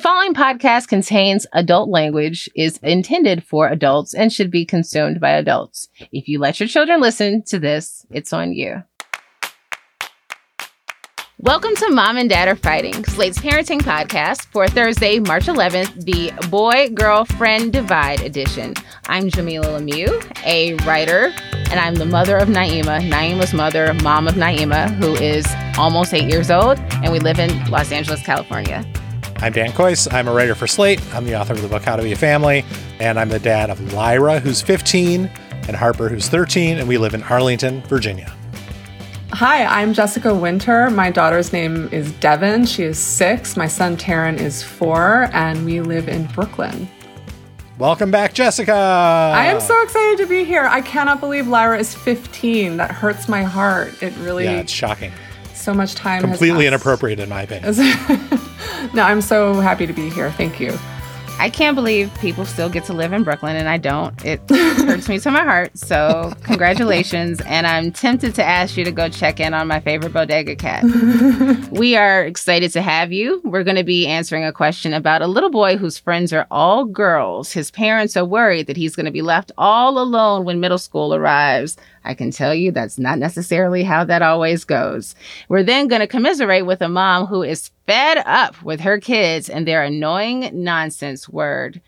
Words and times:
following 0.00 0.32
podcast 0.32 0.88
contains 0.88 1.46
adult 1.52 1.90
language, 1.90 2.48
is 2.56 2.78
intended 2.82 3.44
for 3.44 3.68
adults, 3.68 4.14
and 4.14 4.32
should 4.32 4.50
be 4.50 4.64
consumed 4.64 5.20
by 5.20 5.28
adults. 5.28 5.90
If 6.10 6.26
you 6.26 6.38
let 6.38 6.58
your 6.58 6.70
children 6.70 7.02
listen 7.02 7.42
to 7.48 7.58
this, 7.58 8.06
it's 8.10 8.32
on 8.32 8.54
you. 8.54 8.82
Welcome 11.38 11.74
to 11.76 11.90
Mom 11.90 12.16
and 12.16 12.30
Dad 12.30 12.48
Are 12.48 12.56
Fighting, 12.56 13.04
Slate's 13.04 13.38
parenting 13.38 13.80
podcast 13.80 14.46
for 14.46 14.68
Thursday, 14.68 15.18
March 15.18 15.44
11th, 15.44 16.04
the 16.04 16.32
Boy 16.48 16.88
Girlfriend 16.94 17.74
Divide 17.74 18.22
edition. 18.22 18.74
I'm 19.06 19.28
Jamila 19.28 19.80
Lemieux, 19.80 20.22
a 20.46 20.76
writer, 20.86 21.32
and 21.52 21.78
I'm 21.78 21.96
the 21.96 22.06
mother 22.06 22.38
of 22.38 22.48
Naima, 22.48 23.06
Naima's 23.06 23.52
mother, 23.52 23.92
mom 24.02 24.28
of 24.28 24.34
Naima, 24.34 24.90
who 24.94 25.14
is 25.16 25.46
almost 25.76 26.14
eight 26.14 26.30
years 26.30 26.50
old, 26.50 26.78
and 27.02 27.12
we 27.12 27.18
live 27.18 27.38
in 27.38 27.70
Los 27.70 27.92
Angeles, 27.92 28.22
California. 28.22 28.82
I'm 29.42 29.52
Dan 29.52 29.72
Kois. 29.72 30.06
I'm 30.12 30.28
a 30.28 30.34
writer 30.34 30.54
for 30.54 30.66
Slate. 30.66 31.00
I'm 31.14 31.24
the 31.24 31.34
author 31.34 31.54
of 31.54 31.62
the 31.62 31.68
book 31.68 31.82
How 31.82 31.96
to 31.96 32.02
Be 32.02 32.12
a 32.12 32.16
Family, 32.16 32.62
and 32.98 33.18
I'm 33.18 33.30
the 33.30 33.38
dad 33.38 33.70
of 33.70 33.94
Lyra, 33.94 34.38
who's 34.38 34.60
15, 34.60 35.30
and 35.66 35.74
Harper, 35.74 36.10
who's 36.10 36.28
13, 36.28 36.76
and 36.76 36.86
we 36.86 36.98
live 36.98 37.14
in 37.14 37.22
Arlington, 37.22 37.80
Virginia. 37.84 38.30
Hi, 39.32 39.64
I'm 39.64 39.94
Jessica 39.94 40.34
Winter. 40.34 40.90
My 40.90 41.10
daughter's 41.10 41.54
name 41.54 41.88
is 41.90 42.12
Devin. 42.20 42.66
She 42.66 42.82
is 42.82 42.98
six. 42.98 43.56
My 43.56 43.66
son 43.66 43.96
Taryn 43.96 44.38
is 44.38 44.62
four, 44.62 45.30
and 45.32 45.64
we 45.64 45.80
live 45.80 46.06
in 46.06 46.26
Brooklyn. 46.26 46.86
Welcome 47.78 48.10
back, 48.10 48.34
Jessica. 48.34 48.74
I 48.74 49.46
am 49.46 49.58
so 49.58 49.82
excited 49.82 50.18
to 50.18 50.26
be 50.26 50.44
here. 50.44 50.66
I 50.66 50.82
cannot 50.82 51.18
believe 51.18 51.48
Lyra 51.48 51.78
is 51.78 51.94
15. 51.94 52.76
That 52.76 52.90
hurts 52.90 53.26
my 53.26 53.42
heart. 53.42 54.02
It 54.02 54.14
really. 54.18 54.44
Yeah, 54.44 54.60
it's 54.60 54.70
shocking. 54.70 55.12
So 55.60 55.74
much 55.74 55.94
time. 55.94 56.22
Completely 56.22 56.66
inappropriate, 56.66 57.20
in 57.20 57.28
my 57.28 57.42
opinion. 57.42 57.74
no, 58.94 59.02
I'm 59.02 59.20
so 59.20 59.54
happy 59.60 59.86
to 59.86 59.92
be 59.92 60.08
here. 60.08 60.30
Thank 60.32 60.58
you. 60.58 60.78
I 61.40 61.48
can't 61.48 61.74
believe 61.74 62.12
people 62.20 62.44
still 62.44 62.68
get 62.68 62.84
to 62.84 62.92
live 62.92 63.14
in 63.14 63.24
Brooklyn 63.24 63.56
and 63.56 63.66
I 63.66 63.78
don't. 63.78 64.14
It 64.26 64.42
hurts 64.50 65.08
me 65.08 65.18
to 65.20 65.30
my 65.30 65.42
heart. 65.42 65.76
So, 65.76 66.34
congratulations. 66.42 67.40
And 67.46 67.66
I'm 67.66 67.92
tempted 67.92 68.34
to 68.34 68.44
ask 68.44 68.76
you 68.76 68.84
to 68.84 68.92
go 68.92 69.08
check 69.08 69.40
in 69.40 69.54
on 69.54 69.66
my 69.66 69.80
favorite 69.80 70.12
bodega 70.12 70.54
cat. 70.54 70.84
we 71.70 71.96
are 71.96 72.22
excited 72.24 72.72
to 72.72 72.82
have 72.82 73.10
you. 73.10 73.40
We're 73.42 73.64
going 73.64 73.78
to 73.78 73.84
be 73.84 74.06
answering 74.06 74.44
a 74.44 74.52
question 74.52 74.92
about 74.92 75.22
a 75.22 75.26
little 75.26 75.48
boy 75.48 75.78
whose 75.78 75.98
friends 75.98 76.30
are 76.34 76.46
all 76.50 76.84
girls. 76.84 77.52
His 77.52 77.70
parents 77.70 78.18
are 78.18 78.24
worried 78.26 78.66
that 78.66 78.76
he's 78.76 78.94
going 78.94 79.06
to 79.06 79.12
be 79.12 79.22
left 79.22 79.50
all 79.56 79.98
alone 79.98 80.44
when 80.44 80.60
middle 80.60 80.76
school 80.76 81.14
arrives. 81.14 81.78
I 82.04 82.14
can 82.14 82.30
tell 82.30 82.54
you 82.54 82.72
that's 82.72 82.98
not 82.98 83.18
necessarily 83.18 83.82
how 83.82 84.04
that 84.04 84.22
always 84.22 84.64
goes. 84.64 85.14
We're 85.48 85.62
then 85.62 85.88
going 85.88 86.00
to 86.00 86.06
commiserate 86.06 86.66
with 86.66 86.80
a 86.80 86.88
mom 86.88 87.26
who 87.26 87.42
is 87.42 87.70
fed 87.86 88.22
up 88.26 88.62
with 88.62 88.80
her 88.80 88.98
kids 88.98 89.50
and 89.50 89.66
their 89.66 89.82
annoying 89.82 90.50
nonsense 90.52 91.28
word. 91.28 91.80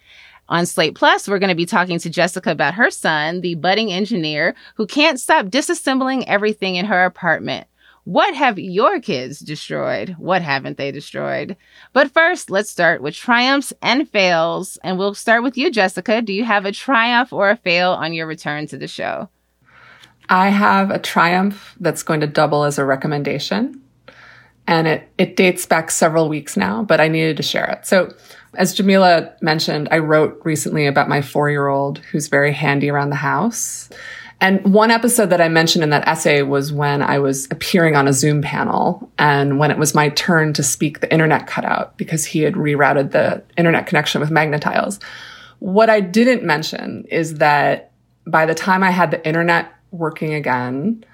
On 0.48 0.66
Slate 0.66 0.94
Plus, 0.94 1.28
we're 1.28 1.38
going 1.38 1.48
to 1.48 1.54
be 1.54 1.64
talking 1.64 1.98
to 1.98 2.10
Jessica 2.10 2.50
about 2.50 2.74
her 2.74 2.90
son, 2.90 3.40
the 3.40 3.54
budding 3.54 3.92
engineer 3.92 4.54
who 4.74 4.86
can't 4.86 5.18
stop 5.18 5.46
disassembling 5.46 6.24
everything 6.26 6.76
in 6.76 6.84
her 6.86 7.04
apartment. 7.04 7.66
What 8.04 8.34
have 8.34 8.58
your 8.58 9.00
kids 9.00 9.38
destroyed? 9.38 10.16
What 10.18 10.42
haven't 10.42 10.76
they 10.76 10.90
destroyed? 10.90 11.56
But 11.92 12.10
first, 12.10 12.50
let's 12.50 12.68
start 12.68 13.00
with 13.00 13.14
triumphs 13.14 13.72
and 13.80 14.08
fails. 14.10 14.76
And 14.82 14.98
we'll 14.98 15.14
start 15.14 15.44
with 15.44 15.56
you, 15.56 15.70
Jessica. 15.70 16.20
Do 16.20 16.32
you 16.32 16.44
have 16.44 16.66
a 16.66 16.72
triumph 16.72 17.32
or 17.32 17.48
a 17.48 17.56
fail 17.56 17.92
on 17.92 18.12
your 18.12 18.26
return 18.26 18.66
to 18.66 18.76
the 18.76 18.88
show? 18.88 19.28
I 20.32 20.48
have 20.48 20.90
a 20.90 20.98
triumph 20.98 21.76
that's 21.78 22.02
going 22.02 22.20
to 22.20 22.26
double 22.26 22.64
as 22.64 22.78
a 22.78 22.86
recommendation. 22.86 23.82
And 24.66 24.88
it, 24.88 25.12
it 25.18 25.36
dates 25.36 25.66
back 25.66 25.90
several 25.90 26.30
weeks 26.30 26.56
now, 26.56 26.84
but 26.84 27.02
I 27.02 27.08
needed 27.08 27.36
to 27.36 27.42
share 27.42 27.66
it. 27.66 27.86
So, 27.86 28.14
as 28.54 28.72
Jamila 28.72 29.30
mentioned, 29.42 29.88
I 29.90 29.98
wrote 29.98 30.40
recently 30.42 30.86
about 30.86 31.10
my 31.10 31.20
four 31.20 31.50
year 31.50 31.68
old 31.68 31.98
who's 31.98 32.28
very 32.28 32.50
handy 32.50 32.88
around 32.88 33.10
the 33.10 33.16
house. 33.16 33.90
And 34.40 34.72
one 34.72 34.90
episode 34.90 35.26
that 35.26 35.40
I 35.42 35.48
mentioned 35.48 35.84
in 35.84 35.90
that 35.90 36.08
essay 36.08 36.40
was 36.40 36.72
when 36.72 37.02
I 37.02 37.18
was 37.18 37.46
appearing 37.50 37.94
on 37.94 38.08
a 38.08 38.12
Zoom 38.14 38.40
panel 38.40 39.10
and 39.18 39.58
when 39.58 39.70
it 39.70 39.78
was 39.78 39.94
my 39.94 40.08
turn 40.10 40.54
to 40.54 40.62
speak, 40.62 41.00
the 41.00 41.12
internet 41.12 41.46
cut 41.46 41.66
out 41.66 41.98
because 41.98 42.24
he 42.24 42.40
had 42.40 42.54
rerouted 42.54 43.10
the 43.10 43.42
internet 43.58 43.86
connection 43.86 44.20
with 44.20 44.30
Magna-Tiles. 44.30 44.98
What 45.58 45.90
I 45.90 46.00
didn't 46.00 46.42
mention 46.42 47.04
is 47.10 47.34
that 47.34 47.92
by 48.26 48.46
the 48.46 48.54
time 48.54 48.82
I 48.82 48.90
had 48.90 49.10
the 49.10 49.26
internet 49.26 49.72
working 49.92 50.34
again 50.34 51.04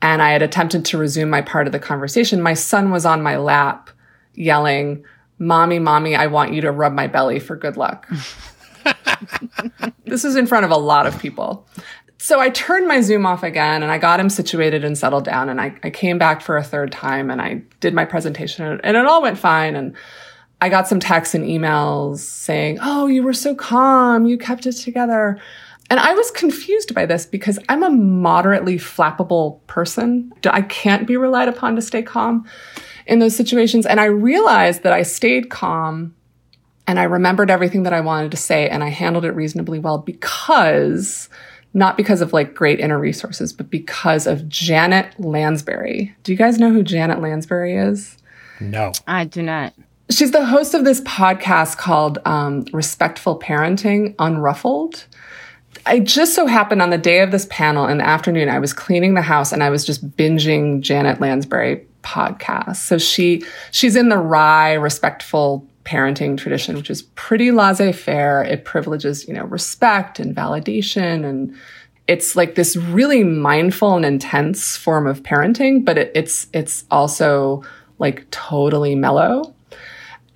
and 0.00 0.22
I 0.22 0.30
had 0.30 0.42
attempted 0.42 0.84
to 0.86 0.98
resume 0.98 1.30
my 1.30 1.42
part 1.42 1.66
of 1.66 1.72
the 1.72 1.78
conversation, 1.78 2.40
my 2.40 2.54
son 2.54 2.90
was 2.90 3.04
on 3.04 3.22
my 3.22 3.36
lap 3.36 3.90
yelling, 4.34 5.04
Mommy, 5.40 5.78
mommy, 5.78 6.16
I 6.16 6.26
want 6.26 6.52
you 6.52 6.60
to 6.62 6.72
rub 6.72 6.92
my 6.92 7.06
belly 7.06 7.38
for 7.38 7.56
good 7.56 7.76
luck. 7.76 8.08
this 10.04 10.24
was 10.24 10.36
in 10.36 10.46
front 10.46 10.64
of 10.64 10.70
a 10.70 10.76
lot 10.76 11.06
of 11.06 11.18
people. 11.20 11.66
So 12.18 12.40
I 12.40 12.50
turned 12.50 12.88
my 12.88 13.00
Zoom 13.00 13.24
off 13.24 13.44
again 13.44 13.82
and 13.82 13.92
I 13.92 13.98
got 13.98 14.18
him 14.18 14.28
situated 14.28 14.84
and 14.84 14.98
settled 14.98 15.24
down. 15.24 15.48
And 15.48 15.60
I, 15.60 15.76
I 15.84 15.90
came 15.90 16.18
back 16.18 16.42
for 16.42 16.56
a 16.56 16.64
third 16.64 16.90
time 16.90 17.30
and 17.30 17.40
I 17.40 17.62
did 17.78 17.94
my 17.94 18.04
presentation 18.04 18.80
and 18.82 18.96
it 18.96 19.06
all 19.06 19.22
went 19.22 19.38
fine. 19.38 19.76
And 19.76 19.94
I 20.60 20.68
got 20.68 20.88
some 20.88 20.98
texts 20.98 21.36
and 21.36 21.44
emails 21.44 22.18
saying, 22.18 22.78
Oh, 22.82 23.06
you 23.06 23.22
were 23.22 23.32
so 23.32 23.54
calm. 23.54 24.26
You 24.26 24.36
kept 24.38 24.66
it 24.66 24.72
together. 24.72 25.40
And 25.90 25.98
I 25.98 26.12
was 26.12 26.30
confused 26.30 26.94
by 26.94 27.06
this 27.06 27.24
because 27.24 27.58
I'm 27.68 27.82
a 27.82 27.90
moderately 27.90 28.76
flappable 28.76 29.66
person. 29.66 30.32
I 30.44 30.62
can't 30.62 31.06
be 31.06 31.16
relied 31.16 31.48
upon 31.48 31.76
to 31.76 31.82
stay 31.82 32.02
calm 32.02 32.46
in 33.06 33.20
those 33.20 33.34
situations. 33.34 33.86
And 33.86 33.98
I 33.98 34.04
realized 34.04 34.82
that 34.82 34.92
I 34.92 35.02
stayed 35.02 35.48
calm 35.48 36.14
and 36.86 36.98
I 36.98 37.04
remembered 37.04 37.50
everything 37.50 37.84
that 37.84 37.92
I 37.92 38.00
wanted 38.00 38.30
to 38.32 38.36
say 38.36 38.68
and 38.68 38.84
I 38.84 38.88
handled 38.88 39.24
it 39.24 39.32
reasonably 39.32 39.78
well 39.78 39.98
because 39.98 41.28
not 41.74 41.96
because 41.96 42.20
of 42.20 42.32
like 42.32 42.54
great 42.54 42.80
inner 42.80 42.98
resources, 42.98 43.52
but 43.52 43.70
because 43.70 44.26
of 44.26 44.48
Janet 44.48 45.18
Lansbury. 45.18 46.14
Do 46.22 46.32
you 46.32 46.38
guys 46.38 46.58
know 46.58 46.72
who 46.72 46.82
Janet 46.82 47.20
Lansbury 47.20 47.76
is? 47.76 48.16
No. 48.60 48.92
I 49.06 49.24
do 49.24 49.42
not. 49.42 49.74
She's 50.10 50.30
the 50.30 50.46
host 50.46 50.72
of 50.72 50.84
this 50.84 51.02
podcast 51.02 51.76
called 51.76 52.18
um, 52.24 52.64
Respectful 52.72 53.38
Parenting 53.38 54.16
Unruffled. 54.16 55.04
I 55.88 56.00
just 56.00 56.34
so 56.34 56.46
happened 56.46 56.82
on 56.82 56.90
the 56.90 56.98
day 56.98 57.20
of 57.20 57.30
this 57.30 57.46
panel 57.48 57.86
in 57.86 57.96
the 57.96 58.06
afternoon, 58.06 58.50
I 58.50 58.58
was 58.58 58.74
cleaning 58.74 59.14
the 59.14 59.22
house 59.22 59.52
and 59.52 59.62
I 59.62 59.70
was 59.70 59.86
just 59.86 60.06
binging 60.16 60.82
Janet 60.82 61.18
Lansbury 61.18 61.86
podcast. 62.02 62.76
So 62.76 62.98
she 62.98 63.42
she's 63.70 63.96
in 63.96 64.10
the 64.10 64.18
RIE, 64.18 64.74
respectful 64.74 65.66
parenting 65.86 66.36
tradition, 66.36 66.76
which 66.76 66.90
is 66.90 67.02
pretty 67.14 67.50
laissez-faire. 67.50 68.42
It 68.42 68.66
privileges, 68.66 69.26
you 69.26 69.32
know, 69.32 69.44
respect 69.44 70.20
and 70.20 70.36
validation 70.36 71.24
and 71.24 71.56
it's 72.06 72.36
like 72.36 72.54
this 72.54 72.76
really 72.76 73.24
mindful 73.24 73.94
and 73.96 74.04
intense 74.04 74.76
form 74.76 75.06
of 75.06 75.22
parenting, 75.22 75.84
but 75.84 75.96
it, 75.96 76.12
it's 76.14 76.48
it's 76.52 76.84
also 76.90 77.62
like 77.98 78.30
totally 78.30 78.94
mellow. 78.94 79.54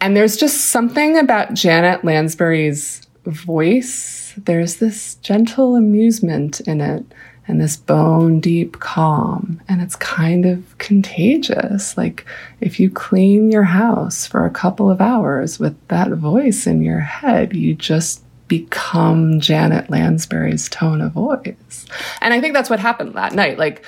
And 0.00 0.16
there's 0.16 0.36
just 0.38 0.70
something 0.70 1.18
about 1.18 1.52
Janet 1.52 2.04
Lansbury's 2.04 3.02
voice 3.26 4.21
there's 4.36 4.76
this 4.76 5.16
gentle 5.16 5.76
amusement 5.76 6.60
in 6.60 6.80
it 6.80 7.04
and 7.48 7.60
this 7.60 7.76
bone 7.76 8.40
deep 8.40 8.78
calm. 8.78 9.60
And 9.68 9.82
it's 9.82 9.96
kind 9.96 10.46
of 10.46 10.78
contagious. 10.78 11.96
Like 11.96 12.24
if 12.60 12.78
you 12.78 12.90
clean 12.90 13.50
your 13.50 13.64
house 13.64 14.26
for 14.26 14.46
a 14.46 14.50
couple 14.50 14.90
of 14.90 15.00
hours 15.00 15.58
with 15.58 15.76
that 15.88 16.10
voice 16.10 16.66
in 16.66 16.82
your 16.82 17.00
head, 17.00 17.54
you 17.54 17.74
just 17.74 18.22
become 18.48 19.40
Janet 19.40 19.90
Lansbury's 19.90 20.68
tone 20.68 21.00
of 21.00 21.12
voice. 21.12 21.86
And 22.20 22.34
I 22.34 22.40
think 22.40 22.54
that's 22.54 22.70
what 22.70 22.80
happened 22.80 23.14
that 23.14 23.34
night. 23.34 23.58
Like 23.58 23.84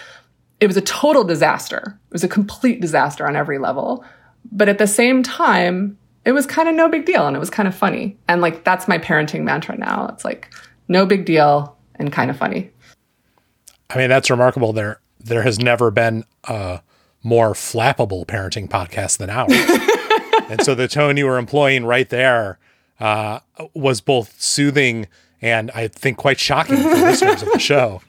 it 0.61 0.66
was 0.66 0.76
a 0.76 0.82
total 0.82 1.25
disaster. 1.25 1.99
It 2.09 2.12
was 2.12 2.25
a 2.25 2.28
complete 2.28 2.81
disaster 2.81 3.26
on 3.26 3.37
every 3.37 3.59
level. 3.59 4.05
But 4.50 4.69
at 4.69 4.78
the 4.78 4.87
same 4.87 5.22
time, 5.22 5.99
it 6.24 6.32
was 6.32 6.46
kind 6.46 6.68
of 6.68 6.74
no 6.74 6.88
big 6.88 7.04
deal 7.04 7.26
and 7.26 7.36
it 7.36 7.40
was 7.40 7.50
kind 7.50 7.68
of 7.68 7.74
funny. 7.74 8.16
And 8.28 8.40
like 8.40 8.64
that's 8.64 8.88
my 8.88 8.99
parenting 8.99 9.43
mantra 9.43 9.76
now. 9.76 10.08
It's 10.08 10.25
like 10.25 10.52
no 10.88 11.06
big 11.06 11.25
deal 11.25 11.76
and 11.96 12.12
kind 12.12 12.31
of 12.31 12.37
funny. 12.37 12.70
I 13.90 13.99
mean, 13.99 14.08
that's 14.08 14.31
remarkable. 14.31 14.72
There 14.72 15.00
there 15.20 15.43
has 15.43 15.58
never 15.58 15.90
been 15.90 16.25
a 16.44 16.81
more 17.22 17.52
flappable 17.52 18.26
parenting 18.26 18.69
podcast 18.69 19.19
than 19.19 19.31
ours. 19.31 19.52
and 20.50 20.62
so 20.62 20.75
the 20.75 20.88
tone 20.88 21.16
you 21.16 21.26
were 21.26 21.38
employing 21.38 21.84
right 21.84 22.08
there 22.08 22.58
uh, 23.00 23.40
was 23.75 24.00
both 24.00 24.40
soothing 24.40 25.06
and 25.43 25.70
I 25.72 25.88
think 25.88 26.16
quite 26.16 26.38
shocking 26.38 26.76
for 26.76 26.88
listeners 26.88 27.43
of 27.43 27.52
the 27.52 27.58
show. 27.58 28.02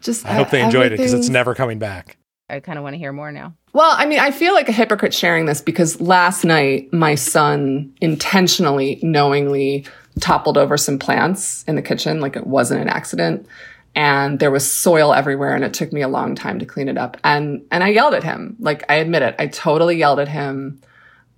Just 0.00 0.24
I 0.24 0.34
hope 0.34 0.50
they 0.50 0.62
enjoyed 0.62 0.92
it 0.92 0.96
because 0.98 1.12
it's 1.12 1.28
never 1.28 1.54
coming 1.54 1.78
back. 1.78 2.16
I 2.50 2.60
kind 2.60 2.78
of 2.78 2.82
want 2.82 2.94
to 2.94 2.98
hear 2.98 3.12
more 3.12 3.32
now. 3.32 3.54
Well, 3.72 3.94
I 3.96 4.06
mean, 4.06 4.18
I 4.18 4.30
feel 4.30 4.52
like 4.52 4.68
a 4.68 4.72
hypocrite 4.72 5.14
sharing 5.14 5.46
this 5.46 5.60
because 5.60 6.00
last 6.00 6.44
night 6.44 6.92
my 6.92 7.14
son 7.14 7.94
intentionally, 8.00 8.98
knowingly 9.02 9.86
toppled 10.18 10.58
over 10.58 10.76
some 10.76 10.98
plants 10.98 11.64
in 11.64 11.76
the 11.76 11.82
kitchen. 11.82 12.20
Like 12.20 12.36
it 12.36 12.46
wasn't 12.46 12.80
an 12.80 12.88
accident. 12.88 13.46
And 13.94 14.38
there 14.38 14.50
was 14.50 14.70
soil 14.70 15.12
everywhere 15.12 15.54
and 15.54 15.64
it 15.64 15.74
took 15.74 15.92
me 15.92 16.02
a 16.02 16.08
long 16.08 16.34
time 16.34 16.58
to 16.58 16.66
clean 16.66 16.88
it 16.88 16.98
up. 16.98 17.16
And, 17.24 17.64
and 17.70 17.82
I 17.82 17.88
yelled 17.88 18.14
at 18.14 18.24
him. 18.24 18.56
Like 18.60 18.84
I 18.88 18.96
admit 18.96 19.22
it. 19.22 19.34
I 19.38 19.46
totally 19.46 19.96
yelled 19.96 20.20
at 20.20 20.28
him. 20.28 20.80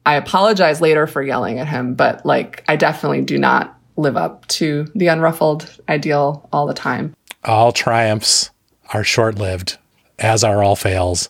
I 0.04 0.16
apologize 0.16 0.80
later 0.80 1.06
for 1.06 1.22
yelling 1.22 1.58
at 1.58 1.68
him, 1.68 1.94
but 1.94 2.26
like 2.26 2.64
I 2.68 2.76
definitely 2.76 3.22
do 3.22 3.38
not 3.38 3.78
live 3.96 4.16
up 4.16 4.46
to 4.48 4.86
the 4.94 5.06
unruffled 5.06 5.80
ideal 5.88 6.48
all 6.52 6.66
the 6.66 6.74
time. 6.74 7.14
All 7.44 7.72
triumphs 7.72 8.50
are 8.92 9.04
short 9.04 9.38
lived, 9.38 9.78
as 10.22 10.44
are 10.44 10.62
all 10.62 10.76
fails. 10.76 11.28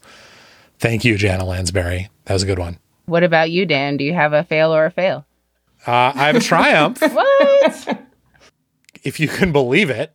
Thank 0.79 1.05
you, 1.05 1.17
Janet 1.17 1.47
Lansbury. 1.47 2.11
That 2.25 2.35
was 2.35 2.43
a 2.43 2.47
good 2.47 2.59
one. 2.59 2.79
What 3.07 3.25
about 3.25 3.51
you, 3.51 3.67
Dan? 3.67 3.97
Do 3.97 4.05
you 4.05 4.15
have 4.15 4.33
a 4.33 4.45
fail 4.45 4.75
or 4.75 4.87
a 4.87 4.91
fail? 4.91 5.25
Uh, 5.87 6.13
I 6.15 6.27
have 6.27 6.37
a 6.37 6.41
triumph. 6.53 7.01
what? 7.01 7.99
If 9.03 9.19
you 9.19 9.29
can 9.29 9.53
believe 9.53 9.91
it. 9.91 10.13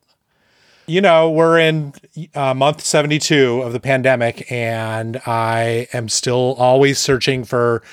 You 0.90 1.02
know, 1.02 1.30
we're 1.30 1.60
in 1.60 1.94
uh, 2.34 2.54
month 2.54 2.82
72 2.82 3.62
of 3.62 3.74
the 3.74 3.80
pandemic, 3.80 4.50
and 4.50 5.22
I 5.26 5.88
am 5.92 6.08
still 6.08 6.56
always 6.58 6.98
searching 6.98 7.44
for 7.44 7.84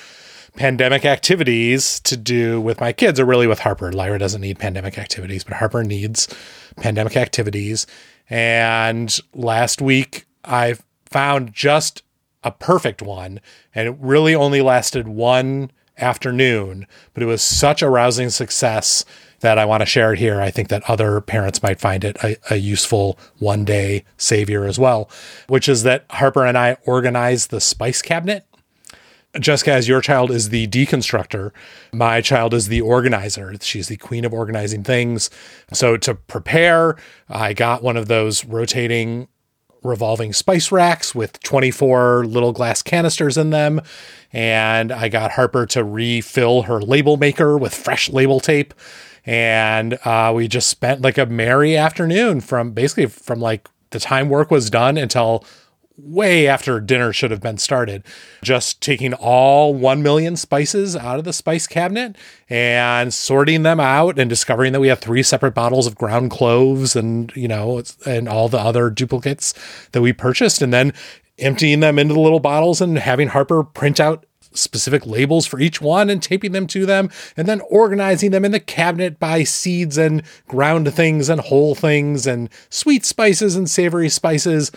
pandemic 0.55 1.03
activities 1.03 1.99
to 2.01 2.15
do 2.15 2.61
with 2.61 2.79
my 2.79 2.93
kids, 2.93 3.19
or 3.19 3.25
really 3.25 3.47
with 3.47 3.59
Harper. 3.59 3.91
Lyra 3.91 4.17
doesn't 4.17 4.39
need 4.39 4.59
pandemic 4.59 4.97
activities, 4.97 5.43
but 5.43 5.55
Harper 5.55 5.83
needs 5.83 6.33
pandemic 6.77 7.17
activities. 7.17 7.85
And 8.29 9.17
last 9.33 9.81
week, 9.81 10.25
I 10.45 10.75
found 11.05 11.53
just 11.53 12.03
a 12.43 12.51
perfect 12.51 13.01
one, 13.01 13.41
and 13.73 13.87
it 13.87 13.95
really 13.99 14.35
only 14.35 14.61
lasted 14.61 15.07
one 15.07 15.71
afternoon, 15.97 16.85
but 17.13 17.23
it 17.23 17.25
was 17.25 17.41
such 17.41 17.81
a 17.81 17.89
rousing 17.89 18.29
success 18.29 19.05
that 19.39 19.57
I 19.57 19.65
want 19.65 19.81
to 19.81 19.85
share 19.85 20.13
it 20.13 20.19
here. 20.19 20.41
I 20.41 20.51
think 20.51 20.69
that 20.69 20.89
other 20.89 21.21
parents 21.21 21.63
might 21.63 21.79
find 21.79 22.03
it 22.03 22.17
a, 22.23 22.37
a, 22.49 22.57
useful 22.57 23.17
one 23.39 23.65
day 23.65 24.03
savior 24.17 24.65
as 24.65 24.79
well, 24.79 25.09
which 25.47 25.69
is 25.69 25.83
that 25.83 26.05
Harper 26.09 26.45
and 26.45 26.57
I 26.57 26.77
organized 26.85 27.49
the 27.49 27.61
spice 27.61 28.01
cabinet. 28.01 28.45
Jessica, 29.39 29.73
as 29.73 29.87
your 29.87 29.99
child 29.99 30.31
is 30.31 30.49
the 30.49 30.67
deconstructor, 30.67 31.51
my 31.91 32.21
child 32.21 32.53
is 32.53 32.69
the 32.69 32.79
organizer. 32.81 33.53
She's 33.59 33.89
the 33.89 33.97
queen 33.97 34.23
of 34.23 34.33
organizing 34.33 34.83
things. 34.83 35.29
So 35.73 35.97
to 35.97 36.15
prepare, 36.15 36.95
I 37.27 37.53
got 37.53 37.83
one 37.83 37.97
of 37.97 38.07
those 38.07 38.45
rotating 38.45 39.27
revolving 39.85 40.33
spice 40.33 40.71
racks 40.71 41.15
with 41.15 41.39
24 41.41 42.25
little 42.25 42.51
glass 42.51 42.81
canisters 42.81 43.37
in 43.37 43.51
them. 43.51 43.81
And 44.33 44.91
I 44.91 45.07
got 45.09 45.31
Harper 45.31 45.65
to 45.67 45.83
refill 45.83 46.63
her 46.63 46.81
label 46.81 47.17
maker 47.17 47.57
with 47.57 47.73
fresh 47.73 48.09
label 48.09 48.39
tape. 48.39 48.73
And 49.25 49.97
uh, 50.05 50.33
we 50.35 50.47
just 50.47 50.69
spent 50.69 51.01
like 51.01 51.17
a 51.17 51.25
merry 51.25 51.77
afternoon 51.77 52.41
from 52.41 52.71
basically 52.71 53.07
from 53.07 53.39
like 53.39 53.67
the 53.91 53.99
time 53.99 54.29
work 54.29 54.51
was 54.51 54.69
done 54.69 54.97
until 54.97 55.45
way 55.97 56.47
after 56.47 56.79
dinner 56.79 57.13
should 57.13 57.31
have 57.31 57.41
been 57.41 57.57
started. 57.57 58.03
Just 58.43 58.81
taking 58.81 59.13
all 59.13 59.73
1 59.73 60.03
million 60.03 60.35
spices 60.35 60.95
out 60.95 61.19
of 61.19 61.25
the 61.25 61.33
spice 61.33 61.67
cabinet 61.67 62.17
and 62.49 63.13
sorting 63.13 63.63
them 63.63 63.79
out 63.79 64.19
and 64.19 64.29
discovering 64.29 64.73
that 64.73 64.79
we 64.79 64.87
have 64.87 64.99
three 64.99 65.23
separate 65.23 65.53
bottles 65.53 65.87
of 65.87 65.95
ground 65.95 66.31
cloves 66.31 66.95
and, 66.95 67.35
you 67.35 67.47
know, 67.47 67.81
and 68.05 68.27
all 68.27 68.49
the 68.49 68.59
other 68.59 68.89
duplicates 68.89 69.53
that 69.91 70.01
we 70.01 70.13
purchased 70.13 70.61
and 70.61 70.73
then 70.73 70.93
emptying 71.37 71.79
them 71.79 71.99
into 71.99 72.13
the 72.13 72.19
little 72.19 72.39
bottles 72.39 72.81
and 72.81 72.97
having 72.97 73.29
Harper 73.29 73.63
print 73.63 73.99
out 73.99 74.25
specific 74.57 75.05
labels 75.05 75.45
for 75.45 75.59
each 75.59 75.81
one 75.81 76.09
and 76.09 76.23
taping 76.23 76.53
them 76.53 76.67
to 76.67 76.85
them 76.85 77.09
and 77.35 77.47
then 77.47 77.61
organizing 77.69 78.31
them 78.31 78.45
in 78.45 78.51
the 78.51 78.59
cabinet 78.59 79.19
by 79.19 79.43
seeds 79.43 79.97
and 79.97 80.23
ground 80.47 80.93
things 80.93 81.29
and 81.29 81.41
whole 81.41 81.75
things 81.75 82.25
and 82.25 82.49
sweet 82.69 83.05
spices 83.05 83.55
and 83.55 83.69
savory 83.69 84.07
spices 84.07 84.71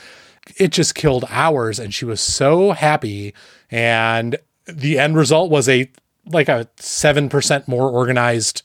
it 0.56 0.72
just 0.72 0.94
killed 0.94 1.24
hours 1.28 1.78
and 1.78 1.92
she 1.92 2.04
was 2.04 2.20
so 2.20 2.72
happy. 2.72 3.34
And 3.70 4.36
the 4.66 4.98
end 4.98 5.16
result 5.16 5.50
was 5.50 5.68
a 5.68 5.90
like 6.30 6.48
a 6.48 6.68
7% 6.76 7.68
more 7.68 7.90
organized 7.90 8.62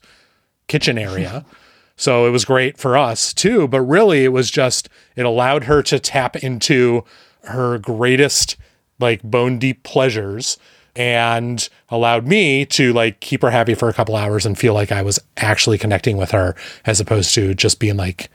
kitchen 0.68 0.98
area. 0.98 1.44
So 1.96 2.26
it 2.26 2.30
was 2.30 2.44
great 2.44 2.76
for 2.76 2.98
us 2.98 3.32
too. 3.32 3.68
But 3.68 3.82
really 3.82 4.24
it 4.24 4.32
was 4.32 4.50
just 4.50 4.88
it 5.14 5.24
allowed 5.24 5.62
her 5.62 5.80
to 5.84 6.00
tap 6.00 6.34
into 6.34 7.04
her 7.44 7.78
greatest 7.78 8.56
like 8.98 9.22
bone 9.22 9.60
deep 9.60 9.84
pleasures 9.84 10.58
and 10.96 11.68
allowed 11.88 12.26
me 12.26 12.64
to 12.66 12.92
like 12.92 13.20
keep 13.20 13.42
her 13.42 13.50
happy 13.50 13.74
for 13.74 13.88
a 13.88 13.92
couple 13.92 14.16
hours 14.16 14.46
and 14.46 14.58
feel 14.58 14.74
like 14.74 14.92
I 14.92 15.02
was 15.02 15.18
actually 15.36 15.78
connecting 15.78 16.16
with 16.16 16.30
her 16.30 16.54
as 16.84 17.00
opposed 17.00 17.34
to 17.34 17.54
just 17.54 17.80
being 17.80 17.96
like 17.96 18.28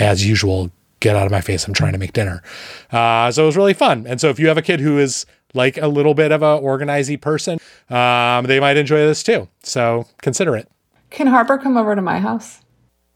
as 0.00 0.26
usual 0.26 0.70
get 1.00 1.16
out 1.16 1.26
of 1.26 1.32
my 1.32 1.40
face. 1.40 1.66
I'm 1.66 1.74
trying 1.74 1.92
to 1.92 1.98
make 1.98 2.12
dinner. 2.12 2.42
Uh, 2.90 3.30
so 3.30 3.42
it 3.44 3.46
was 3.46 3.56
really 3.56 3.74
fun. 3.74 4.06
And 4.06 4.20
so 4.20 4.28
if 4.28 4.38
you 4.38 4.48
have 4.48 4.58
a 4.58 4.62
kid 4.62 4.80
who 4.80 4.98
is 4.98 5.26
like 5.54 5.76
a 5.78 5.88
little 5.88 6.14
bit 6.14 6.32
of 6.32 6.42
a 6.42 6.58
organizy 6.60 7.20
person, 7.20 7.58
um, 7.90 8.46
they 8.46 8.60
might 8.60 8.76
enjoy 8.76 8.98
this 8.98 9.22
too. 9.22 9.48
So 9.62 10.06
consider 10.22 10.56
it. 10.56 10.68
Can 11.10 11.26
Harper 11.26 11.58
come 11.58 11.76
over 11.76 11.94
to 11.94 12.02
my 12.02 12.18
house? 12.18 12.60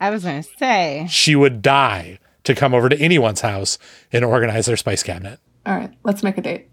I 0.00 0.10
was 0.10 0.24
going 0.24 0.42
to 0.42 0.48
say. 0.58 1.06
She 1.10 1.36
would 1.36 1.60
die 1.60 2.18
to 2.44 2.54
come 2.54 2.72
over 2.72 2.88
to 2.88 2.98
anyone's 2.98 3.42
house 3.42 3.78
and 4.12 4.24
organize 4.24 4.66
their 4.66 4.76
spice 4.76 5.02
cabinet. 5.02 5.38
All 5.66 5.76
right, 5.76 5.92
let's 6.04 6.22
make 6.22 6.38
a 6.38 6.42
date. 6.42 6.68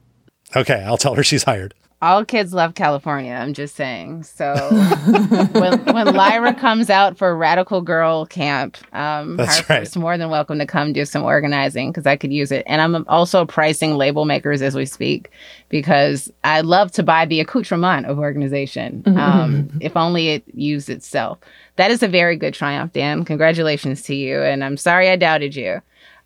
Okay, 0.55 0.83
I'll 0.85 0.97
tell 0.97 1.15
her 1.15 1.23
she's 1.23 1.43
hired 1.43 1.73
all 2.01 2.23
kids 2.23 2.53
love 2.53 2.75
California. 2.75 3.33
I'm 3.33 3.53
just 3.53 3.75
saying. 3.75 4.23
So 4.23 4.53
when 5.53 5.83
when 5.85 6.13
Lyra 6.13 6.53
comes 6.53 6.89
out 6.91 7.17
for 7.17 7.35
Radical 7.35 7.81
Girl 7.81 8.25
Camp, 8.27 8.77
um, 8.93 9.37
That's 9.37 9.67
right. 9.67 9.95
more 9.95 10.15
than 10.17 10.29
welcome 10.29 10.59
to 10.59 10.67
come 10.67 10.93
do 10.93 11.05
some 11.05 11.23
organizing 11.23 11.91
because 11.91 12.05
I 12.05 12.15
could 12.15 12.31
use 12.31 12.51
it. 12.51 12.63
And 12.67 12.81
I'm 12.81 13.03
also 13.07 13.45
pricing 13.45 13.95
label 13.95 14.25
makers 14.25 14.61
as 14.61 14.75
we 14.75 14.85
speak 14.85 15.31
because 15.69 16.31
I 16.43 16.61
love 16.61 16.91
to 16.93 17.03
buy 17.03 17.25
the 17.25 17.39
accoutrement 17.39 18.05
of 18.05 18.19
organization, 18.19 19.01
mm-hmm. 19.01 19.17
um, 19.17 19.69
if 19.81 19.97
only 19.97 20.29
it 20.29 20.43
used 20.53 20.89
itself. 20.89 21.39
That 21.77 21.89
is 21.89 22.03
a 22.03 22.07
very 22.07 22.35
good 22.35 22.53
triumph, 22.53 22.93
Dan. 22.93 23.25
Congratulations 23.25 24.03
to 24.03 24.15
you. 24.15 24.43
And 24.43 24.63
I'm 24.63 24.77
sorry 24.77 25.09
I 25.09 25.15
doubted 25.15 25.55
you. 25.55 25.81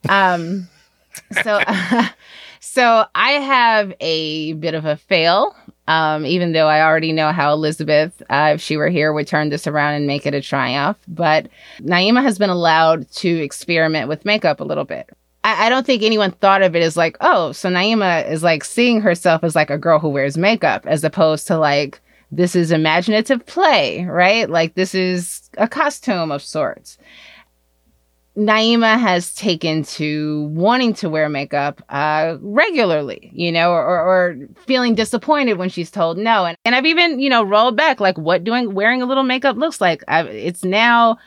Um, 0.09 0.67
so. 1.43 1.61
So 2.63 3.05
I 3.15 3.31
have 3.31 3.91
a 3.99 4.53
bit 4.53 4.75
of 4.75 4.85
a 4.85 4.95
fail, 4.95 5.55
um, 5.87 6.27
even 6.27 6.51
though 6.51 6.67
I 6.67 6.83
already 6.83 7.11
know 7.11 7.31
how 7.31 7.53
Elizabeth, 7.53 8.21
uh, 8.29 8.51
if 8.53 8.61
she 8.61 8.77
were 8.77 8.87
here, 8.87 9.11
would 9.11 9.25
turn 9.25 9.49
this 9.49 9.65
around 9.65 9.95
and 9.95 10.05
make 10.05 10.27
it 10.27 10.35
a 10.35 10.41
triumph. 10.41 10.97
But 11.07 11.47
Naima 11.79 12.21
has 12.21 12.37
been 12.37 12.51
allowed 12.51 13.09
to 13.13 13.27
experiment 13.27 14.09
with 14.09 14.25
makeup 14.25 14.59
a 14.59 14.63
little 14.63 14.85
bit. 14.85 15.09
I, 15.43 15.65
I 15.65 15.69
don't 15.69 15.87
think 15.87 16.03
anyone 16.03 16.33
thought 16.33 16.61
of 16.61 16.75
it 16.75 16.83
as 16.83 16.95
like, 16.95 17.17
oh, 17.19 17.51
so 17.51 17.67
Naima 17.67 18.29
is 18.29 18.43
like 18.43 18.63
seeing 18.63 19.01
herself 19.01 19.43
as 19.43 19.55
like 19.55 19.71
a 19.71 19.77
girl 19.79 19.97
who 19.97 20.09
wears 20.09 20.37
makeup, 20.37 20.85
as 20.85 21.03
opposed 21.03 21.47
to 21.47 21.57
like, 21.57 21.99
this 22.31 22.55
is 22.55 22.71
imaginative 22.71 23.43
play, 23.47 24.05
right? 24.05 24.47
Like 24.47 24.75
this 24.75 24.93
is 24.93 25.49
a 25.57 25.67
costume 25.67 26.31
of 26.31 26.43
sorts. 26.43 26.99
Naima 28.37 28.97
has 28.97 29.33
taken 29.35 29.83
to 29.83 30.43
wanting 30.53 30.93
to 30.95 31.09
wear 31.09 31.27
makeup 31.27 31.83
uh, 31.89 32.37
regularly, 32.39 33.29
you 33.33 33.51
know, 33.51 33.71
or, 33.71 33.83
or, 33.83 34.37
feeling 34.65 34.95
disappointed 34.95 35.57
when 35.57 35.67
she's 35.67 35.91
told 35.91 36.17
no. 36.17 36.45
And, 36.45 36.57
and 36.63 36.73
I've 36.73 36.85
even, 36.85 37.19
you 37.19 37.29
know, 37.29 37.43
rolled 37.43 37.75
back 37.75 37.99
like 37.99 38.17
what 38.17 38.45
doing 38.45 38.73
wearing 38.73 39.01
a 39.01 39.05
little 39.05 39.23
makeup 39.23 39.57
looks 39.57 39.81
like. 39.81 40.01
I've, 40.07 40.27
it's 40.27 40.63
now 40.63 41.17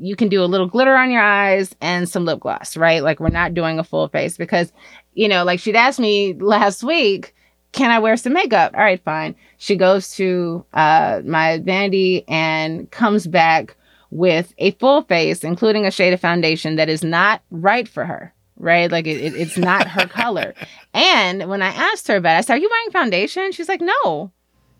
you 0.00 0.16
can 0.16 0.28
do 0.28 0.42
a 0.42 0.46
little 0.46 0.66
glitter 0.66 0.96
on 0.96 1.10
your 1.10 1.22
eyes 1.22 1.74
and 1.82 2.08
some 2.08 2.24
lip 2.24 2.40
gloss, 2.40 2.78
right? 2.78 3.02
Like 3.02 3.20
we're 3.20 3.28
not 3.28 3.52
doing 3.52 3.78
a 3.78 3.84
full 3.84 4.08
face 4.08 4.38
because, 4.38 4.72
you 5.12 5.28
know, 5.28 5.44
like 5.44 5.60
she'd 5.60 5.76
asked 5.76 6.00
me 6.00 6.32
last 6.32 6.82
week, 6.82 7.34
can 7.72 7.90
I 7.90 7.98
wear 7.98 8.16
some 8.16 8.32
makeup? 8.32 8.72
All 8.74 8.80
right, 8.80 9.02
fine. 9.04 9.34
She 9.58 9.76
goes 9.76 10.14
to 10.16 10.64
uh, 10.72 11.20
my 11.26 11.58
vanity 11.58 12.24
and 12.26 12.90
comes 12.90 13.26
back 13.26 13.76
with 14.14 14.54
a 14.58 14.70
full 14.72 15.02
face, 15.02 15.42
including 15.42 15.84
a 15.84 15.90
shade 15.90 16.12
of 16.12 16.20
foundation 16.20 16.76
that 16.76 16.88
is 16.88 17.02
not 17.02 17.42
right 17.50 17.88
for 17.88 18.04
her, 18.04 18.32
right? 18.56 18.90
Like 18.90 19.08
it, 19.08 19.20
it, 19.20 19.34
it's 19.34 19.58
not 19.58 19.88
her 19.88 20.06
color. 20.08 20.54
And 20.94 21.48
when 21.48 21.60
I 21.60 21.66
asked 21.66 22.06
her 22.06 22.16
about 22.16 22.36
it, 22.36 22.38
I 22.38 22.40
said, 22.42 22.54
Are 22.54 22.58
you 22.58 22.70
wearing 22.70 22.90
foundation? 22.92 23.50
She's 23.50 23.68
like, 23.68 23.80
No. 23.80 24.30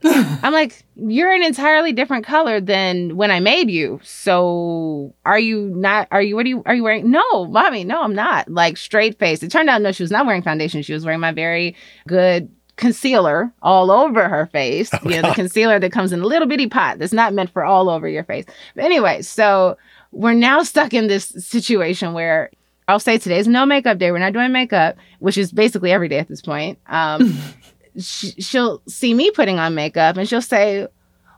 I'm 0.05 0.53
like, 0.53 0.85
You're 0.95 1.33
an 1.33 1.43
entirely 1.43 1.93
different 1.93 2.25
color 2.25 2.61
than 2.61 3.17
when 3.17 3.33
I 3.33 3.41
made 3.41 3.69
you. 3.71 3.99
So 4.05 5.13
are 5.27 5.41
you 5.41 5.73
not, 5.75 6.07
are 6.13 6.23
you, 6.23 6.37
what 6.37 6.47
are 6.47 6.51
you, 6.51 6.63
are 6.65 6.75
you 6.77 6.85
wearing? 6.85 7.11
No, 7.11 7.47
mommy, 7.47 7.83
no, 7.83 8.03
I'm 8.03 8.15
not. 8.15 8.49
Like 8.49 8.77
straight 8.77 9.19
face. 9.19 9.43
It 9.43 9.51
turned 9.51 9.69
out, 9.69 9.83
no, 9.83 9.91
she 9.91 10.05
was 10.05 10.13
not 10.13 10.27
wearing 10.27 10.43
foundation. 10.43 10.83
She 10.83 10.93
was 10.93 11.05
wearing 11.05 11.21
my 11.21 11.33
very 11.33 11.75
good 12.07 12.55
concealer 12.77 13.53
all 13.63 13.91
over 13.91 14.29
her 14.29 14.47
face. 14.47 14.91
Oh, 14.93 14.99
you 15.05 15.21
know, 15.21 15.29
the 15.29 15.35
concealer 15.35 15.79
that 15.79 15.93
comes 15.93 16.13
in 16.13 16.21
a 16.21 16.27
little 16.27 16.49
bitty 16.49 16.69
pot 16.69 16.99
that's 16.99 17.13
not 17.13 17.33
meant 17.33 17.51
for 17.51 17.65
all 17.65 17.89
over 17.89 18.09
your 18.09 18.25
face. 18.25 18.45
But 18.75 18.85
anyway, 18.85 19.23
so 19.23 19.77
we're 20.13 20.35
now 20.35 20.63
stuck 20.63 20.95
in 20.95 21.07
this 21.07 21.27
situation 21.39 22.13
where 22.13 22.51
I'll 22.89 23.01
say 23.01 23.19
today's 23.19 23.49
no 23.49 23.65
makeup 23.65 23.99
day. 23.99 24.13
We're 24.13 24.19
not 24.19 24.33
doing 24.33 24.53
makeup, 24.53 24.97
which 25.19 25.39
is 25.39 25.53
basically 25.53 25.91
every 25.91 26.09
day 26.09 26.19
at 26.19 26.29
this 26.29 26.43
point. 26.43 26.79
Um, 26.87 27.39
sh- 27.99 28.35
she'll 28.39 28.83
see 28.87 29.15
me 29.15 29.31
putting 29.31 29.59
on 29.59 29.75
makeup 29.75 30.17
and 30.17 30.29
she'll 30.29 30.43
say, 30.43 30.87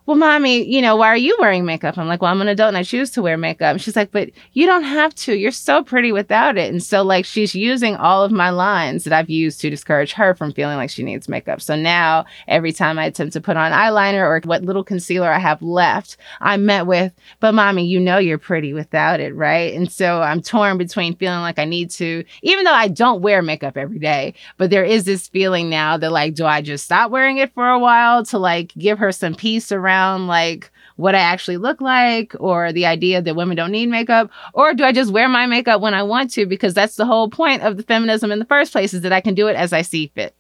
well, 0.06 0.16
mommy, 0.16 0.62
you 0.64 0.80
know, 0.80 0.94
why 0.94 1.08
are 1.08 1.16
you 1.16 1.36
wearing 1.40 1.64
makeup? 1.64 1.98
I'm 1.98 2.06
like, 2.06 2.22
well, 2.22 2.30
I'm 2.30 2.40
an 2.40 2.46
adult 2.46 2.68
and 2.68 2.76
I 2.76 2.84
choose 2.84 3.10
to 3.10 3.22
wear 3.22 3.36
makeup. 3.36 3.80
She's 3.80 3.96
like, 3.96 4.12
but 4.12 4.30
you 4.52 4.64
don't 4.64 4.84
have 4.84 5.12
to. 5.16 5.34
You're 5.34 5.50
so 5.50 5.82
pretty 5.82 6.12
without 6.12 6.56
it. 6.56 6.70
And 6.70 6.80
so, 6.80 7.02
like, 7.02 7.24
she's 7.24 7.56
using 7.56 7.96
all 7.96 8.22
of 8.22 8.30
my 8.30 8.50
lines 8.50 9.02
that 9.02 9.12
I've 9.12 9.28
used 9.28 9.60
to 9.62 9.70
discourage 9.70 10.12
her 10.12 10.32
from 10.36 10.52
feeling 10.52 10.76
like 10.76 10.90
she 10.90 11.02
needs 11.02 11.28
makeup. 11.28 11.60
So 11.60 11.74
now, 11.74 12.24
every 12.46 12.72
time 12.72 13.00
I 13.00 13.06
attempt 13.06 13.32
to 13.32 13.40
put 13.40 13.56
on 13.56 13.72
eyeliner 13.72 14.22
or 14.22 14.40
what 14.44 14.62
little 14.62 14.84
concealer 14.84 15.28
I 15.28 15.40
have 15.40 15.60
left, 15.60 16.16
I'm 16.40 16.64
met 16.64 16.86
with, 16.86 17.12
but 17.40 17.52
mommy, 17.52 17.84
you 17.84 17.98
know, 17.98 18.18
you're 18.18 18.38
pretty 18.38 18.72
without 18.72 19.18
it, 19.18 19.34
right? 19.34 19.74
And 19.74 19.90
so 19.90 20.22
I'm 20.22 20.40
torn 20.40 20.78
between 20.78 21.16
feeling 21.16 21.40
like 21.40 21.58
I 21.58 21.64
need 21.64 21.90
to, 21.92 22.24
even 22.42 22.64
though 22.64 22.72
I 22.72 22.86
don't 22.86 23.22
wear 23.22 23.42
makeup 23.42 23.76
every 23.76 23.98
day, 23.98 24.34
but 24.56 24.70
there 24.70 24.84
is 24.84 25.04
this 25.04 25.26
feeling 25.26 25.68
now 25.68 25.96
that, 25.96 26.12
like, 26.12 26.34
do 26.34 26.46
I 26.46 26.62
just 26.62 26.84
stop 26.84 27.10
wearing 27.10 27.38
it 27.38 27.52
for 27.54 27.68
a 27.68 27.78
while 27.80 28.24
to, 28.26 28.38
like, 28.38 28.72
give 28.78 29.00
her 29.00 29.10
some 29.10 29.34
peace 29.34 29.72
around? 29.72 29.95
Around 29.96 30.26
like 30.26 30.70
what 30.96 31.14
I 31.14 31.18
actually 31.20 31.56
look 31.58 31.80
like 31.80 32.34
or 32.38 32.72
the 32.72 32.86
idea 32.86 33.20
that 33.20 33.36
women 33.36 33.56
don't 33.56 33.72
need 33.72 33.88
makeup? 33.88 34.30
Or 34.54 34.74
do 34.74 34.84
I 34.84 34.92
just 34.92 35.12
wear 35.12 35.28
my 35.28 35.46
makeup 35.46 35.80
when 35.80 35.94
I 35.94 36.02
want 36.02 36.30
to? 36.32 36.46
Because 36.46 36.74
that's 36.74 36.96
the 36.96 37.06
whole 37.06 37.28
point 37.28 37.62
of 37.62 37.76
the 37.76 37.82
feminism 37.82 38.32
in 38.32 38.38
the 38.38 38.44
first 38.44 38.72
place 38.72 38.94
is 38.94 39.02
that 39.02 39.12
I 39.12 39.20
can 39.20 39.34
do 39.34 39.48
it 39.48 39.56
as 39.56 39.72
I 39.72 39.82
see 39.82 40.10
fit. 40.14 40.34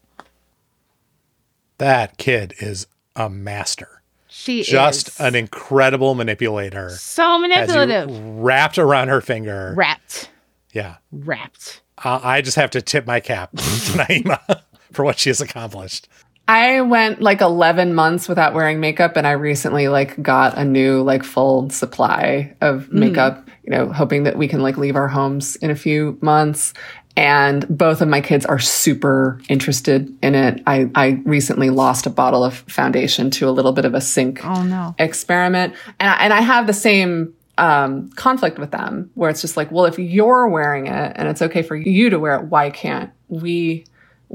That 1.78 2.16
kid 2.16 2.54
is 2.58 2.86
a 3.14 3.28
master. 3.28 4.02
She 4.28 4.62
just 4.62 5.08
is 5.08 5.20
an 5.20 5.34
incredible 5.34 6.14
manipulator. 6.14 6.90
so 6.90 7.38
manipulative. 7.38 8.10
Wrapped 8.10 8.78
around 8.78 9.08
her 9.08 9.20
finger. 9.20 9.72
Wrapped. 9.76 10.30
Yeah. 10.72 10.96
Wrapped. 11.10 11.80
Uh, 12.02 12.20
I 12.22 12.42
just 12.42 12.56
have 12.56 12.70
to 12.72 12.82
tip 12.82 13.06
my 13.06 13.20
cap 13.20 13.50
to 13.56 13.56
Naima 13.56 14.60
for 14.92 15.04
what 15.04 15.18
she 15.18 15.30
has 15.30 15.40
accomplished. 15.40 16.08
I 16.48 16.80
went 16.82 17.20
like 17.20 17.40
11 17.40 17.94
months 17.94 18.28
without 18.28 18.54
wearing 18.54 18.78
makeup 18.78 19.16
and 19.16 19.26
I 19.26 19.32
recently 19.32 19.88
like 19.88 20.20
got 20.22 20.56
a 20.56 20.64
new 20.64 21.02
like 21.02 21.24
full 21.24 21.70
supply 21.70 22.54
of 22.60 22.92
makeup, 22.92 23.48
you 23.64 23.70
know, 23.70 23.92
hoping 23.92 24.24
that 24.24 24.36
we 24.38 24.46
can 24.46 24.62
like 24.62 24.76
leave 24.78 24.94
our 24.94 25.08
homes 25.08 25.56
in 25.56 25.70
a 25.70 25.74
few 25.74 26.18
months. 26.20 26.72
And 27.16 27.66
both 27.68 28.00
of 28.02 28.08
my 28.08 28.20
kids 28.20 28.44
are 28.46 28.58
super 28.58 29.40
interested 29.48 30.14
in 30.22 30.34
it. 30.34 30.62
I, 30.66 30.88
I 30.94 31.22
recently 31.24 31.70
lost 31.70 32.06
a 32.06 32.10
bottle 32.10 32.44
of 32.44 32.58
foundation 32.68 33.30
to 33.32 33.48
a 33.48 33.50
little 33.50 33.72
bit 33.72 33.84
of 33.86 33.94
a 33.94 34.00
sink 34.00 34.44
Oh 34.44 34.62
no. 34.62 34.94
experiment. 34.98 35.74
And 35.98 36.10
I, 36.10 36.14
and 36.16 36.32
I 36.32 36.42
have 36.42 36.66
the 36.66 36.74
same 36.74 37.32
um, 37.58 38.10
conflict 38.10 38.58
with 38.58 38.70
them 38.70 39.10
where 39.14 39.30
it's 39.30 39.40
just 39.40 39.56
like, 39.56 39.72
well, 39.72 39.86
if 39.86 39.98
you're 39.98 40.46
wearing 40.48 40.86
it 40.86 41.12
and 41.16 41.26
it's 41.26 41.40
okay 41.42 41.62
for 41.62 41.74
you 41.74 42.10
to 42.10 42.18
wear 42.18 42.34
it, 42.36 42.44
why 42.44 42.68
can't 42.70 43.10
we 43.28 43.86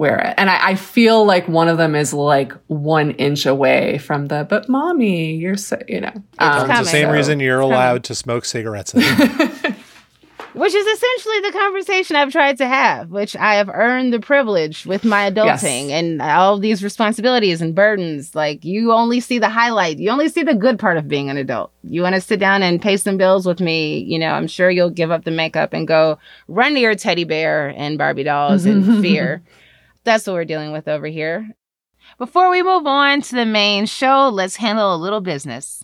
wear 0.01 0.17
it? 0.17 0.33
And 0.37 0.49
I, 0.49 0.71
I 0.71 0.75
feel 0.75 1.23
like 1.25 1.47
one 1.47 1.67
of 1.69 1.77
them 1.77 1.93
is 1.95 2.11
like 2.13 2.51
one 2.67 3.11
inch 3.11 3.45
away 3.45 3.99
from 3.99 4.27
the, 4.27 4.45
but 4.49 4.67
mommy, 4.67 5.35
you're 5.35 5.55
so, 5.57 5.77
you 5.87 6.01
know. 6.01 6.11
Um, 6.39 6.69
It's 6.69 6.79
the 6.79 6.83
same 6.85 7.07
So- 7.07 7.13
reason 7.13 7.39
you're 7.39 7.59
allowed 7.61 8.03
to 8.05 8.15
smoke 8.15 8.43
cigarettes. 8.45 8.93
Which 10.53 10.73
is 10.75 10.85
essentially 10.85 11.39
the 11.49 11.51
conversation 11.57 12.17
I've 12.17 12.31
tried 12.33 12.57
to 12.57 12.67
have, 12.67 13.09
which 13.09 13.37
I 13.37 13.55
have 13.55 13.69
earned 13.69 14.11
the 14.11 14.19
privilege 14.19 14.85
with 14.85 15.05
my 15.05 15.31
adulting 15.31 15.87
Yes. 15.87 15.91
and 15.91 16.21
all 16.21 16.59
these 16.59 16.83
responsibilities 16.83 17.61
and 17.61 17.73
burdens. 17.73 18.35
Like 18.35 18.65
you 18.65 18.91
only 18.91 19.21
see 19.21 19.39
the 19.39 19.47
highlight. 19.47 19.97
You 19.99 20.09
only 20.09 20.27
see 20.27 20.43
the 20.43 20.53
good 20.53 20.77
part 20.77 20.97
of 20.97 21.07
being 21.07 21.29
an 21.29 21.37
adult. 21.37 21.71
You 21.83 22.01
want 22.01 22.15
to 22.15 22.21
sit 22.21 22.41
down 22.41 22.63
and 22.63 22.81
pay 22.81 22.97
some 22.97 23.15
bills 23.15 23.45
with 23.45 23.61
me. 23.61 23.99
You 23.99 24.19
know, 24.19 24.31
I'm 24.33 24.47
sure 24.47 24.69
you'll 24.69 24.89
give 24.89 25.09
up 25.09 25.23
the 25.23 25.31
makeup 25.31 25.71
and 25.71 25.87
go 25.87 26.19
run 26.49 26.73
to 26.73 26.81
your 26.81 26.95
teddy 26.95 27.23
bear 27.23 27.69
and 27.77 27.97
Barbie 27.97 28.23
dolls 28.23 28.65
in 28.65 29.01
fear. 29.01 29.41
That's 30.03 30.25
what 30.25 30.33
we're 30.33 30.45
dealing 30.45 30.71
with 30.71 30.87
over 30.87 31.07
here. 31.07 31.49
Before 32.17 32.49
we 32.49 32.63
move 32.63 32.87
on 32.87 33.21
to 33.21 33.35
the 33.35 33.45
main 33.45 33.85
show, 33.85 34.29
let's 34.29 34.55
handle 34.55 34.93
a 34.93 34.97
little 34.97 35.21
business. 35.21 35.83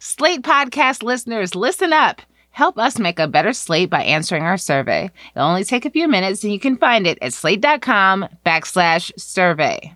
Slate 0.00 0.42
podcast 0.42 1.02
listeners, 1.02 1.54
listen 1.54 1.92
up. 1.92 2.22
Help 2.50 2.78
us 2.78 2.98
make 2.98 3.18
a 3.18 3.26
better 3.26 3.52
slate 3.52 3.90
by 3.90 4.02
answering 4.02 4.44
our 4.44 4.56
survey. 4.56 5.10
It'll 5.34 5.48
only 5.48 5.64
take 5.64 5.84
a 5.84 5.90
few 5.90 6.06
minutes 6.06 6.44
and 6.44 6.52
you 6.52 6.60
can 6.60 6.76
find 6.76 7.06
it 7.06 7.18
at 7.20 7.32
slate.com 7.32 8.28
backslash 8.46 9.10
survey. 9.18 9.94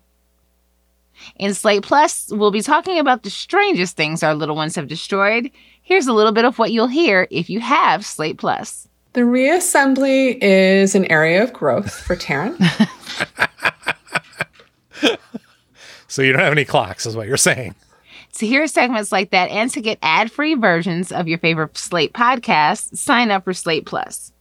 In 1.36 1.54
Slate 1.54 1.82
Plus, 1.82 2.30
we'll 2.32 2.50
be 2.50 2.62
talking 2.62 2.98
about 2.98 3.22
the 3.22 3.30
strangest 3.30 3.96
things 3.96 4.22
our 4.22 4.34
little 4.34 4.56
ones 4.56 4.76
have 4.76 4.88
destroyed. 4.88 5.50
Here's 5.82 6.06
a 6.06 6.12
little 6.12 6.32
bit 6.32 6.44
of 6.44 6.58
what 6.58 6.72
you'll 6.72 6.86
hear 6.88 7.26
if 7.30 7.48
you 7.48 7.60
have 7.60 8.04
Slate 8.04 8.38
Plus. 8.38 8.88
The 9.14 9.20
reassembly 9.22 10.38
is 10.40 10.94
an 10.94 11.10
area 11.10 11.42
of 11.42 11.52
growth 11.52 11.92
for 11.92 12.14
Taryn. 12.14 12.56
so 16.08 16.22
you 16.22 16.32
don't 16.32 16.40
have 16.40 16.52
any 16.52 16.64
clocks, 16.64 17.06
is 17.06 17.16
what 17.16 17.26
you're 17.26 17.36
saying. 17.36 17.74
To 18.34 18.46
hear 18.46 18.66
segments 18.66 19.10
like 19.10 19.30
that 19.30 19.50
and 19.50 19.70
to 19.72 19.80
get 19.80 19.98
ad 20.02 20.30
free 20.30 20.54
versions 20.54 21.10
of 21.10 21.26
your 21.26 21.38
favorite 21.38 21.76
Slate 21.76 22.12
podcasts, 22.12 22.96
sign 22.96 23.30
up 23.30 23.44
for 23.44 23.52
Slate 23.52 23.86
Plus. 23.86 24.32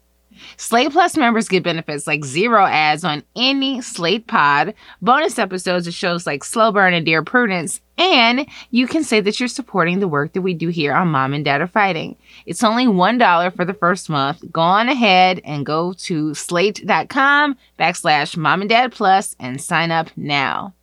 Slate 0.58 0.91
Plus 0.91 1.17
members 1.17 1.48
get 1.48 1.63
benefits 1.63 2.08
like 2.08 2.25
zero 2.25 2.65
ads 2.65 3.03
on 3.03 3.24
any 3.36 3.82
Slate 3.82 4.27
pod, 4.27 4.74
bonus 5.01 5.39
episodes 5.39 5.88
of 5.88 5.94
shows 5.94 6.25
like 6.25 6.44
Slow 6.44 6.72
Burn 6.72 6.94
and 6.94 7.06
Dear 7.06 7.24
Prudence, 7.24 7.82
and 7.98 8.46
you 8.72 8.88
can 8.88 9.03
say 9.03 9.22
that 9.22 9.39
you're 9.39 9.50
supporting 9.50 10.00
the 10.00 10.08
work 10.08 10.34
that 10.34 10.41
we 10.41 10.53
do 10.53 10.70
here 10.70 10.94
on 10.94 11.08
Mom 11.08 11.34
and 11.34 11.44
Dad 11.44 11.62
Are 11.62 11.67
Fighting. 11.67 12.15
It's 12.46 12.63
only 12.63 12.86
$1 12.86 13.56
for 13.56 13.65
the 13.65 13.74
first 13.74 14.10
month. 14.10 14.44
Go 14.51 14.62
on 14.62 14.88
ahead 14.89 15.41
and 15.44 15.65
go 15.65 15.94
to 15.94 16.34
slate.com 16.34 17.58
backslash 17.79 18.38
mom 18.38 18.62
and 18.62 18.70
dad 18.70 18.91
plus 18.91 19.36
and 19.39 19.60
sign 19.60 19.91
up 19.91 20.10
now. 20.15 20.74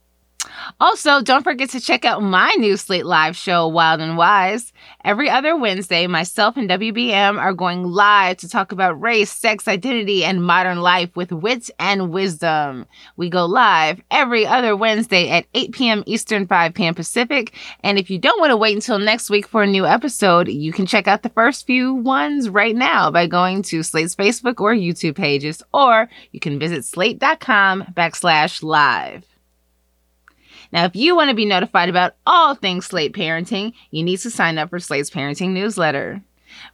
Also, 0.80 1.22
don't 1.22 1.44
forget 1.44 1.70
to 1.70 1.80
check 1.80 2.04
out 2.04 2.22
my 2.22 2.54
new 2.58 2.76
Slate 2.76 3.06
Live 3.06 3.36
show, 3.36 3.66
Wild 3.68 4.00
and 4.00 4.16
Wise. 4.16 4.72
Every 5.04 5.28
other 5.28 5.56
Wednesday, 5.56 6.06
myself 6.06 6.56
and 6.56 6.68
WBM 6.68 7.38
are 7.38 7.52
going 7.52 7.84
live 7.84 8.38
to 8.38 8.48
talk 8.48 8.72
about 8.72 9.00
race, 9.00 9.30
sex, 9.30 9.68
identity, 9.68 10.24
and 10.24 10.44
modern 10.44 10.80
life 10.80 11.14
with 11.14 11.32
wit 11.32 11.70
and 11.78 12.10
wisdom. 12.10 12.86
We 13.16 13.28
go 13.28 13.46
live 13.46 14.00
every 14.10 14.46
other 14.46 14.76
Wednesday 14.76 15.30
at 15.30 15.46
8 15.54 15.72
p.m. 15.72 16.02
Eastern, 16.06 16.46
5 16.46 16.74
p.m. 16.74 16.94
Pacific. 16.94 17.54
And 17.82 17.98
if 17.98 18.10
you 18.10 18.18
don't 18.18 18.40
want 18.40 18.50
to 18.50 18.56
wait 18.56 18.74
until 18.74 18.98
next 18.98 19.30
week 19.30 19.46
for 19.46 19.62
a 19.62 19.66
new 19.66 19.86
episode, 19.86 20.48
you 20.48 20.72
can 20.72 20.86
check 20.86 21.06
out 21.06 21.22
the 21.22 21.28
first 21.28 21.66
few 21.66 21.94
ones 21.94 22.48
right 22.48 22.74
now 22.74 23.10
by 23.10 23.26
going 23.26 23.62
to 23.64 23.82
Slate's 23.82 24.16
Facebook 24.16 24.60
or 24.60 24.74
YouTube 24.74 25.16
pages, 25.16 25.62
or 25.72 26.08
you 26.32 26.40
can 26.40 26.58
visit 26.58 26.84
slate.com 26.84 27.84
backslash 27.94 28.62
live. 28.62 29.33
Now, 30.74 30.86
if 30.86 30.96
you 30.96 31.14
want 31.14 31.30
to 31.30 31.36
be 31.36 31.44
notified 31.44 31.88
about 31.88 32.16
all 32.26 32.56
things 32.56 32.86
Slate 32.86 33.14
parenting, 33.14 33.74
you 33.92 34.02
need 34.02 34.18
to 34.18 34.30
sign 34.30 34.58
up 34.58 34.70
for 34.70 34.80
Slate's 34.80 35.08
parenting 35.08 35.50
newsletter. 35.50 36.20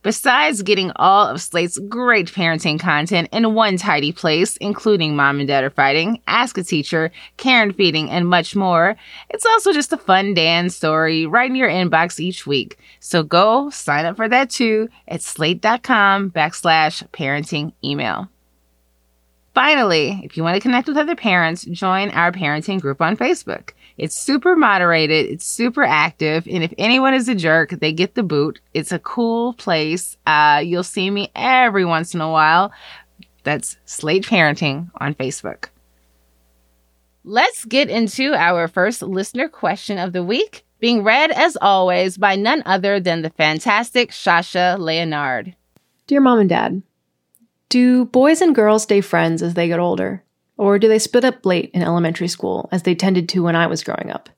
Besides 0.02 0.62
getting 0.62 0.90
all 0.96 1.26
of 1.26 1.42
Slate's 1.42 1.78
great 1.78 2.28
parenting 2.28 2.80
content 2.80 3.28
in 3.30 3.54
one 3.54 3.76
tidy 3.76 4.10
place, 4.10 4.56
including 4.56 5.16
Mom 5.16 5.38
and 5.38 5.46
Dad 5.46 5.64
Are 5.64 5.70
Fighting, 5.70 6.22
Ask 6.26 6.56
a 6.56 6.62
Teacher, 6.62 7.10
Care 7.36 7.62
and 7.62 7.76
Feeding, 7.76 8.10
and 8.10 8.26
much 8.26 8.56
more, 8.56 8.96
it's 9.28 9.44
also 9.44 9.70
just 9.70 9.92
a 9.92 9.98
fun 9.98 10.32
Dan 10.32 10.70
story 10.70 11.26
right 11.26 11.50
in 11.50 11.56
your 11.56 11.68
inbox 11.68 12.18
each 12.18 12.46
week. 12.46 12.78
So 13.00 13.22
go 13.22 13.68
sign 13.68 14.06
up 14.06 14.16
for 14.16 14.30
that 14.30 14.48
too 14.48 14.88
at 15.08 15.20
slate.com 15.20 16.30
backslash 16.30 17.06
parenting 17.08 17.74
email. 17.84 18.30
Finally, 19.54 20.20
if 20.24 20.36
you 20.36 20.42
want 20.42 20.54
to 20.54 20.60
connect 20.60 20.88
with 20.88 20.96
other 20.96 21.16
parents, 21.16 21.64
join 21.64 22.08
our 22.10 22.32
parenting 22.32 22.80
group 22.80 23.02
on 23.02 23.16
Facebook. 23.16 23.72
It's 24.00 24.16
super 24.16 24.56
moderated, 24.56 25.26
it's 25.26 25.44
super 25.44 25.82
active, 25.82 26.48
and 26.50 26.64
if 26.64 26.72
anyone 26.78 27.12
is 27.12 27.28
a 27.28 27.34
jerk, 27.34 27.68
they 27.68 27.92
get 27.92 28.14
the 28.14 28.22
boot. 28.22 28.58
It's 28.72 28.92
a 28.92 28.98
cool 28.98 29.52
place. 29.52 30.16
Uh, 30.24 30.62
you'll 30.64 30.84
see 30.84 31.10
me 31.10 31.30
every 31.34 31.84
once 31.84 32.14
in 32.14 32.22
a 32.22 32.30
while. 32.30 32.72
That's 33.44 33.76
Slate 33.84 34.24
Parenting 34.24 34.90
on 34.98 35.14
Facebook. 35.14 35.66
Let's 37.24 37.66
get 37.66 37.90
into 37.90 38.32
our 38.32 38.68
first 38.68 39.02
listener 39.02 39.50
question 39.50 39.98
of 39.98 40.14
the 40.14 40.24
week, 40.24 40.64
being 40.78 41.04
read 41.04 41.30
as 41.30 41.58
always 41.60 42.16
by 42.16 42.36
none 42.36 42.62
other 42.64 43.00
than 43.00 43.20
the 43.20 43.28
fantastic 43.28 44.12
Shasha 44.12 44.78
Leonard. 44.78 45.54
Dear 46.06 46.22
Mom 46.22 46.38
and 46.38 46.48
Dad, 46.48 46.82
do 47.68 48.06
boys 48.06 48.40
and 48.40 48.54
girls 48.54 48.84
stay 48.84 49.02
friends 49.02 49.42
as 49.42 49.52
they 49.52 49.68
get 49.68 49.78
older? 49.78 50.24
Or 50.60 50.78
do 50.78 50.88
they 50.88 50.98
split 50.98 51.24
up 51.24 51.46
late 51.46 51.70
in 51.72 51.80
elementary 51.80 52.28
school, 52.28 52.68
as 52.70 52.82
they 52.82 52.94
tended 52.94 53.30
to 53.30 53.42
when 53.42 53.56
I 53.56 53.66
was 53.66 53.82
growing 53.82 54.10
up? 54.10 54.28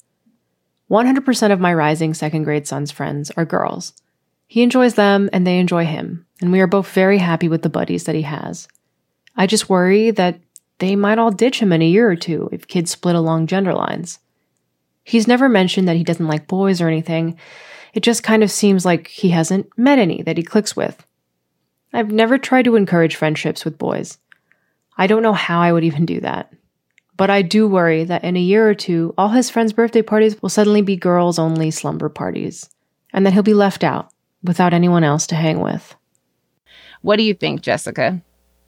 100% 0.88 1.50
of 1.50 1.58
my 1.58 1.74
rising 1.74 2.14
second 2.14 2.44
grade 2.44 2.64
son's 2.64 2.92
friends 2.92 3.32
are 3.32 3.44
girls. 3.44 3.92
He 4.46 4.62
enjoys 4.62 4.94
them 4.94 5.28
and 5.32 5.44
they 5.44 5.58
enjoy 5.58 5.84
him, 5.84 6.24
and 6.40 6.52
we 6.52 6.60
are 6.60 6.68
both 6.68 6.88
very 6.92 7.18
happy 7.18 7.48
with 7.48 7.62
the 7.62 7.68
buddies 7.68 8.04
that 8.04 8.14
he 8.14 8.22
has. 8.22 8.68
I 9.34 9.48
just 9.48 9.68
worry 9.68 10.12
that 10.12 10.38
they 10.78 10.94
might 10.94 11.18
all 11.18 11.32
ditch 11.32 11.58
him 11.58 11.72
in 11.72 11.82
a 11.82 11.88
year 11.88 12.08
or 12.08 12.14
two 12.14 12.48
if 12.52 12.68
kids 12.68 12.92
split 12.92 13.16
along 13.16 13.48
gender 13.48 13.74
lines. 13.74 14.20
He's 15.02 15.26
never 15.26 15.48
mentioned 15.48 15.88
that 15.88 15.96
he 15.96 16.04
doesn't 16.04 16.28
like 16.28 16.46
boys 16.46 16.80
or 16.80 16.86
anything. 16.86 17.36
It 17.94 18.04
just 18.04 18.22
kind 18.22 18.44
of 18.44 18.50
seems 18.52 18.84
like 18.84 19.08
he 19.08 19.30
hasn't 19.30 19.76
met 19.76 19.98
any 19.98 20.22
that 20.22 20.36
he 20.36 20.44
clicks 20.44 20.76
with. 20.76 21.04
I've 21.92 22.12
never 22.12 22.38
tried 22.38 22.66
to 22.66 22.76
encourage 22.76 23.16
friendships 23.16 23.64
with 23.64 23.76
boys. 23.76 24.18
I 25.02 25.08
don't 25.08 25.24
know 25.24 25.32
how 25.32 25.60
I 25.60 25.72
would 25.72 25.82
even 25.82 26.06
do 26.06 26.20
that. 26.20 26.52
But 27.16 27.28
I 27.28 27.42
do 27.42 27.66
worry 27.66 28.04
that 28.04 28.22
in 28.22 28.36
a 28.36 28.40
year 28.40 28.70
or 28.70 28.74
two, 28.76 29.12
all 29.18 29.30
his 29.30 29.50
friends' 29.50 29.72
birthday 29.72 30.00
parties 30.00 30.40
will 30.40 30.48
suddenly 30.48 30.80
be 30.80 30.94
girls 30.94 31.40
only 31.40 31.72
slumber 31.72 32.08
parties, 32.08 32.70
and 33.12 33.26
that 33.26 33.32
he'll 33.32 33.42
be 33.42 33.52
left 33.52 33.82
out 33.82 34.12
without 34.44 34.72
anyone 34.72 35.02
else 35.02 35.26
to 35.26 35.34
hang 35.34 35.58
with. 35.58 35.96
What 37.00 37.16
do 37.16 37.24
you 37.24 37.34
think, 37.34 37.62
Jessica? 37.62 38.22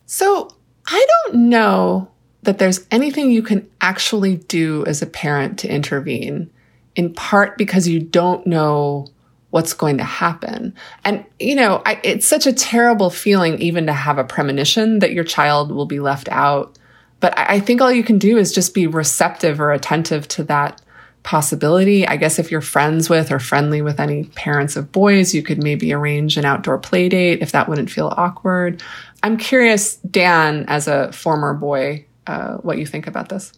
So 0.07 0.49
I 0.89 1.07
don't 1.09 1.51
know 1.51 2.11
that 2.43 2.59
there's 2.59 2.85
anything 2.91 3.31
you 3.31 3.43
can 3.43 3.71
actually 3.81 4.39
do 4.39 4.85
as 4.87 5.03
a 5.03 5.07
parent 5.07 5.61
to 5.61 5.73
intervene, 5.73 6.51
in 6.97 7.15
part 7.15 7.57
because 7.57 7.87
you 7.87 8.01
don't 8.01 8.45
know 8.45 9.07
what's 9.55 9.73
going 9.73 9.99
to 9.99 10.03
happen. 10.03 10.75
And, 11.05 11.25
you 11.39 11.55
know, 11.55 11.81
I, 11.87 12.01
it's 12.03 12.27
such 12.27 12.45
a 12.45 12.53
terrible 12.53 13.09
feeling 13.09 13.57
even 13.61 13.87
to 13.87 13.93
have 13.93 14.19
a 14.19 14.25
premonition 14.25 14.99
that 14.99 15.13
your 15.13 15.23
child 15.23 15.71
will 15.71 15.87
be 15.87 16.01
left 16.01 16.29
out. 16.33 16.77
But 17.21 17.39
I, 17.39 17.55
I 17.55 17.61
think 17.61 17.81
all 17.81 17.93
you 17.93 18.03
can 18.03 18.19
do 18.19 18.37
is 18.37 18.53
just 18.53 18.75
be 18.75 18.89
receptive 18.89 19.61
or 19.61 19.71
attentive 19.71 20.27
to 20.27 20.43
that 20.45 20.83
possibility. 21.23 22.05
I 22.05 22.17
guess 22.17 22.41
if 22.41 22.51
you're 22.51 22.61
friends 22.61 23.09
with 23.09 23.31
or 23.31 23.39
friendly 23.39 23.81
with 23.81 24.01
any 24.01 24.25
parents 24.25 24.75
of 24.75 24.91
boys, 24.91 25.33
you 25.33 25.45
could 25.45 25.63
maybe 25.63 25.93
arrange 25.93 26.37
an 26.37 26.45
outdoor 26.45 26.79
play 26.79 27.09
date 27.09 27.41
if 27.41 27.53
that 27.53 27.69
wouldn't 27.69 27.93
feel 27.93 28.13
awkward. 28.17 28.83
I'm 29.23 29.37
curious, 29.37 29.99
Dan, 29.99 30.65
as 30.67 30.89
a 30.89 31.13
former 31.13 31.55
boy, 31.55 32.07
uh, 32.27 32.57
what 32.57 32.79
you 32.79 32.87
think 32.87 33.07
about 33.07 33.29
this. 33.29 33.53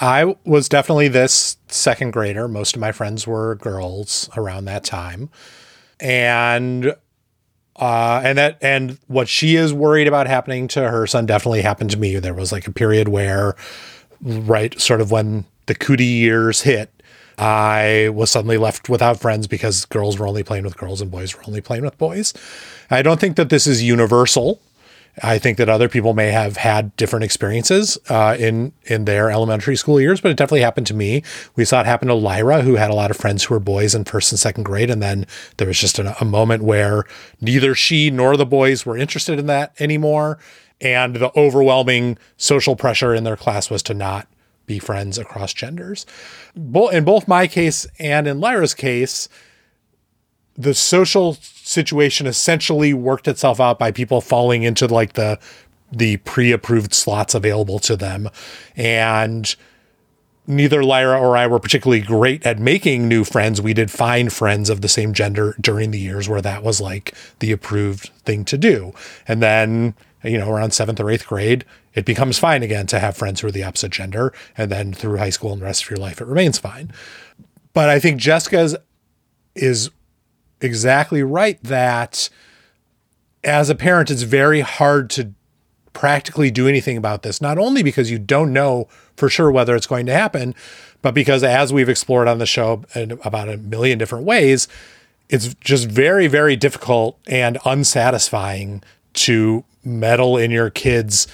I 0.00 0.34
was 0.44 0.68
definitely 0.68 1.08
this 1.08 1.58
second 1.68 2.12
grader. 2.12 2.48
Most 2.48 2.74
of 2.74 2.80
my 2.80 2.90
friends 2.90 3.26
were 3.26 3.56
girls 3.56 4.30
around 4.36 4.64
that 4.64 4.82
time. 4.82 5.28
And 6.00 6.94
uh, 7.76 8.20
and 8.24 8.38
that 8.38 8.58
and 8.62 8.98
what 9.08 9.28
she 9.28 9.56
is 9.56 9.72
worried 9.72 10.08
about 10.08 10.26
happening 10.26 10.68
to 10.68 10.88
her 10.90 11.06
son 11.06 11.26
definitely 11.26 11.62
happened 11.62 11.90
to 11.90 11.98
me. 11.98 12.18
There 12.18 12.34
was 12.34 12.52
like 12.52 12.66
a 12.66 12.72
period 12.72 13.08
where 13.08 13.54
right 14.22 14.78
sort 14.80 15.00
of 15.00 15.10
when 15.10 15.44
the 15.66 15.74
cootie 15.74 16.04
years 16.04 16.62
hit, 16.62 16.90
I 17.38 18.10
was 18.12 18.30
suddenly 18.30 18.58
left 18.58 18.88
without 18.88 19.20
friends 19.20 19.46
because 19.46 19.84
girls 19.86 20.18
were 20.18 20.26
only 20.26 20.42
playing 20.42 20.64
with 20.64 20.76
girls 20.76 21.00
and 21.00 21.10
boys 21.10 21.34
were 21.34 21.42
only 21.46 21.60
playing 21.60 21.84
with 21.84 21.96
boys. 21.96 22.34
I 22.90 23.02
don't 23.02 23.20
think 23.20 23.36
that 23.36 23.48
this 23.50 23.66
is 23.66 23.82
universal. 23.82 24.60
I 25.22 25.38
think 25.38 25.58
that 25.58 25.68
other 25.68 25.88
people 25.88 26.14
may 26.14 26.30
have 26.30 26.56
had 26.56 26.94
different 26.96 27.24
experiences 27.24 27.98
uh, 28.08 28.36
in 28.38 28.72
in 28.84 29.04
their 29.04 29.30
elementary 29.30 29.76
school 29.76 30.00
years, 30.00 30.20
but 30.20 30.30
it 30.30 30.36
definitely 30.36 30.62
happened 30.62 30.86
to 30.88 30.94
me. 30.94 31.22
We 31.56 31.64
saw 31.64 31.80
it 31.80 31.86
happen 31.86 32.08
to 32.08 32.14
Lyra, 32.14 32.62
who 32.62 32.76
had 32.76 32.90
a 32.90 32.94
lot 32.94 33.10
of 33.10 33.16
friends 33.16 33.44
who 33.44 33.54
were 33.54 33.60
boys 33.60 33.94
in 33.94 34.04
first 34.04 34.32
and 34.32 34.38
second 34.38 34.64
grade, 34.64 34.90
and 34.90 35.02
then 35.02 35.26
there 35.56 35.66
was 35.66 35.78
just 35.78 35.98
a, 35.98 36.16
a 36.20 36.24
moment 36.24 36.62
where 36.62 37.04
neither 37.40 37.74
she 37.74 38.10
nor 38.10 38.36
the 38.36 38.46
boys 38.46 38.86
were 38.86 38.96
interested 38.96 39.38
in 39.38 39.46
that 39.46 39.74
anymore, 39.80 40.38
and 40.80 41.16
the 41.16 41.36
overwhelming 41.36 42.16
social 42.36 42.76
pressure 42.76 43.14
in 43.14 43.24
their 43.24 43.36
class 43.36 43.70
was 43.70 43.82
to 43.84 43.94
not 43.94 44.28
be 44.66 44.78
friends 44.78 45.18
across 45.18 45.52
genders. 45.52 46.06
in 46.54 47.04
both 47.04 47.26
my 47.26 47.48
case 47.48 47.86
and 47.98 48.28
in 48.28 48.38
Lyra's 48.38 48.74
case, 48.74 49.28
the 50.60 50.74
social 50.74 51.34
situation 51.34 52.26
essentially 52.26 52.92
worked 52.92 53.26
itself 53.28 53.60
out 53.60 53.78
by 53.78 53.90
people 53.90 54.20
falling 54.20 54.62
into 54.62 54.86
like 54.86 55.14
the 55.14 55.38
the 55.92 56.18
pre-approved 56.18 56.94
slots 56.94 57.34
available 57.34 57.78
to 57.80 57.96
them 57.96 58.28
and 58.76 59.56
neither 60.46 60.84
Lyra 60.84 61.18
or 61.18 61.36
I 61.36 61.46
were 61.46 61.58
particularly 61.58 62.02
great 62.02 62.44
at 62.44 62.58
making 62.58 63.08
new 63.08 63.24
friends. 63.24 63.60
We 63.60 63.74
did 63.74 63.90
find 63.90 64.32
friends 64.32 64.68
of 64.68 64.80
the 64.80 64.88
same 64.88 65.12
gender 65.12 65.54
during 65.60 65.90
the 65.90 65.98
years 65.98 66.28
where 66.28 66.42
that 66.42 66.62
was 66.62 66.80
like 66.80 67.14
the 67.38 67.52
approved 67.52 68.10
thing 68.24 68.44
to 68.46 68.58
do. 68.58 68.92
And 69.28 69.42
then, 69.42 69.94
you 70.24 70.38
know, 70.38 70.50
around 70.50 70.72
seventh 70.72 71.00
or 71.00 71.10
eighth 71.10 71.26
grade, 71.26 71.64
it 71.94 72.04
becomes 72.04 72.38
fine 72.38 72.62
again 72.62 72.86
to 72.88 72.98
have 72.98 73.16
friends 73.16 73.40
who 73.40 73.48
are 73.48 73.52
the 73.52 73.64
opposite 73.64 73.92
gender. 73.92 74.32
And 74.56 74.70
then 74.70 74.92
through 74.92 75.18
high 75.18 75.30
school 75.30 75.52
and 75.52 75.60
the 75.60 75.66
rest 75.66 75.84
of 75.84 75.90
your 75.90 75.98
life, 75.98 76.20
it 76.20 76.26
remains 76.26 76.58
fine. 76.58 76.92
But 77.72 77.88
I 77.88 78.00
think 78.00 78.20
Jessica's 78.20 78.76
is 79.54 79.90
exactly 80.60 81.22
right 81.22 81.62
that 81.62 82.28
as 83.42 83.70
a 83.70 83.74
parent, 83.74 84.10
it's 84.10 84.22
very 84.22 84.60
hard 84.60 85.10
to 85.10 85.32
practically 85.92 86.50
do 86.50 86.68
anything 86.68 86.96
about 86.96 87.22
this, 87.22 87.40
not 87.40 87.58
only 87.58 87.82
because 87.82 88.10
you 88.10 88.18
don't 88.18 88.52
know 88.52 88.88
for 89.16 89.28
sure 89.28 89.50
whether 89.50 89.74
it's 89.74 89.86
going 89.86 90.06
to 90.06 90.12
happen, 90.12 90.54
but 91.02 91.14
because 91.14 91.42
as 91.42 91.72
we've 91.72 91.88
explored 91.88 92.28
on 92.28 92.38
the 92.38 92.46
show 92.46 92.84
in 92.94 93.12
about 93.24 93.48
a 93.48 93.56
million 93.56 93.98
different 93.98 94.24
ways, 94.24 94.68
it's 95.28 95.54
just 95.54 95.88
very, 95.88 96.26
very 96.26 96.56
difficult 96.56 97.18
and 97.26 97.58
unsatisfying 97.64 98.82
to 99.12 99.64
meddle 99.84 100.36
in 100.36 100.50
your 100.50 100.70
kids' 100.70 101.26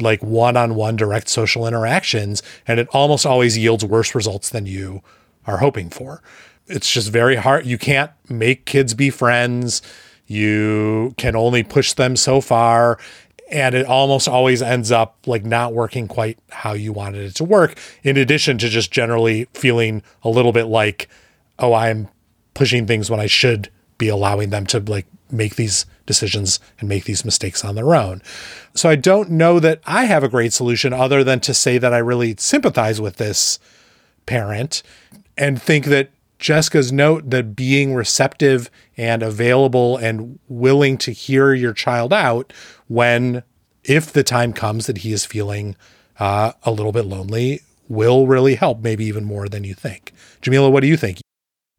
like 0.00 0.22
one-on-one 0.22 0.96
direct 0.96 1.28
social 1.28 1.66
interactions 1.66 2.42
and 2.66 2.78
it 2.78 2.88
almost 2.92 3.26
always 3.26 3.58
yields 3.58 3.84
worse 3.84 4.14
results 4.14 4.50
than 4.50 4.64
you 4.64 5.02
are 5.46 5.58
hoping 5.58 5.90
for 5.90 6.22
it's 6.70 6.90
just 6.90 7.10
very 7.10 7.36
hard. 7.36 7.66
You 7.66 7.78
can't 7.78 8.10
make 8.28 8.64
kids 8.64 8.94
be 8.94 9.10
friends. 9.10 9.82
You 10.26 11.14
can 11.16 11.34
only 11.36 11.62
push 11.62 11.92
them 11.92 12.16
so 12.16 12.40
far. 12.40 12.98
And 13.50 13.74
it 13.74 13.84
almost 13.84 14.28
always 14.28 14.62
ends 14.62 14.92
up 14.92 15.18
like 15.26 15.44
not 15.44 15.74
working 15.74 16.06
quite 16.06 16.38
how 16.50 16.72
you 16.72 16.92
wanted 16.92 17.24
it 17.24 17.34
to 17.36 17.44
work, 17.44 17.76
in 18.04 18.16
addition 18.16 18.58
to 18.58 18.68
just 18.68 18.92
generally 18.92 19.46
feeling 19.54 20.02
a 20.22 20.28
little 20.28 20.52
bit 20.52 20.66
like, 20.66 21.08
oh, 21.58 21.74
I'm 21.74 22.08
pushing 22.54 22.86
things 22.86 23.10
when 23.10 23.18
I 23.18 23.26
should 23.26 23.68
be 23.98 24.08
allowing 24.08 24.50
them 24.50 24.66
to 24.66 24.78
like 24.78 25.06
make 25.32 25.56
these 25.56 25.84
decisions 26.06 26.60
and 26.78 26.88
make 26.88 27.04
these 27.04 27.24
mistakes 27.24 27.64
on 27.64 27.74
their 27.74 27.94
own. 27.94 28.22
So 28.74 28.88
I 28.88 28.96
don't 28.96 29.30
know 29.30 29.58
that 29.58 29.80
I 29.84 30.04
have 30.04 30.22
a 30.22 30.28
great 30.28 30.52
solution 30.52 30.92
other 30.92 31.24
than 31.24 31.40
to 31.40 31.54
say 31.54 31.76
that 31.78 31.92
I 31.92 31.98
really 31.98 32.36
sympathize 32.38 33.00
with 33.00 33.16
this 33.16 33.58
parent 34.26 34.82
and 35.36 35.60
think 35.60 35.86
that 35.86 36.10
Jessica's 36.40 36.90
note 36.90 37.30
that 37.30 37.54
being 37.54 37.94
receptive 37.94 38.70
and 38.96 39.22
available 39.22 39.98
and 39.98 40.38
willing 40.48 40.96
to 40.98 41.12
hear 41.12 41.52
your 41.52 41.74
child 41.74 42.12
out 42.12 42.52
when, 42.88 43.42
if 43.84 44.12
the 44.12 44.24
time 44.24 44.52
comes 44.52 44.86
that 44.86 44.98
he 44.98 45.12
is 45.12 45.24
feeling 45.24 45.76
uh, 46.18 46.52
a 46.62 46.72
little 46.72 46.92
bit 46.92 47.04
lonely, 47.04 47.60
will 47.88 48.26
really 48.26 48.54
help, 48.54 48.80
maybe 48.80 49.04
even 49.04 49.24
more 49.24 49.48
than 49.48 49.64
you 49.64 49.74
think. 49.74 50.12
Jamila, 50.40 50.70
what 50.70 50.80
do 50.80 50.86
you 50.86 50.96
think? 50.96 51.20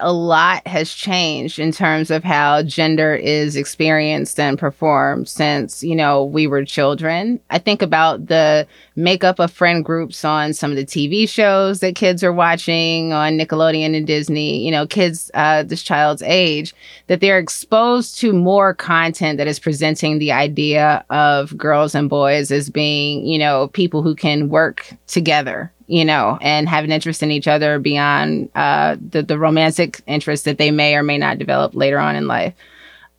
A 0.02 0.12
lot 0.12 0.66
has 0.68 0.92
changed 0.92 1.60
in 1.60 1.72
terms 1.72 2.12
of 2.12 2.24
how 2.24 2.64
gender 2.64 3.16
is 3.16 3.56
experienced 3.56 4.40
and 4.40 4.58
performed 4.58 5.30
since, 5.30 5.84
you 5.84 5.96
know, 5.96 6.26
we 6.26 6.48
were 6.48 6.66
children. 6.66 7.40
I 7.50 7.60
think 7.60 7.82
about 7.82 8.28
the 8.28 8.68
makeup 8.96 9.40
of 9.40 9.52
friend 9.52 9.86
groups 9.86 10.26
on 10.26 10.54
some 10.54 10.72
of 10.72 10.78
the 10.78 10.86
TV 10.86 11.30
shows 11.30 11.80
that 11.80 11.96
kids 11.96 12.24
are 12.24 12.34
watching 12.34 13.14
on 13.14 13.38
Nickelodeon 13.38 13.96
and 13.96 14.06
Disney, 14.06 14.66
you 14.66 14.72
know, 14.72 14.86
kids 14.86 15.32
uh, 15.34 15.64
this 15.64 15.84
child's 15.84 16.24
age, 16.24 16.74
that 17.08 17.22
they're 17.22 17.40
exposed 17.40 18.18
to 18.20 18.34
more 18.34 18.74
content 18.74 19.38
that 19.38 19.48
is 19.48 19.60
presenting 19.60 20.20
the 20.20 20.32
idea 20.32 21.06
of 21.10 21.58
girls 21.58 21.96
and 21.96 22.10
boys 22.10 22.52
as 22.52 22.70
being, 22.70 23.26
you 23.26 23.40
know, 23.40 23.70
people 23.70 24.02
who 24.02 24.16
can 24.16 24.50
work 24.50 24.94
together 25.08 25.72
you 25.92 26.06
know, 26.06 26.38
and 26.40 26.70
have 26.70 26.86
an 26.86 26.92
interest 26.92 27.22
in 27.22 27.32
each 27.32 27.50
other 27.50 27.78
beyond 27.78 28.50
uh, 28.56 28.96
the 29.10 29.22
the 29.22 29.38
romantic 29.38 30.02
interest 30.08 30.46
that 30.46 30.58
they 30.58 30.72
may 30.72 30.96
or 30.96 31.04
may 31.04 31.18
not 31.18 31.38
develop 31.38 31.76
later 31.76 32.00
on 32.00 32.16
in 32.16 32.28
life. 32.28 32.54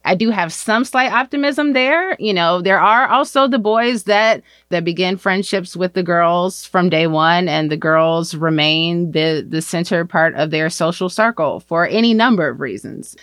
I 0.06 0.14
do 0.14 0.30
have 0.30 0.54
some 0.54 0.86
slight 0.86 1.12
optimism 1.12 1.74
there. 1.74 2.16
You 2.18 2.32
know, 2.32 2.62
there 2.62 2.80
are 2.80 3.06
also 3.08 3.46
the 3.46 3.58
boys 3.58 4.04
that 4.04 4.42
that 4.70 4.86
begin 4.86 5.18
friendships 5.18 5.76
with 5.76 5.92
the 5.92 6.02
girls 6.02 6.64
from 6.64 6.88
day 6.88 7.06
one, 7.06 7.46
and 7.46 7.70
the 7.70 7.76
girls 7.76 8.34
remain 8.34 9.12
the 9.12 9.46
the 9.46 9.60
center 9.60 10.06
part 10.06 10.34
of 10.36 10.50
their 10.50 10.70
social 10.70 11.10
circle 11.10 11.60
for 11.60 11.86
any 11.86 12.14
number 12.14 12.48
of 12.48 12.58
reasons 12.58 13.14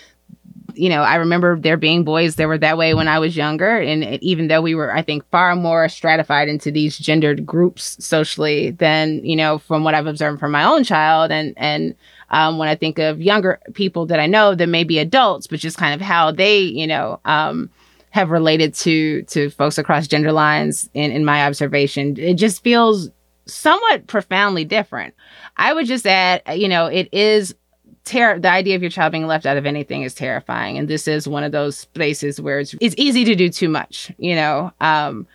you 0.80 0.88
know, 0.88 1.02
I 1.02 1.16
remember 1.16 1.58
there 1.58 1.76
being 1.76 2.04
boys 2.04 2.36
that 2.36 2.48
were 2.48 2.56
that 2.58 2.78
way 2.78 2.94
when 2.94 3.06
I 3.06 3.18
was 3.18 3.36
younger. 3.36 3.78
And 3.78 4.02
even 4.22 4.48
though 4.48 4.62
we 4.62 4.74
were, 4.74 4.94
I 4.94 5.02
think, 5.02 5.28
far 5.30 5.54
more 5.54 5.88
stratified 5.90 6.48
into 6.48 6.70
these 6.70 6.96
gendered 6.96 7.44
groups 7.44 8.02
socially 8.02 8.70
than, 8.70 9.22
you 9.22 9.36
know, 9.36 9.58
from 9.58 9.84
what 9.84 9.94
I've 9.94 10.06
observed 10.06 10.40
from 10.40 10.52
my 10.52 10.64
own 10.64 10.82
child. 10.84 11.30
And, 11.30 11.52
and, 11.58 11.94
um, 12.30 12.56
when 12.56 12.68
I 12.68 12.76
think 12.76 12.98
of 12.98 13.20
younger 13.20 13.60
people 13.74 14.06
that 14.06 14.20
I 14.20 14.26
know 14.26 14.54
that 14.54 14.68
may 14.68 14.84
be 14.84 14.98
adults, 14.98 15.46
but 15.46 15.60
just 15.60 15.76
kind 15.76 15.94
of 15.94 16.00
how 16.00 16.30
they, 16.30 16.60
you 16.60 16.86
know, 16.86 17.20
um, 17.26 17.68
have 18.10 18.30
related 18.30 18.74
to 18.74 19.22
to 19.22 19.50
folks 19.50 19.78
across 19.78 20.08
gender 20.08 20.32
lines 20.32 20.88
in, 20.94 21.12
in 21.12 21.24
my 21.24 21.46
observation, 21.46 22.16
it 22.18 22.34
just 22.34 22.62
feels 22.62 23.10
somewhat 23.46 24.06
profoundly 24.06 24.64
different. 24.64 25.14
I 25.56 25.72
would 25.72 25.86
just 25.86 26.06
add, 26.06 26.42
you 26.54 26.68
know, 26.68 26.86
it 26.86 27.08
is 27.12 27.54
ter- 28.04 28.38
the 28.38 28.50
idea 28.50 28.76
of 28.76 28.82
your 28.82 28.90
child 28.90 29.12
being 29.12 29.26
left 29.26 29.46
out 29.46 29.56
of 29.56 29.66
anything 29.66 30.02
is 30.02 30.14
terrifying. 30.14 30.78
And 30.78 30.88
this 30.88 31.06
is 31.08 31.28
one 31.28 31.44
of 31.44 31.52
those 31.52 31.84
places 31.86 32.40
where 32.40 32.60
it's, 32.60 32.74
it's 32.80 32.94
easy 32.98 33.24
to 33.24 33.34
do 33.34 33.48
too 33.48 33.68
much 33.68 34.12
you 34.18 34.34
know? 34.34 34.72
Um, 34.80 35.26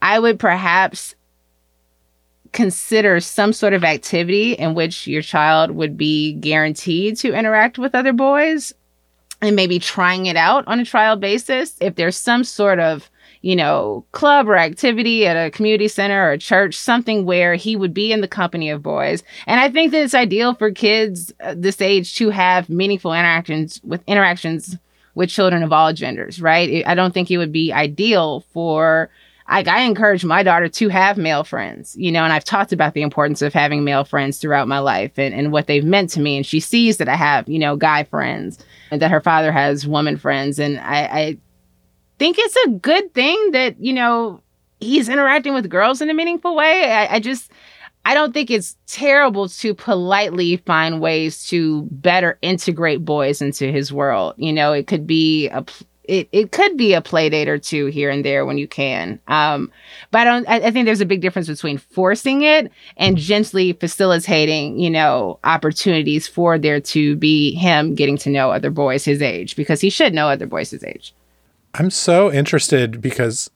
i 0.00 0.18
would 0.18 0.38
perhaps 0.38 1.16
consider 2.52 3.20
some 3.20 3.52
sort 3.52 3.74
of 3.74 3.84
activity 3.84 4.52
in 4.52 4.74
which 4.74 5.06
your 5.06 5.22
child 5.22 5.72
would 5.72 5.96
be 5.96 6.34
guaranteed 6.34 7.16
to 7.16 7.34
interact 7.34 7.78
with 7.78 7.94
other 7.94 8.12
boys 8.12 8.72
and 9.40 9.54
maybe 9.54 9.78
trying 9.78 10.26
it 10.26 10.36
out 10.36 10.64
on 10.66 10.80
a 10.80 10.84
trial 10.84 11.16
basis. 11.16 11.76
If 11.80 11.96
there's 11.96 12.16
some 12.16 12.44
sort 12.44 12.80
of 12.80 13.10
you 13.42 13.56
know, 13.56 14.04
club 14.12 14.48
or 14.48 14.56
activity 14.56 15.26
at 15.26 15.36
a 15.36 15.50
community 15.50 15.88
center 15.88 16.28
or 16.28 16.32
a 16.32 16.38
church, 16.38 16.74
something 16.74 17.24
where 17.24 17.54
he 17.54 17.76
would 17.76 17.94
be 17.94 18.12
in 18.12 18.20
the 18.20 18.28
company 18.28 18.70
of 18.70 18.82
boys. 18.82 19.22
And 19.46 19.60
I 19.60 19.70
think 19.70 19.92
that 19.92 20.02
it's 20.02 20.14
ideal 20.14 20.54
for 20.54 20.70
kids 20.70 21.32
uh, 21.40 21.54
this 21.56 21.80
age 21.80 22.14
to 22.16 22.30
have 22.30 22.68
meaningful 22.68 23.12
interactions 23.12 23.80
with 23.84 24.02
interactions 24.06 24.76
with 25.14 25.30
children 25.30 25.62
of 25.62 25.72
all 25.72 25.92
genders, 25.92 26.40
right? 26.40 26.84
I 26.86 26.94
don't 26.94 27.12
think 27.12 27.30
it 27.30 27.38
would 27.38 27.52
be 27.52 27.72
ideal 27.72 28.44
for 28.52 29.10
I, 29.48 29.64
I 29.66 29.80
encourage 29.80 30.24
my 30.24 30.42
daughter 30.42 30.68
to 30.68 30.88
have 30.88 31.16
male 31.16 31.42
friends, 31.42 31.96
you 31.96 32.12
know, 32.12 32.22
and 32.22 32.32
I've 32.32 32.44
talked 32.44 32.72
about 32.72 32.92
the 32.94 33.02
importance 33.02 33.40
of 33.40 33.54
having 33.54 33.82
male 33.82 34.04
friends 34.04 34.38
throughout 34.38 34.68
my 34.68 34.78
life 34.78 35.18
and, 35.18 35.34
and 35.34 35.52
what 35.52 35.66
they've 35.66 35.84
meant 35.84 36.10
to 36.10 36.20
me. 36.20 36.36
And 36.36 36.44
she 36.44 36.60
sees 36.60 36.98
that 36.98 37.08
I 37.08 37.16
have, 37.16 37.48
you 37.48 37.58
know, 37.58 37.74
guy 37.74 38.04
friends 38.04 38.58
and 38.90 39.00
that 39.00 39.10
her 39.10 39.22
father 39.22 39.50
has 39.50 39.86
woman 39.86 40.18
friends. 40.18 40.58
And 40.58 40.78
I, 40.78 40.98
I 41.04 41.38
think 42.18 42.36
it's 42.38 42.56
a 42.66 42.70
good 42.70 43.14
thing 43.14 43.52
that, 43.52 43.80
you 43.80 43.92
know, 43.92 44.40
he's 44.80 45.08
interacting 45.08 45.54
with 45.54 45.68
girls 45.68 46.00
in 46.00 46.10
a 46.10 46.14
meaningful 46.14 46.54
way. 46.54 46.90
I, 46.90 47.16
I 47.16 47.20
just, 47.20 47.50
I 48.04 48.14
don't 48.14 48.32
think 48.32 48.50
it's 48.50 48.76
terrible 48.86 49.48
to 49.48 49.74
politely 49.74 50.56
find 50.58 51.00
ways 51.00 51.46
to 51.48 51.82
better 51.90 52.38
integrate 52.42 53.04
boys 53.04 53.42
into 53.42 53.70
his 53.70 53.92
world. 53.92 54.34
You 54.36 54.52
know, 54.52 54.72
it 54.72 54.86
could 54.86 55.06
be 55.06 55.48
a 55.48 55.64
it, 56.04 56.26
it 56.32 56.52
could 56.52 56.78
be 56.78 56.94
a 56.94 57.02
play 57.02 57.28
date 57.28 57.48
or 57.48 57.58
two 57.58 57.86
here 57.86 58.08
and 58.08 58.24
there 58.24 58.46
when 58.46 58.56
you 58.56 58.66
can. 58.66 59.20
Um, 59.28 59.70
but 60.10 60.22
I 60.22 60.24
don't 60.24 60.48
I, 60.48 60.54
I 60.56 60.70
think 60.70 60.86
there's 60.86 61.02
a 61.02 61.06
big 61.06 61.20
difference 61.20 61.48
between 61.48 61.76
forcing 61.76 62.42
it 62.42 62.72
and 62.96 63.18
gently 63.18 63.74
facilitating, 63.74 64.78
you 64.78 64.88
know, 64.88 65.38
opportunities 65.44 66.26
for 66.26 66.58
there 66.58 66.80
to 66.80 67.14
be 67.16 67.54
him 67.56 67.94
getting 67.94 68.16
to 68.18 68.30
know 68.30 68.50
other 68.50 68.70
boys 68.70 69.04
his 69.04 69.20
age 69.20 69.54
because 69.54 69.82
he 69.82 69.90
should 69.90 70.14
know 70.14 70.30
other 70.30 70.46
boys 70.46 70.70
his 70.70 70.82
age. 70.82 71.14
I'm 71.74 71.90
so 71.90 72.32
interested 72.32 73.00
because 73.00 73.50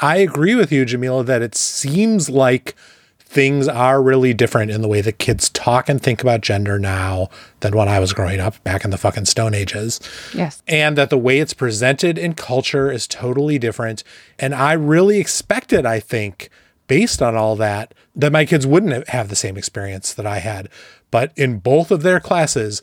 I 0.00 0.16
agree 0.16 0.54
with 0.54 0.72
you, 0.72 0.84
Jamila, 0.84 1.24
that 1.24 1.42
it 1.42 1.54
seems 1.54 2.28
like 2.28 2.74
things 3.18 3.66
are 3.66 4.00
really 4.00 4.32
different 4.32 4.70
in 4.70 4.80
the 4.80 4.88
way 4.88 5.00
that 5.00 5.18
kids 5.18 5.48
talk 5.48 5.88
and 5.88 6.00
think 6.00 6.22
about 6.22 6.40
gender 6.40 6.78
now 6.78 7.28
than 7.60 7.76
when 7.76 7.88
I 7.88 7.98
was 7.98 8.12
growing 8.12 8.38
up 8.38 8.62
back 8.62 8.84
in 8.84 8.90
the 8.90 8.98
fucking 8.98 9.24
Stone 9.24 9.54
Ages. 9.54 10.00
Yes. 10.32 10.62
And 10.68 10.96
that 10.96 11.10
the 11.10 11.18
way 11.18 11.40
it's 11.40 11.54
presented 11.54 12.16
in 12.16 12.34
culture 12.34 12.92
is 12.92 13.08
totally 13.08 13.58
different. 13.58 14.04
And 14.38 14.54
I 14.54 14.72
really 14.74 15.18
expected, 15.18 15.84
I 15.84 15.98
think, 15.98 16.48
based 16.86 17.20
on 17.20 17.34
all 17.34 17.56
that, 17.56 17.92
that 18.14 18.30
my 18.30 18.44
kids 18.44 18.66
wouldn't 18.66 19.08
have 19.08 19.28
the 19.28 19.36
same 19.36 19.56
experience 19.56 20.14
that 20.14 20.26
I 20.26 20.38
had. 20.38 20.68
But 21.10 21.32
in 21.36 21.58
both 21.58 21.90
of 21.90 22.02
their 22.02 22.20
classes, 22.20 22.82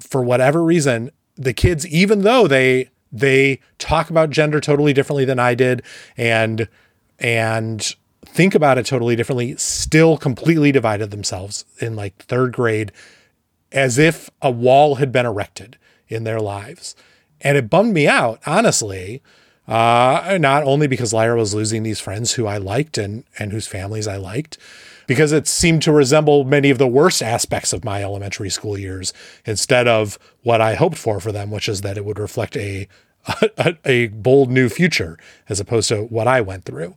for 0.00 0.22
whatever 0.22 0.64
reason, 0.64 1.10
the 1.36 1.52
kids, 1.52 1.86
even 1.86 2.22
though 2.22 2.48
they 2.48 2.90
they 3.12 3.60
talk 3.78 4.10
about 4.10 4.30
gender 4.30 4.60
totally 4.60 4.92
differently 4.92 5.24
than 5.24 5.38
I 5.38 5.54
did, 5.54 5.82
and 6.16 6.68
and 7.18 7.94
think 8.24 8.54
about 8.54 8.78
it 8.78 8.86
totally 8.86 9.16
differently, 9.16 9.56
still 9.56 10.16
completely 10.16 10.72
divided 10.72 11.10
themselves 11.10 11.64
in 11.80 11.96
like 11.96 12.16
third 12.16 12.52
grade 12.52 12.92
as 13.72 13.98
if 13.98 14.30
a 14.42 14.50
wall 14.50 14.96
had 14.96 15.12
been 15.12 15.26
erected 15.26 15.76
in 16.08 16.24
their 16.24 16.40
lives. 16.40 16.96
And 17.40 17.56
it 17.56 17.70
bummed 17.70 17.94
me 17.94 18.06
out, 18.06 18.40
honestly. 18.46 19.22
Uh, 19.68 20.36
not 20.40 20.64
only 20.64 20.88
because 20.88 21.12
Lyra 21.12 21.38
was 21.38 21.54
losing 21.54 21.84
these 21.84 22.00
friends 22.00 22.32
who 22.32 22.46
I 22.46 22.56
liked 22.56 22.98
and, 22.98 23.22
and 23.38 23.52
whose 23.52 23.68
families 23.68 24.08
I 24.08 24.16
liked, 24.16 24.58
because 25.10 25.32
it 25.32 25.48
seemed 25.48 25.82
to 25.82 25.90
resemble 25.90 26.44
many 26.44 26.70
of 26.70 26.78
the 26.78 26.86
worst 26.86 27.20
aspects 27.20 27.72
of 27.72 27.84
my 27.84 28.00
elementary 28.00 28.48
school 28.48 28.78
years 28.78 29.12
instead 29.44 29.88
of 29.88 30.20
what 30.44 30.60
I 30.60 30.76
hoped 30.76 30.96
for 30.96 31.18
for 31.18 31.32
them, 31.32 31.50
which 31.50 31.68
is 31.68 31.80
that 31.80 31.96
it 31.96 32.04
would 32.04 32.20
reflect 32.20 32.56
a, 32.56 32.86
a, 33.58 33.76
a 33.84 34.06
bold 34.06 34.52
new 34.52 34.68
future 34.68 35.18
as 35.48 35.58
opposed 35.58 35.88
to 35.88 36.02
what 36.02 36.28
I 36.28 36.40
went 36.40 36.64
through. 36.64 36.94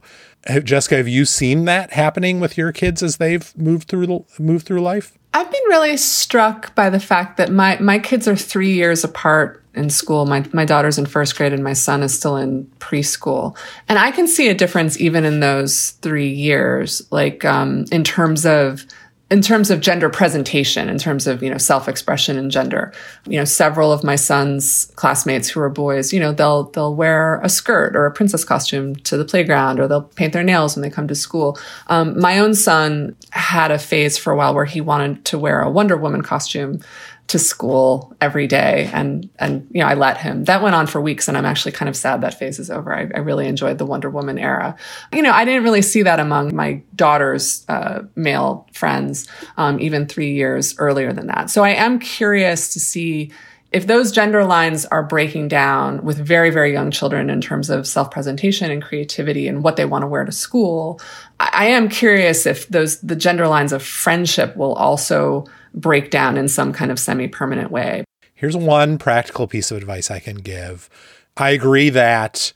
Jessica, 0.64 0.98
have 0.98 1.08
you 1.08 1.26
seen 1.26 1.66
that 1.66 1.94
happening 1.94 2.40
with 2.40 2.56
your 2.56 2.72
kids 2.72 3.02
as 3.02 3.18
they've 3.18 3.52
moved 3.58 3.88
through 3.88 4.06
the 4.06 4.24
moved 4.38 4.68
through 4.68 4.84
life? 4.84 5.18
I've 5.34 5.52
been 5.52 5.62
really 5.68 5.98
struck 5.98 6.76
by 6.76 6.90
the 6.90 7.00
fact 7.00 7.38
that 7.38 7.52
my 7.52 7.78
my 7.80 8.00
kids 8.00 8.28
are 8.28 8.36
three 8.36 8.74
years 8.74 9.04
apart 9.04 9.64
in 9.74 9.90
school. 9.90 10.26
My 10.26 10.46
my 10.54 10.66
daughter's 10.66 11.00
in 11.00 11.06
first 11.06 11.36
grade 11.36 11.54
and 11.54 11.64
my 11.64 11.74
son 11.74 12.04
is 12.04 12.14
still 12.14 12.38
in 12.38 12.66
preschool, 12.80 13.58
and 13.90 13.98
I 13.98 14.12
can 14.12 14.28
see 14.28 14.50
a 14.50 14.54
difference 14.54 15.00
even 15.00 15.26
in 15.26 15.40
those 15.40 15.92
three 16.02 16.30
years, 16.30 17.02
like 17.12 17.44
um, 17.46 17.86
in 17.92 18.04
terms 18.04 18.46
of 18.46 18.86
in 19.34 19.42
terms 19.42 19.72
of 19.72 19.82
gender 19.82 20.12
presentation, 20.12 20.90
in 20.90 21.00
terms 21.00 21.26
of, 21.26 21.42
you 21.42 21.50
know, 21.50 21.58
self-expression 21.58 22.38
and 22.38 22.52
gender. 22.52 22.94
You 23.26 23.40
know, 23.40 23.46
several 23.46 23.92
of 23.92 24.04
my 24.04 24.16
son's 24.16 24.92
classmates 24.96 25.50
who 25.50 25.60
are 25.60 25.72
boys, 25.72 26.14
you 26.14 26.20
know, 26.20 26.32
they'll 26.32 26.66
they'll 26.66 26.94
wear 26.94 27.42
a 27.42 27.50
skirt 27.50 27.96
or 27.96 28.06
a 28.06 28.12
princess 28.12 28.46
costume 28.46 28.96
to 28.98 29.18
the 29.18 29.26
playground 29.26 29.80
or 29.80 29.88
they'll 29.88 30.04
paint 30.04 30.34
their 30.34 30.44
nails 30.44 30.76
when 30.76 30.84
they 30.84 30.90
come 30.92 31.08
to 31.08 31.16
school. 31.16 31.58
Um, 31.88 32.20
my 32.20 32.38
own 32.38 32.54
son 32.54 33.16
had 33.32 33.72
a 33.72 33.80
phase 33.80 34.20
for 34.20 34.32
a 34.32 34.36
while 34.36 34.54
where 34.54 34.66
he 34.66 34.82
wanted 34.82 35.26
to 35.26 35.40
wear 35.40 35.62
a 35.62 35.72
Wonder 35.72 35.98
Woman 35.98 36.22
costume 36.22 36.80
to 37.28 37.40
school 37.40 38.16
every 38.20 38.48
day 38.48 38.90
and 38.94 39.30
and 39.40 39.68
you 39.72 39.82
know 39.82 39.88
I 39.88 39.94
let 39.94 40.18
him. 40.18 40.44
That 40.44 40.62
went 40.62 40.76
on 40.76 40.88
for 40.88 41.02
weeks 41.02 41.28
and 41.28 41.38
I'm 41.38 41.46
actually 41.46 41.72
kind 41.72 41.90
of 41.90 41.96
sad 41.96 42.22
that 42.22 42.38
phase 42.38 42.60
is 42.60 42.70
over. 42.70 42.94
I, 42.94 43.10
I 43.14 43.20
really 43.20 43.48
enjoyed 43.48 43.78
the 43.78 43.86
Wonder 43.86 44.10
Woman 44.10 44.38
era. 44.38 44.76
You 45.12 45.22
know, 45.22 45.32
I 45.32 45.46
didn't 45.46 45.64
really 45.64 45.82
see 45.82 46.04
that 46.04 46.20
among 46.20 46.56
my 46.56 46.82
daughter's 46.96 47.66
uh, 47.70 48.04
male 48.16 48.68
friends 48.74 49.28
um, 49.58 49.80
even 49.80 50.06
three 50.06 50.34
years 50.34 50.76
earlier 50.78 51.14
than 51.14 51.28
that. 51.28 51.50
So 51.50 51.64
I 51.64 51.70
am 51.70 52.00
curious 52.00 52.74
to 52.74 52.80
see 52.80 53.32
if 53.74 53.88
those 53.88 54.12
gender 54.12 54.46
lines 54.46 54.86
are 54.86 55.02
breaking 55.02 55.48
down 55.48 56.04
with 56.04 56.20
very, 56.20 56.52
very 56.52 56.72
young 56.72 56.92
children 56.92 57.32
in 57.32 57.42
terms 57.42 57.72
of 57.72 57.88
self 57.88 58.12
presentation 58.12 58.70
and 58.70 58.84
creativity 58.84 59.48
and 59.48 59.64
what 59.64 59.76
they 59.76 59.86
want 59.86 60.04
to 60.04 60.08
wear 60.08 60.24
to 60.24 60.32
school, 60.32 61.02
I, 61.40 61.50
I 61.52 61.66
am 61.66 61.90
curious 61.90 62.46
if 62.46 62.68
those, 62.70 63.02
the 63.02 63.16
gender 63.16 63.48
lines 63.48 63.74
of 63.74 63.82
friendship 63.82 64.56
will 64.56 64.74
also 64.76 65.46
break 65.74 66.10
down 66.10 66.38
in 66.38 66.48
some 66.48 66.74
kind 66.74 66.92
of 66.92 67.00
semi 67.00 67.28
permanent 67.28 67.72
way. 67.72 68.04
Here's 68.34 68.58
one 68.58 68.98
practical 68.98 69.48
piece 69.48 69.72
of 69.72 69.78
advice 69.78 70.12
I 70.12 70.20
can 70.20 70.38
give. 70.38 70.90
I 71.38 71.52
agree 71.52 71.90
that 71.90 72.54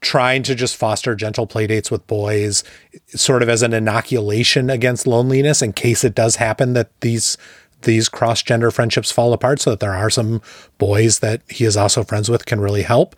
trying 0.00 0.42
to 0.42 0.54
just 0.54 0.76
foster 0.76 1.14
gentle 1.14 1.46
playdates 1.46 1.90
with 1.90 2.06
boys 2.06 2.62
sort 3.08 3.42
of 3.42 3.48
as 3.48 3.62
an 3.62 3.72
inoculation 3.72 4.68
against 4.68 5.06
loneliness 5.06 5.62
in 5.62 5.72
case 5.72 6.04
it 6.04 6.14
does 6.14 6.36
happen 6.36 6.74
that 6.74 6.90
these 7.00 7.38
these 7.84 8.08
cross 8.08 8.42
gender 8.42 8.70
friendships 8.70 9.10
fall 9.10 9.32
apart 9.32 9.60
so 9.60 9.70
that 9.70 9.80
there 9.80 9.94
are 9.94 10.10
some 10.10 10.42
boys 10.78 11.20
that 11.20 11.42
he 11.48 11.64
is 11.64 11.76
also 11.76 12.02
friends 12.02 12.28
with 12.28 12.46
can 12.46 12.60
really 12.60 12.82
help. 12.82 13.16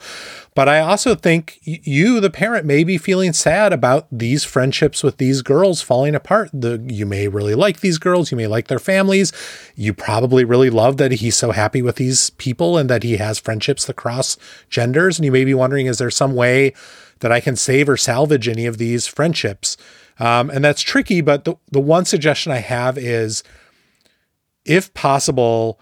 But 0.55 0.70
I 0.70 0.81
also 0.81 1.14
think 1.14 1.59
you, 1.62 2.18
the 2.18 2.31
parent, 2.31 2.64
may 2.64 2.83
be 2.83 2.96
feeling 2.96 3.35
sad 3.35 3.74
about 3.74 4.07
these 4.11 4.42
friendships 4.42 5.02
with 5.02 5.18
these 5.18 5.42
girls 5.42 5.83
falling 5.83 6.14
apart. 6.14 6.48
The, 6.52 6.83
you 6.88 7.05
may 7.05 7.29
really 7.29 7.55
like 7.55 7.81
these 7.81 7.98
girls, 7.98 8.31
you 8.31 8.38
may 8.38 8.46
like 8.46 8.68
their 8.68 8.79
families. 8.79 9.33
You 9.74 9.92
probably 9.92 10.44
really 10.44 10.70
love 10.70 10.96
that 10.96 11.12
he's 11.12 11.37
so 11.37 11.50
happy 11.50 11.83
with 11.83 11.96
these 11.96 12.31
people 12.31 12.79
and 12.79 12.88
that 12.88 13.02
he 13.02 13.18
has 13.18 13.38
friendships 13.38 13.85
that 13.85 13.96
cross 13.96 14.38
genders. 14.70 15.18
And 15.18 15.26
you 15.26 15.33
may 15.33 15.44
be 15.44 15.52
wondering, 15.52 15.87
is 15.87 15.98
there 15.98 16.11
some 16.11 16.35
way 16.35 16.72
that 17.20 17.31
I 17.31 17.40
can 17.40 17.57
save 17.57 17.87
or 17.88 17.98
salvage 17.98 18.48
any 18.48 18.64
of 18.64 18.79
these 18.79 19.07
friendships? 19.07 19.76
Um, 20.18 20.48
and 20.48 20.64
that's 20.64 20.81
tricky, 20.81 21.20
but 21.20 21.44
the, 21.44 21.57
the 21.70 21.81
one 21.81 22.07
suggestion 22.07 22.50
I 22.50 22.59
have 22.59 22.96
is 22.96 23.42
if 24.66 24.92
possible, 24.94 25.81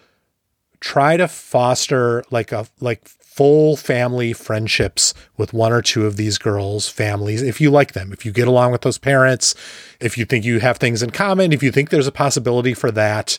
try 0.80 1.16
to 1.16 1.26
foster 1.26 2.22
like 2.30 2.52
a 2.52 2.66
like 2.80 3.08
full 3.34 3.74
family 3.76 4.32
friendships 4.32 5.12
with 5.36 5.52
one 5.52 5.72
or 5.72 5.82
two 5.82 6.06
of 6.06 6.16
these 6.16 6.38
girls' 6.38 6.88
families 6.88 7.42
if 7.42 7.60
you 7.60 7.70
like 7.70 7.92
them, 7.92 8.12
if 8.12 8.24
you 8.24 8.30
get 8.30 8.46
along 8.46 8.70
with 8.70 8.82
those 8.82 8.98
parents, 8.98 9.56
if 9.98 10.16
you 10.16 10.24
think 10.24 10.44
you 10.44 10.60
have 10.60 10.76
things 10.76 11.02
in 11.02 11.10
common, 11.10 11.52
if 11.52 11.62
you 11.62 11.72
think 11.72 11.90
there's 11.90 12.06
a 12.06 12.12
possibility 12.12 12.74
for 12.74 12.92
that. 12.92 13.36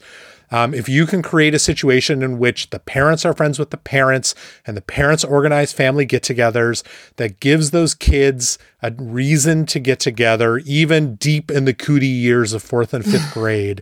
Um, 0.52 0.74
if 0.74 0.90
you 0.90 1.06
can 1.06 1.22
create 1.22 1.56
a 1.56 1.60
situation 1.60 2.22
in 2.22 2.38
which 2.38 2.70
the 2.70 2.80
parents 2.80 3.26
are 3.26 3.34
friends 3.34 3.58
with 3.58 3.72
the 3.72 3.78
parents 3.78 4.36
and 4.68 4.76
the 4.78 4.82
parents 4.82 5.24
organize 5.24 5.74
family 5.74 6.06
get 6.06 6.24
togethers 6.24 6.84
that 7.16 7.40
gives 7.40 7.72
those 7.72 7.96
kids 7.96 8.60
a 8.82 8.92
reason 8.92 9.66
to 9.68 9.80
get 9.80 10.00
together, 10.00 10.58
even 10.60 11.16
deep 11.16 11.50
in 11.50 11.66
the 11.66 11.74
cootie 11.74 12.08
years 12.08 12.54
of 12.54 12.62
fourth 12.62 12.94
and 12.94 13.06
fifth 13.06 13.32
grade, 13.34 13.82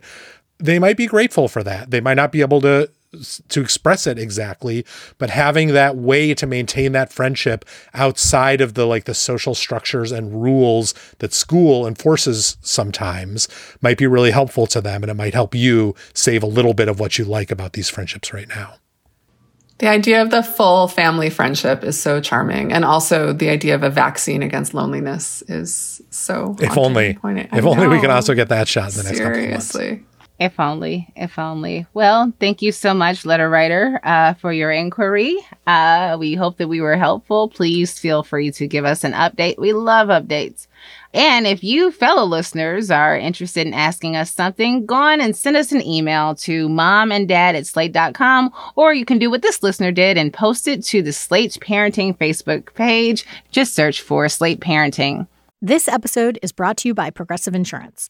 they 0.59 0.79
might 0.79 0.97
be 0.97 1.07
grateful 1.07 1.47
for 1.47 1.63
that. 1.63 1.91
They 1.91 2.01
might 2.01 2.15
not 2.15 2.31
be 2.31 2.41
able 2.41 2.61
to 2.61 2.89
to 3.47 3.61
express 3.61 4.07
it 4.07 4.17
exactly 4.17 4.85
but 5.17 5.29
having 5.29 5.69
that 5.69 5.95
way 5.95 6.33
to 6.33 6.47
maintain 6.47 6.93
that 6.93 7.13
friendship 7.13 7.65
outside 7.93 8.61
of 8.61 8.73
the 8.73 8.85
like 8.85 9.05
the 9.05 9.13
social 9.13 9.53
structures 9.53 10.11
and 10.11 10.41
rules 10.41 10.93
that 11.19 11.33
school 11.33 11.85
enforces 11.85 12.57
sometimes 12.61 13.47
might 13.81 13.97
be 13.97 14.07
really 14.07 14.31
helpful 14.31 14.65
to 14.65 14.81
them 14.81 15.03
and 15.03 15.11
it 15.11 15.15
might 15.15 15.33
help 15.33 15.53
you 15.53 15.93
save 16.13 16.43
a 16.43 16.47
little 16.47 16.73
bit 16.73 16.87
of 16.87 16.99
what 16.99 17.17
you 17.17 17.25
like 17.25 17.51
about 17.51 17.73
these 17.73 17.89
friendships 17.89 18.33
right 18.33 18.49
now. 18.49 18.75
The 19.79 19.87
idea 19.89 20.21
of 20.21 20.29
the 20.29 20.43
full 20.43 20.87
family 20.87 21.29
friendship 21.29 21.83
is 21.83 22.01
so 22.01 22.21
charming 22.21 22.71
and 22.71 22.85
also 22.85 23.33
the 23.33 23.49
idea 23.49 23.75
of 23.75 23.83
a 23.83 23.89
vaccine 23.89 24.41
against 24.41 24.73
loneliness 24.73 25.43
is 25.47 26.01
so 26.09 26.55
if 26.61 26.77
only. 26.77 27.17
if 27.23 27.65
only 27.65 27.87
we 27.87 27.99
can 27.99 28.11
also 28.11 28.33
get 28.33 28.49
that 28.49 28.67
shot 28.67 28.91
in 28.91 28.97
the 28.97 29.03
next 29.03 29.17
Seriously. 29.17 29.43
couple 29.43 29.83
of 29.83 29.97
months 29.97 30.12
If 30.43 30.59
only, 30.59 31.07
if 31.15 31.39
only. 31.39 31.87
Well, 31.93 32.33
thank 32.37 32.61
you 32.61 32.73
so 32.73 32.93
much, 32.93 33.25
letter 33.25 33.49
writer, 33.49 34.01
uh, 34.03 34.33
for 34.33 34.51
your 34.51 34.73
inquiry. 34.73 35.37
Uh, 35.65 36.17
we 36.19 36.35
hope 36.35 36.57
that 36.57 36.67
we 36.67 36.81
were 36.81 36.97
helpful. 36.97 37.47
Please 37.47 37.97
feel 37.97 38.23
free 38.23 38.51
to 38.51 38.67
give 38.67 38.83
us 38.83 39.05
an 39.05 39.13
update. 39.13 39.57
We 39.57 39.71
love 39.71 40.09
updates. 40.09 40.67
And 41.13 41.47
if 41.47 41.63
you 41.63 41.91
fellow 41.91 42.25
listeners 42.25 42.91
are 42.91 43.17
interested 43.17 43.65
in 43.65 43.73
asking 43.73 44.17
us 44.17 44.31
something, 44.31 44.85
go 44.85 44.95
on 44.95 45.21
and 45.21 45.33
send 45.33 45.55
us 45.55 45.71
an 45.71 45.81
email 45.81 46.35
to 46.35 46.67
mom 46.67 47.13
and 47.13 47.25
dad 47.25 47.55
at 47.55 47.65
slate.com, 47.65 48.51
or 48.75 48.93
you 48.93 49.05
can 49.05 49.19
do 49.19 49.29
what 49.29 49.43
this 49.43 49.63
listener 49.63 49.93
did 49.93 50.17
and 50.17 50.33
post 50.33 50.67
it 50.67 50.83
to 50.87 51.01
the 51.01 51.13
Slate 51.13 51.57
Parenting 51.61 52.17
Facebook 52.17 52.73
page. 52.73 53.25
Just 53.51 53.75
search 53.75 54.01
for 54.01 54.27
Slate 54.27 54.59
Parenting. 54.59 55.25
This 55.61 55.87
episode 55.87 56.37
is 56.41 56.51
brought 56.51 56.75
to 56.79 56.89
you 56.89 56.93
by 56.93 57.11
Progressive 57.11 57.55
Insurance. 57.55 58.09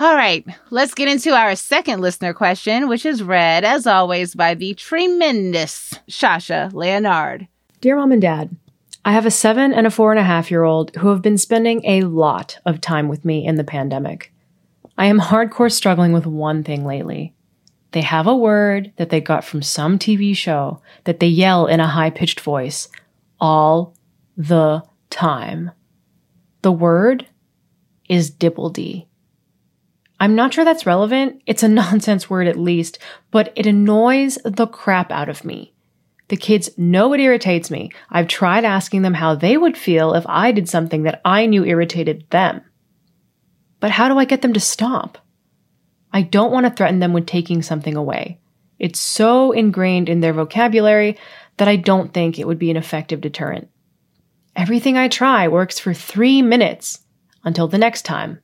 All 0.00 0.14
right, 0.16 0.46
let's 0.70 0.94
get 0.94 1.08
into 1.08 1.32
our 1.32 1.54
second 1.54 2.00
listener 2.00 2.32
question, 2.32 2.88
which 2.88 3.04
is 3.04 3.22
read, 3.22 3.62
as 3.62 3.86
always, 3.86 4.34
by 4.34 4.54
the 4.54 4.72
tremendous 4.72 5.92
Shasha 6.08 6.72
Leonard. 6.72 7.46
Dear 7.82 7.96
Mom 7.96 8.10
and 8.10 8.22
Dad, 8.22 8.56
I 9.04 9.12
have 9.12 9.26
a 9.26 9.30
seven 9.30 9.74
and 9.74 9.86
a 9.86 9.90
four 9.90 10.10
and 10.10 10.18
a 10.18 10.24
half 10.24 10.50
year 10.50 10.62
old 10.62 10.96
who 10.96 11.08
have 11.08 11.20
been 11.20 11.36
spending 11.36 11.84
a 11.84 12.04
lot 12.04 12.58
of 12.64 12.80
time 12.80 13.08
with 13.08 13.26
me 13.26 13.46
in 13.46 13.56
the 13.56 13.64
pandemic. 13.64 14.32
I 14.96 15.06
am 15.06 15.20
hardcore 15.20 15.70
struggling 15.70 16.12
with 16.12 16.24
one 16.24 16.64
thing 16.64 16.86
lately. 16.86 17.34
They 17.90 18.00
have 18.00 18.26
a 18.26 18.34
word 18.34 18.92
that 18.96 19.10
they 19.10 19.20
got 19.20 19.44
from 19.44 19.60
some 19.60 19.98
TV 19.98 20.34
show 20.34 20.80
that 21.04 21.20
they 21.20 21.26
yell 21.26 21.66
in 21.66 21.80
a 21.80 21.86
high 21.86 22.10
pitched 22.10 22.40
voice 22.40 22.88
all 23.38 23.94
the 24.38 24.82
time. 25.10 25.70
The 26.62 26.72
word 26.72 27.26
is 28.08 28.30
dibbledy. 28.30 29.06
I'm 30.22 30.36
not 30.36 30.54
sure 30.54 30.64
that's 30.64 30.86
relevant. 30.86 31.42
It's 31.46 31.64
a 31.64 31.68
nonsense 31.82 32.30
word 32.30 32.46
at 32.46 32.56
least, 32.56 33.00
but 33.32 33.52
it 33.56 33.66
annoys 33.66 34.38
the 34.44 34.68
crap 34.68 35.10
out 35.10 35.28
of 35.28 35.44
me. 35.44 35.74
The 36.28 36.36
kids 36.36 36.70
know 36.78 37.12
it 37.12 37.18
irritates 37.18 37.72
me. 37.72 37.90
I've 38.08 38.28
tried 38.28 38.64
asking 38.64 39.02
them 39.02 39.14
how 39.14 39.34
they 39.34 39.56
would 39.56 39.76
feel 39.76 40.14
if 40.14 40.24
I 40.28 40.52
did 40.52 40.68
something 40.68 41.02
that 41.02 41.20
I 41.24 41.46
knew 41.46 41.64
irritated 41.64 42.24
them. 42.30 42.62
But 43.80 43.90
how 43.90 44.08
do 44.08 44.16
I 44.16 44.24
get 44.24 44.42
them 44.42 44.52
to 44.52 44.60
stop? 44.60 45.18
I 46.12 46.22
don't 46.22 46.52
want 46.52 46.66
to 46.66 46.72
threaten 46.72 47.00
them 47.00 47.12
with 47.12 47.26
taking 47.26 47.60
something 47.60 47.96
away. 47.96 48.38
It's 48.78 49.00
so 49.00 49.50
ingrained 49.50 50.08
in 50.08 50.20
their 50.20 50.32
vocabulary 50.32 51.18
that 51.56 51.66
I 51.66 51.74
don't 51.74 52.14
think 52.14 52.38
it 52.38 52.46
would 52.46 52.60
be 52.60 52.70
an 52.70 52.76
effective 52.76 53.20
deterrent. 53.20 53.70
Everything 54.54 54.96
I 54.96 55.08
try 55.08 55.48
works 55.48 55.80
for 55.80 55.92
three 55.92 56.42
minutes 56.42 57.00
until 57.42 57.66
the 57.66 57.76
next 57.76 58.02
time. 58.02 58.38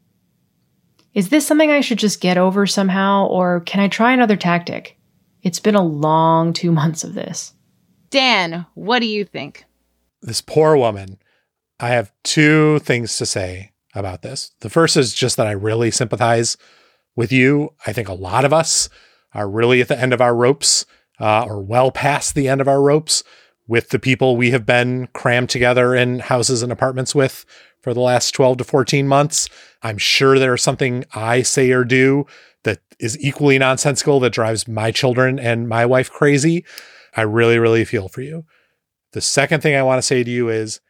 Is 1.18 1.30
this 1.30 1.44
something 1.44 1.72
I 1.72 1.80
should 1.80 1.98
just 1.98 2.20
get 2.20 2.38
over 2.38 2.64
somehow, 2.64 3.26
or 3.26 3.58
can 3.62 3.80
I 3.80 3.88
try 3.88 4.12
another 4.12 4.36
tactic? 4.36 4.96
It's 5.42 5.58
been 5.58 5.74
a 5.74 5.82
long 5.82 6.52
two 6.52 6.70
months 6.70 7.02
of 7.02 7.14
this. 7.14 7.54
Dan, 8.10 8.66
what 8.74 9.00
do 9.00 9.06
you 9.06 9.24
think? 9.24 9.64
This 10.22 10.40
poor 10.40 10.76
woman. 10.76 11.18
I 11.80 11.88
have 11.88 12.12
two 12.22 12.78
things 12.78 13.16
to 13.16 13.26
say 13.26 13.72
about 13.96 14.22
this. 14.22 14.52
The 14.60 14.70
first 14.70 14.96
is 14.96 15.12
just 15.12 15.36
that 15.38 15.48
I 15.48 15.50
really 15.50 15.90
sympathize 15.90 16.56
with 17.16 17.32
you. 17.32 17.74
I 17.84 17.92
think 17.92 18.08
a 18.08 18.14
lot 18.14 18.44
of 18.44 18.52
us 18.52 18.88
are 19.34 19.50
really 19.50 19.80
at 19.80 19.88
the 19.88 19.98
end 19.98 20.12
of 20.12 20.20
our 20.20 20.36
ropes, 20.36 20.86
uh, 21.18 21.46
or 21.48 21.60
well 21.60 21.90
past 21.90 22.36
the 22.36 22.46
end 22.46 22.60
of 22.60 22.68
our 22.68 22.80
ropes 22.80 23.24
with 23.66 23.88
the 23.88 23.98
people 23.98 24.36
we 24.36 24.52
have 24.52 24.64
been 24.64 25.08
crammed 25.08 25.50
together 25.50 25.96
in 25.96 26.20
houses 26.20 26.62
and 26.62 26.70
apartments 26.70 27.12
with 27.12 27.44
for 27.88 27.94
the 27.94 28.00
last 28.00 28.32
12 28.32 28.58
to 28.58 28.64
14 28.64 29.08
months. 29.08 29.48
I'm 29.82 29.96
sure 29.96 30.38
there's 30.38 30.62
something 30.62 31.06
I 31.14 31.40
say 31.40 31.70
or 31.70 31.84
do 31.84 32.26
that 32.64 32.80
is 33.00 33.18
equally 33.18 33.58
nonsensical 33.58 34.20
that 34.20 34.34
drives 34.34 34.68
my 34.68 34.90
children 34.90 35.38
and 35.38 35.70
my 35.70 35.86
wife 35.86 36.10
crazy. 36.10 36.66
I 37.16 37.22
really, 37.22 37.58
really 37.58 37.86
feel 37.86 38.08
for 38.08 38.20
you. 38.20 38.44
The 39.12 39.22
second 39.22 39.62
thing 39.62 39.74
I 39.74 39.82
want 39.82 39.96
to 39.96 40.02
say 40.06 40.22
to 40.22 40.30
you 40.30 40.50
is 40.50 40.80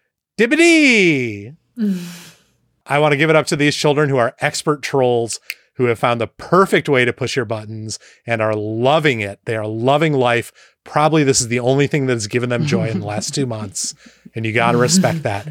Dibbity! 0.41 1.57
I 2.87 2.99
want 2.99 3.13
to 3.13 3.17
give 3.17 3.31
it 3.31 3.37
up 3.37 3.47
to 3.47 3.57
these 3.57 3.77
children 3.77 4.09
who 4.09 4.17
are 4.17 4.35
expert 4.41 4.83
trolls 4.83 5.39
who 5.75 5.85
have 5.85 6.01
found 6.01 6.21
the 6.21 6.27
perfect 6.27 6.89
way 6.89 7.05
to 7.05 7.13
push 7.13 7.37
your 7.37 7.45
buttons 7.45 8.01
and 8.27 8.43
are 8.43 8.57
loving 8.57 9.21
it. 9.21 9.39
They 9.45 9.55
are 9.55 9.69
loving 9.69 10.15
life. 10.15 10.51
Probably 10.83 11.23
this 11.23 11.41
is 11.41 11.47
the 11.47 11.61
only 11.61 11.87
thing 11.87 12.07
that 12.07 12.15
has 12.15 12.27
given 12.27 12.49
them 12.49 12.67
joy 12.67 12.89
in 12.89 12.99
the 12.99 13.07
last 13.07 13.37
two 13.37 13.47
months. 13.47 13.95
And 14.35 14.45
you 14.45 14.53
got 14.53 14.73
to 14.73 14.79
respect 14.79 15.23
that 15.23 15.47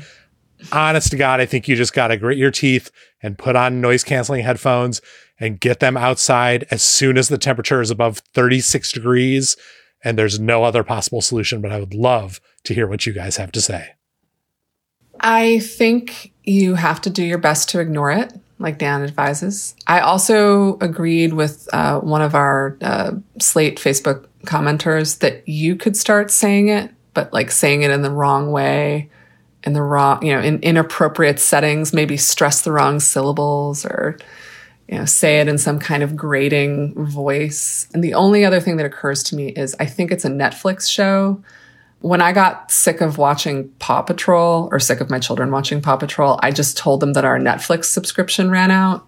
honest 0.71 1.11
to 1.11 1.17
God, 1.17 1.39
I 1.39 1.45
think 1.45 1.67
you 1.67 1.75
just 1.75 1.93
got 1.93 2.07
to 2.07 2.17
grit 2.17 2.37
your 2.37 2.51
teeth 2.51 2.91
and 3.21 3.37
put 3.37 3.55
on 3.55 3.81
noise 3.81 4.03
canceling 4.03 4.43
headphones 4.43 5.01
and 5.39 5.59
get 5.59 5.79
them 5.79 5.97
outside 5.97 6.65
as 6.71 6.81
soon 6.81 7.17
as 7.17 7.29
the 7.29 7.37
temperature 7.37 7.81
is 7.81 7.91
above 7.91 8.19
36 8.33 8.91
degrees. 8.91 9.55
And 10.03 10.17
there's 10.17 10.39
no 10.39 10.63
other 10.63 10.83
possible 10.83 11.21
solution, 11.21 11.61
but 11.61 11.71
I 11.71 11.79
would 11.79 11.93
love 11.93 12.39
to 12.63 12.73
hear 12.73 12.87
what 12.87 13.05
you 13.05 13.13
guys 13.13 13.37
have 13.37 13.51
to 13.53 13.61
say. 13.61 13.89
I 15.19 15.59
think 15.59 16.33
you 16.43 16.75
have 16.75 17.01
to 17.01 17.09
do 17.09 17.23
your 17.23 17.39
best 17.39 17.69
to 17.69 17.79
ignore 17.79 18.11
it, 18.11 18.33
like 18.59 18.77
Dan 18.77 19.03
advises. 19.03 19.75
I 19.87 19.99
also 19.99 20.77
agreed 20.79 21.33
with 21.33 21.67
uh, 21.73 21.99
one 21.99 22.21
of 22.21 22.35
our 22.35 22.77
uh, 22.81 23.13
Slate 23.39 23.77
Facebook 23.79 24.27
commenters 24.45 25.19
that 25.19 25.47
you 25.47 25.75
could 25.75 25.97
start 25.97 26.29
saying 26.29 26.69
it, 26.69 26.91
but 27.15 27.33
like 27.33 27.51
saying 27.51 27.81
it 27.81 27.89
in 27.89 28.03
the 28.03 28.11
wrong 28.11 28.51
way 28.51 29.09
in 29.67 29.73
the 29.73 29.81
wrong, 29.83 30.25
you 30.25 30.33
know, 30.33 30.39
in 30.39 30.59
inappropriate 30.61 31.39
settings, 31.39 31.91
maybe 31.91 32.15
stress 32.15 32.61
the 32.61 32.71
wrong 32.71 33.01
syllables 33.01 33.85
or, 33.85 34.17
you 34.87 34.97
know, 34.97 35.03
say 35.03 35.41
it 35.41 35.49
in 35.49 35.57
some 35.57 35.77
kind 35.77 36.03
of 36.03 36.15
grating 36.15 36.93
voice. 36.95 37.85
And 37.93 38.01
the 38.01 38.13
only 38.13 38.45
other 38.45 38.61
thing 38.61 38.77
that 38.77 38.85
occurs 38.85 39.23
to 39.23 39.35
me 39.35 39.49
is 39.49 39.75
I 39.77 39.85
think 39.85 40.09
it's 40.09 40.23
a 40.23 40.29
Netflix 40.29 40.89
show. 40.89 41.43
When 41.99 42.21
I 42.21 42.31
got 42.31 42.71
sick 42.71 43.01
of 43.01 43.17
watching 43.17 43.67
Paw 43.79 44.03
Patrol 44.03 44.69
or 44.71 44.79
sick 44.79 45.01
of 45.01 45.09
my 45.09 45.19
children 45.19 45.51
watching 45.51 45.81
Paw 45.81 45.97
Patrol, 45.97 46.39
I 46.41 46.51
just 46.51 46.77
told 46.77 47.01
them 47.01 47.11
that 47.13 47.25
our 47.25 47.37
Netflix 47.37 47.85
subscription 47.85 48.49
ran 48.49 48.71
out 48.71 49.05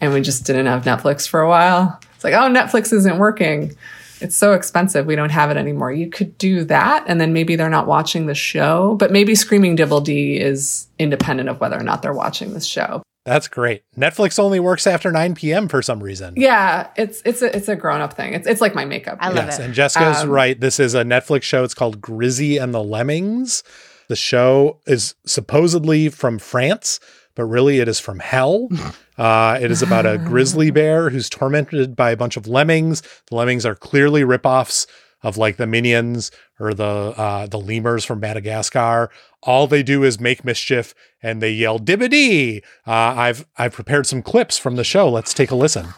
and 0.00 0.14
we 0.14 0.22
just 0.22 0.46
didn't 0.46 0.66
have 0.66 0.84
Netflix 0.84 1.28
for 1.28 1.42
a 1.42 1.48
while. 1.48 2.00
It's 2.14 2.24
like, 2.24 2.32
oh, 2.32 2.48
Netflix 2.50 2.94
isn't 2.94 3.18
working 3.18 3.76
it's 4.22 4.36
so 4.36 4.52
expensive. 4.52 5.06
We 5.06 5.16
don't 5.16 5.30
have 5.30 5.50
it 5.50 5.56
anymore. 5.56 5.92
You 5.92 6.08
could 6.08 6.38
do 6.38 6.64
that. 6.64 7.04
And 7.06 7.20
then 7.20 7.32
maybe 7.32 7.56
they're 7.56 7.68
not 7.68 7.86
watching 7.86 8.26
the 8.26 8.34
show, 8.34 8.96
but 8.98 9.10
maybe 9.10 9.34
Screaming 9.34 9.76
Dibbledy 9.76 10.38
is 10.38 10.86
independent 10.98 11.48
of 11.48 11.60
whether 11.60 11.78
or 11.78 11.82
not 11.82 12.02
they're 12.02 12.12
watching 12.12 12.54
this 12.54 12.66
show. 12.66 13.02
That's 13.24 13.46
great. 13.46 13.84
Netflix 13.96 14.38
only 14.38 14.58
works 14.58 14.86
after 14.86 15.12
9 15.12 15.34
p.m. 15.34 15.68
for 15.68 15.80
some 15.80 16.02
reason. 16.02 16.34
Yeah, 16.36 16.88
it's 16.96 17.22
it's 17.24 17.40
a 17.40 17.56
it's 17.56 17.68
a 17.68 17.76
grown 17.76 18.00
up 18.00 18.14
thing. 18.14 18.34
It's 18.34 18.48
it's 18.48 18.60
like 18.60 18.74
my 18.74 18.84
makeup. 18.84 19.18
I 19.20 19.28
love 19.28 19.46
yes, 19.46 19.58
it. 19.60 19.64
And 19.64 19.74
Jessica's 19.74 20.22
um, 20.22 20.30
right. 20.30 20.58
This 20.58 20.80
is 20.80 20.94
a 20.94 21.04
Netflix 21.04 21.44
show. 21.44 21.62
It's 21.62 21.74
called 21.74 22.00
Grizzy 22.00 22.56
and 22.56 22.74
the 22.74 22.82
Lemmings. 22.82 23.62
The 24.08 24.16
show 24.16 24.80
is 24.86 25.14
supposedly 25.24 26.08
from 26.08 26.40
France, 26.40 26.98
but 27.36 27.44
really 27.44 27.78
it 27.78 27.86
is 27.86 28.00
from 28.00 28.18
hell. 28.18 28.68
Uh, 29.18 29.58
it 29.60 29.70
is 29.70 29.82
about 29.82 30.06
a 30.06 30.18
grizzly 30.18 30.70
bear 30.72 31.10
who's 31.10 31.28
tormented 31.28 31.94
by 31.96 32.10
a 32.10 32.16
bunch 32.16 32.36
of 32.36 32.46
lemmings. 32.46 33.02
The 33.28 33.36
lemmings 33.36 33.66
are 33.66 33.74
clearly 33.74 34.22
ripoffs 34.22 34.86
of 35.22 35.36
like 35.36 35.56
the 35.56 35.66
minions 35.66 36.30
or 36.58 36.74
the 36.74 36.84
uh, 36.84 37.46
the 37.46 37.58
lemurs 37.58 38.04
from 38.04 38.20
Madagascar. 38.20 39.10
All 39.42 39.66
they 39.66 39.82
do 39.82 40.02
is 40.04 40.20
make 40.20 40.44
mischief 40.44 40.94
and 41.22 41.40
they 41.40 41.52
yell 41.52 41.78
dibbity. 41.78 42.62
Uh, 42.86 42.90
I've 42.90 43.46
I've 43.56 43.72
prepared 43.72 44.06
some 44.06 44.22
clips 44.22 44.58
from 44.58 44.76
the 44.76 44.84
show. 44.84 45.08
Let's 45.08 45.34
take 45.34 45.50
a 45.50 45.56
listen. 45.56 45.88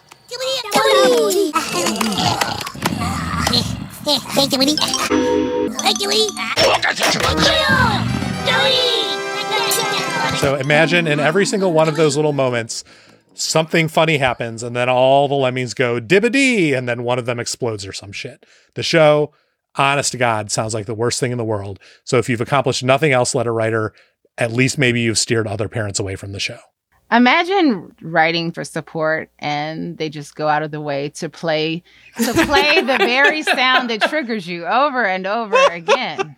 So 10.40 10.56
imagine 10.56 11.06
in 11.06 11.20
every 11.20 11.46
single 11.46 11.72
one 11.72 11.88
of 11.88 11.96
those 11.96 12.16
little 12.16 12.34
moments, 12.34 12.84
something 13.34 13.88
funny 13.88 14.18
happens, 14.18 14.62
and 14.62 14.74
then 14.74 14.88
all 14.88 15.28
the 15.28 15.34
lemmings 15.34 15.74
go 15.74 16.00
dibbity, 16.00 16.76
and 16.76 16.88
then 16.88 17.02
one 17.04 17.18
of 17.18 17.26
them 17.26 17.40
explodes 17.40 17.86
or 17.86 17.92
some 17.92 18.12
shit. 18.12 18.44
The 18.74 18.82
show, 18.82 19.32
honest 19.76 20.12
to 20.12 20.18
God, 20.18 20.50
sounds 20.50 20.74
like 20.74 20.86
the 20.86 20.94
worst 20.94 21.20
thing 21.20 21.32
in 21.32 21.38
the 21.38 21.44
world. 21.44 21.78
So 22.04 22.18
if 22.18 22.28
you've 22.28 22.40
accomplished 22.40 22.82
nothing 22.82 23.12
else, 23.12 23.34
letter 23.34 23.52
writer, 23.52 23.92
at 24.38 24.52
least 24.52 24.78
maybe 24.78 25.00
you've 25.00 25.18
steered 25.18 25.46
other 25.46 25.68
parents 25.68 25.98
away 25.98 26.16
from 26.16 26.32
the 26.32 26.40
show. 26.40 26.58
Imagine 27.12 27.94
writing 28.00 28.50
for 28.50 28.64
support 28.64 29.30
and 29.38 29.98
they 29.98 30.08
just 30.08 30.34
go 30.34 30.48
out 30.48 30.62
of 30.62 30.70
the 30.70 30.80
way 30.80 31.10
to 31.10 31.28
play 31.28 31.82
to 32.16 32.32
play 32.32 32.80
the 32.80 32.96
very 32.96 33.42
sound 33.42 33.90
that 33.90 34.00
triggers 34.02 34.48
you 34.48 34.66
over 34.66 35.04
and 35.04 35.26
over 35.26 35.56
again. 35.70 36.34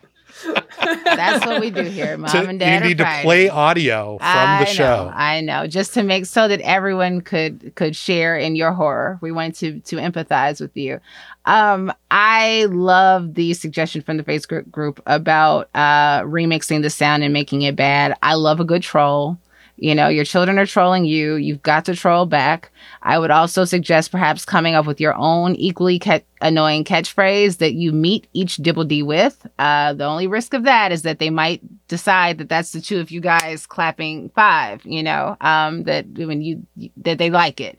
That's 1.04 1.44
what 1.46 1.60
we 1.60 1.70
do 1.70 1.82
here, 1.82 2.16
mom 2.16 2.28
So 2.28 2.44
and 2.44 2.58
dad. 2.60 2.82
you 2.82 2.88
need 2.88 2.98
to 2.98 3.20
play 3.22 3.48
audio 3.48 4.18
from 4.18 4.26
I 4.26 4.60
the 4.64 4.66
show. 4.70 5.06
Know, 5.06 5.12
I 5.14 5.40
know, 5.40 5.66
just 5.66 5.94
to 5.94 6.02
make 6.02 6.26
so 6.26 6.48
that 6.48 6.60
everyone 6.60 7.20
could 7.20 7.74
could 7.74 7.96
share 7.96 8.36
in 8.36 8.56
your 8.56 8.72
horror. 8.72 9.18
We 9.20 9.32
wanted 9.32 9.54
to 9.56 9.96
to 9.96 9.96
empathize 9.96 10.60
with 10.60 10.76
you. 10.76 11.00
Um, 11.44 11.92
I 12.10 12.66
love 12.70 13.34
the 13.34 13.54
suggestion 13.54 14.02
from 14.02 14.16
the 14.16 14.24
Facebook 14.24 14.70
group 14.70 15.00
about 15.06 15.68
uh, 15.74 16.22
remixing 16.22 16.82
the 16.82 16.90
sound 16.90 17.22
and 17.22 17.32
making 17.32 17.62
it 17.62 17.76
bad. 17.76 18.16
I 18.22 18.34
love 18.34 18.60
a 18.60 18.64
good 18.64 18.82
troll. 18.82 19.38
You 19.78 19.94
know, 19.94 20.08
your 20.08 20.24
children 20.24 20.58
are 20.58 20.66
trolling 20.66 21.04
you. 21.04 21.34
You've 21.34 21.62
got 21.62 21.84
to 21.84 21.94
troll 21.94 22.24
back. 22.26 22.70
I 23.02 23.18
would 23.18 23.30
also 23.30 23.64
suggest 23.64 24.10
perhaps 24.10 24.44
coming 24.44 24.74
up 24.74 24.86
with 24.86 25.00
your 25.00 25.14
own 25.14 25.54
equally 25.54 25.98
ca- 25.98 26.20
annoying 26.40 26.84
catchphrase 26.84 27.58
that 27.58 27.74
you 27.74 27.92
meet 27.92 28.26
each 28.32 28.56
dibble 28.56 28.84
d 28.84 29.02
with. 29.02 29.46
Uh, 29.58 29.92
the 29.92 30.04
only 30.04 30.26
risk 30.26 30.54
of 30.54 30.64
that 30.64 30.92
is 30.92 31.02
that 31.02 31.18
they 31.18 31.30
might 31.30 31.60
decide 31.88 32.38
that 32.38 32.48
that's 32.48 32.72
the 32.72 32.80
two 32.80 32.98
of 32.98 33.10
you 33.10 33.20
guys 33.20 33.66
clapping 33.66 34.28
five. 34.30 34.84
You 34.84 35.02
know, 35.02 35.36
um, 35.40 35.84
that 35.84 36.06
when 36.08 36.42
you 36.42 36.66
that 36.98 37.18
they 37.18 37.30
like 37.30 37.60
it, 37.60 37.78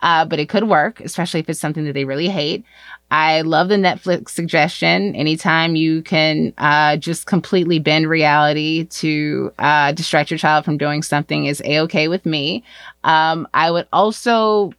uh, 0.00 0.24
but 0.24 0.38
it 0.38 0.48
could 0.48 0.68
work, 0.68 1.00
especially 1.00 1.40
if 1.40 1.48
it's 1.48 1.60
something 1.60 1.84
that 1.84 1.92
they 1.92 2.04
really 2.04 2.28
hate. 2.28 2.64
I 3.10 3.40
love 3.40 3.68
the 3.68 3.76
Netflix 3.76 4.30
suggestion. 4.30 5.16
Anytime 5.16 5.76
you 5.76 6.02
can 6.02 6.52
uh, 6.58 6.98
just 6.98 7.26
completely 7.26 7.78
bend 7.78 8.06
reality 8.06 8.84
to 8.84 9.50
uh, 9.58 9.92
distract 9.92 10.30
your 10.30 10.36
child 10.36 10.66
from 10.66 10.76
doing 10.76 11.02
something 11.02 11.46
is 11.46 11.62
a 11.64 11.80
okay 11.80 12.08
with 12.08 12.26
me. 12.26 12.64
Um, 13.08 13.48
I 13.54 13.70
would 13.70 13.88
also 13.92 14.72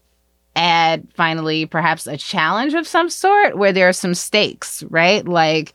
add, 0.56 1.08
finally, 1.16 1.66
perhaps 1.66 2.06
a 2.06 2.16
challenge 2.16 2.76
of 2.76 2.88
some 2.88 3.10
sort 3.10 3.58
where 3.58 3.74
there 3.74 3.90
are 3.90 3.94
some 3.94 4.14
stakes, 4.14 4.84
right? 4.84 5.28
Like 5.28 5.74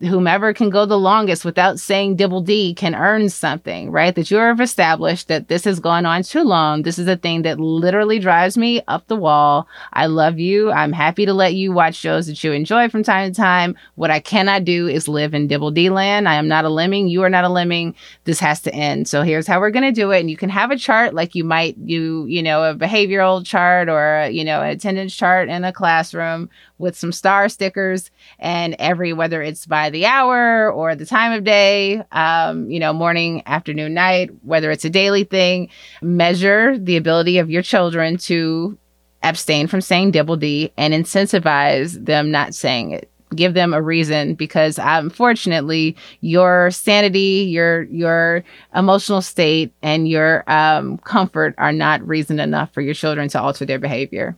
whomever 0.00 0.52
can 0.52 0.70
go 0.70 0.84
the 0.84 0.98
longest 0.98 1.44
without 1.44 1.78
saying 1.78 2.16
dibble 2.16 2.40
d 2.40 2.74
can 2.74 2.94
earn 2.94 3.28
something, 3.28 3.90
right? 3.90 4.14
That 4.14 4.30
you 4.30 4.36
have 4.36 4.60
established 4.60 5.28
that 5.28 5.48
this 5.48 5.64
has 5.64 5.80
gone 5.80 6.04
on 6.04 6.22
too 6.22 6.42
long. 6.42 6.82
This 6.82 6.98
is 6.98 7.06
a 7.08 7.16
thing 7.16 7.42
that 7.42 7.60
literally 7.60 8.18
drives 8.18 8.58
me 8.58 8.82
up 8.88 9.06
the 9.06 9.16
wall. 9.16 9.68
I 9.92 10.06
love 10.06 10.38
you. 10.38 10.70
I'm 10.72 10.92
happy 10.92 11.26
to 11.26 11.32
let 11.32 11.54
you 11.54 11.72
watch 11.72 11.94
shows 11.94 12.26
that 12.26 12.42
you 12.42 12.52
enjoy 12.52 12.88
from 12.88 13.02
time 13.02 13.30
to 13.30 13.36
time. 13.36 13.76
What 13.94 14.10
I 14.10 14.20
cannot 14.20 14.64
do 14.64 14.88
is 14.88 15.08
live 15.08 15.34
in 15.34 15.46
dibble 15.46 15.70
d 15.70 15.90
land. 15.90 16.28
I 16.28 16.34
am 16.34 16.48
not 16.48 16.64
a 16.64 16.68
lemming. 16.68 17.08
You 17.08 17.22
are 17.22 17.30
not 17.30 17.44
a 17.44 17.48
lemming. 17.48 17.94
This 18.24 18.40
has 18.40 18.60
to 18.62 18.74
end. 18.74 19.08
So 19.08 19.22
here's 19.22 19.46
how 19.46 19.60
we're 19.60 19.70
going 19.70 19.84
to 19.84 19.92
do 19.92 20.10
it. 20.10 20.20
And 20.20 20.30
you 20.30 20.36
can 20.36 20.50
have 20.50 20.70
a 20.70 20.76
chart 20.76 21.14
like 21.14 21.34
you 21.34 21.44
might 21.44 21.76
you, 21.78 22.26
you 22.26 22.42
know, 22.42 22.64
a 22.64 22.74
behavioral 22.74 23.44
chart 23.44 23.88
or, 23.88 24.28
you 24.30 24.44
know, 24.44 24.60
an 24.60 24.70
attendance 24.70 25.14
chart 25.14 25.48
in 25.48 25.64
a 25.64 25.72
classroom 25.72 26.50
with 26.78 26.96
some 26.96 27.12
star 27.12 27.48
stickers 27.48 28.10
and 28.38 28.74
every 28.78 29.12
whether 29.12 29.40
it's 29.40 29.66
by 29.66 29.90
the 29.94 30.06
hour 30.06 30.70
or 30.72 30.96
the 30.96 31.06
time 31.06 31.32
of 31.32 31.44
day 31.44 32.02
um, 32.12 32.68
you 32.68 32.80
know 32.80 32.92
morning 32.92 33.42
afternoon 33.46 33.94
night 33.94 34.28
whether 34.42 34.70
it's 34.70 34.84
a 34.84 34.90
daily 34.90 35.24
thing 35.24 35.68
measure 36.02 36.76
the 36.76 36.96
ability 36.96 37.38
of 37.38 37.48
your 37.48 37.62
children 37.62 38.16
to 38.16 38.76
abstain 39.22 39.66
from 39.68 39.80
saying 39.80 40.10
dibble 40.10 40.36
d 40.36 40.72
and 40.76 40.92
incentivize 40.92 42.04
them 42.04 42.30
not 42.30 42.54
saying 42.54 42.90
it 42.90 43.08
give 43.36 43.54
them 43.54 43.72
a 43.72 43.80
reason 43.80 44.34
because 44.34 44.78
unfortunately 44.82 45.96
your 46.20 46.70
sanity 46.72 47.46
your 47.48 47.82
your 47.84 48.42
emotional 48.74 49.22
state 49.22 49.72
and 49.80 50.08
your 50.08 50.42
um, 50.50 50.98
comfort 50.98 51.54
are 51.56 51.72
not 51.72 52.06
reason 52.06 52.40
enough 52.40 52.72
for 52.74 52.80
your 52.80 52.94
children 52.94 53.28
to 53.28 53.40
alter 53.40 53.64
their 53.64 53.78
behavior 53.78 54.36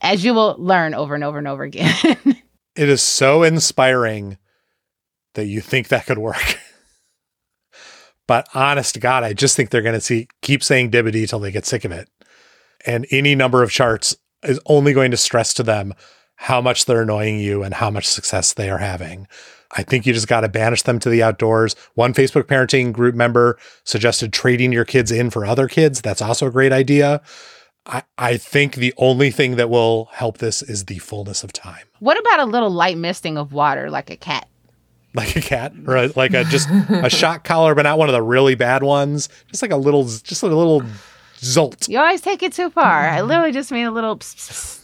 as 0.00 0.24
you 0.24 0.32
will 0.34 0.56
learn 0.58 0.94
over 0.94 1.14
and 1.14 1.24
over 1.24 1.38
and 1.38 1.48
over 1.48 1.64
again. 1.64 2.16
It 2.78 2.88
is 2.88 3.02
so 3.02 3.42
inspiring 3.42 4.38
that 5.34 5.46
you 5.46 5.60
think 5.60 5.88
that 5.88 6.06
could 6.06 6.18
work. 6.18 6.60
but 8.28 8.48
honest 8.54 8.94
to 8.94 9.00
God, 9.00 9.24
I 9.24 9.32
just 9.32 9.56
think 9.56 9.70
they're 9.70 9.82
going 9.82 10.00
to 10.00 10.26
keep 10.42 10.62
saying 10.62 10.92
dibbity 10.92 11.28
till 11.28 11.40
they 11.40 11.50
get 11.50 11.66
sick 11.66 11.84
of 11.84 11.90
it. 11.90 12.08
And 12.86 13.04
any 13.10 13.34
number 13.34 13.64
of 13.64 13.72
charts 13.72 14.16
is 14.44 14.60
only 14.66 14.92
going 14.92 15.10
to 15.10 15.16
stress 15.16 15.52
to 15.54 15.64
them 15.64 15.92
how 16.36 16.60
much 16.60 16.84
they're 16.84 17.02
annoying 17.02 17.40
you 17.40 17.64
and 17.64 17.74
how 17.74 17.90
much 17.90 18.06
success 18.06 18.54
they 18.54 18.70
are 18.70 18.78
having. 18.78 19.26
I 19.76 19.82
think 19.82 20.06
you 20.06 20.12
just 20.12 20.28
got 20.28 20.42
to 20.42 20.48
banish 20.48 20.82
them 20.82 21.00
to 21.00 21.10
the 21.10 21.20
outdoors. 21.20 21.74
One 21.94 22.14
Facebook 22.14 22.44
parenting 22.44 22.92
group 22.92 23.16
member 23.16 23.58
suggested 23.82 24.32
trading 24.32 24.70
your 24.70 24.84
kids 24.84 25.10
in 25.10 25.30
for 25.30 25.44
other 25.44 25.66
kids. 25.66 26.00
That's 26.00 26.22
also 26.22 26.46
a 26.46 26.52
great 26.52 26.72
idea. 26.72 27.22
I, 27.88 28.02
I 28.18 28.36
think 28.36 28.74
the 28.74 28.92
only 28.98 29.30
thing 29.30 29.56
that 29.56 29.70
will 29.70 30.10
help 30.12 30.38
this 30.38 30.62
is 30.62 30.84
the 30.84 30.98
fullness 30.98 31.42
of 31.42 31.52
time. 31.52 31.86
what 32.00 32.18
about 32.18 32.40
a 32.40 32.44
little 32.44 32.70
light 32.70 32.98
misting 32.98 33.38
of 33.38 33.52
water 33.52 33.90
like 33.90 34.10
a 34.10 34.16
cat? 34.16 34.46
Like 35.14 35.36
a 35.36 35.40
cat 35.40 35.72
or 35.86 35.96
a, 35.96 36.12
like 36.14 36.34
a 36.34 36.44
just 36.44 36.68
a 36.90 37.08
shock 37.08 37.44
collar, 37.44 37.74
but 37.74 37.82
not 37.82 37.98
one 37.98 38.08
of 38.08 38.12
the 38.12 38.22
really 38.22 38.54
bad 38.54 38.82
ones. 38.82 39.30
Just 39.48 39.62
like 39.62 39.70
a 39.70 39.76
little, 39.76 40.04
just 40.04 40.42
a 40.42 40.46
little 40.46 40.82
zolt. 41.38 41.88
You 41.88 41.98
always 41.98 42.20
take 42.20 42.42
it 42.42 42.52
too 42.52 42.68
far. 42.68 43.08
I 43.08 43.22
literally 43.22 43.52
just 43.52 43.72
mean 43.72 43.86
a 43.86 43.90
little, 43.90 44.16
pss, 44.18 44.80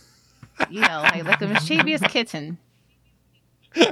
pss, 0.58 0.70
you 0.70 0.80
know, 0.80 1.02
like, 1.02 1.24
like 1.24 1.42
a 1.42 1.46
mischievous 1.46 2.00
kitten. 2.08 2.58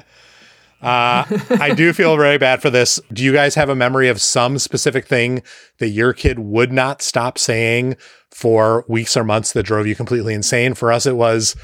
Uh, 0.83 1.25
I 1.61 1.75
do 1.75 1.92
feel 1.92 2.16
very 2.16 2.38
bad 2.38 2.61
for 2.61 2.68
this. 2.68 3.01
Do 3.12 3.23
you 3.23 3.33
guys 3.33 3.55
have 3.55 3.68
a 3.68 3.77
memory 3.77 4.09
of 4.09 4.21
some 4.21 4.59
specific 4.59 5.07
thing 5.07 5.42
that 5.79 5.90
your 5.90 6.12
kid 6.12 6.40
would 6.40 6.73
not 6.73 7.03
stop 7.03 7.38
saying 7.38 7.97
for 8.31 8.85
weeks 8.88 9.16
or 9.16 9.23
months 9.23 9.53
that 9.53 9.62
drove 9.62 9.87
you 9.87 9.95
completely 9.95 10.35
insane? 10.35 10.75
For 10.75 10.90
us, 10.92 11.07
it 11.07 11.14
was 11.14 11.55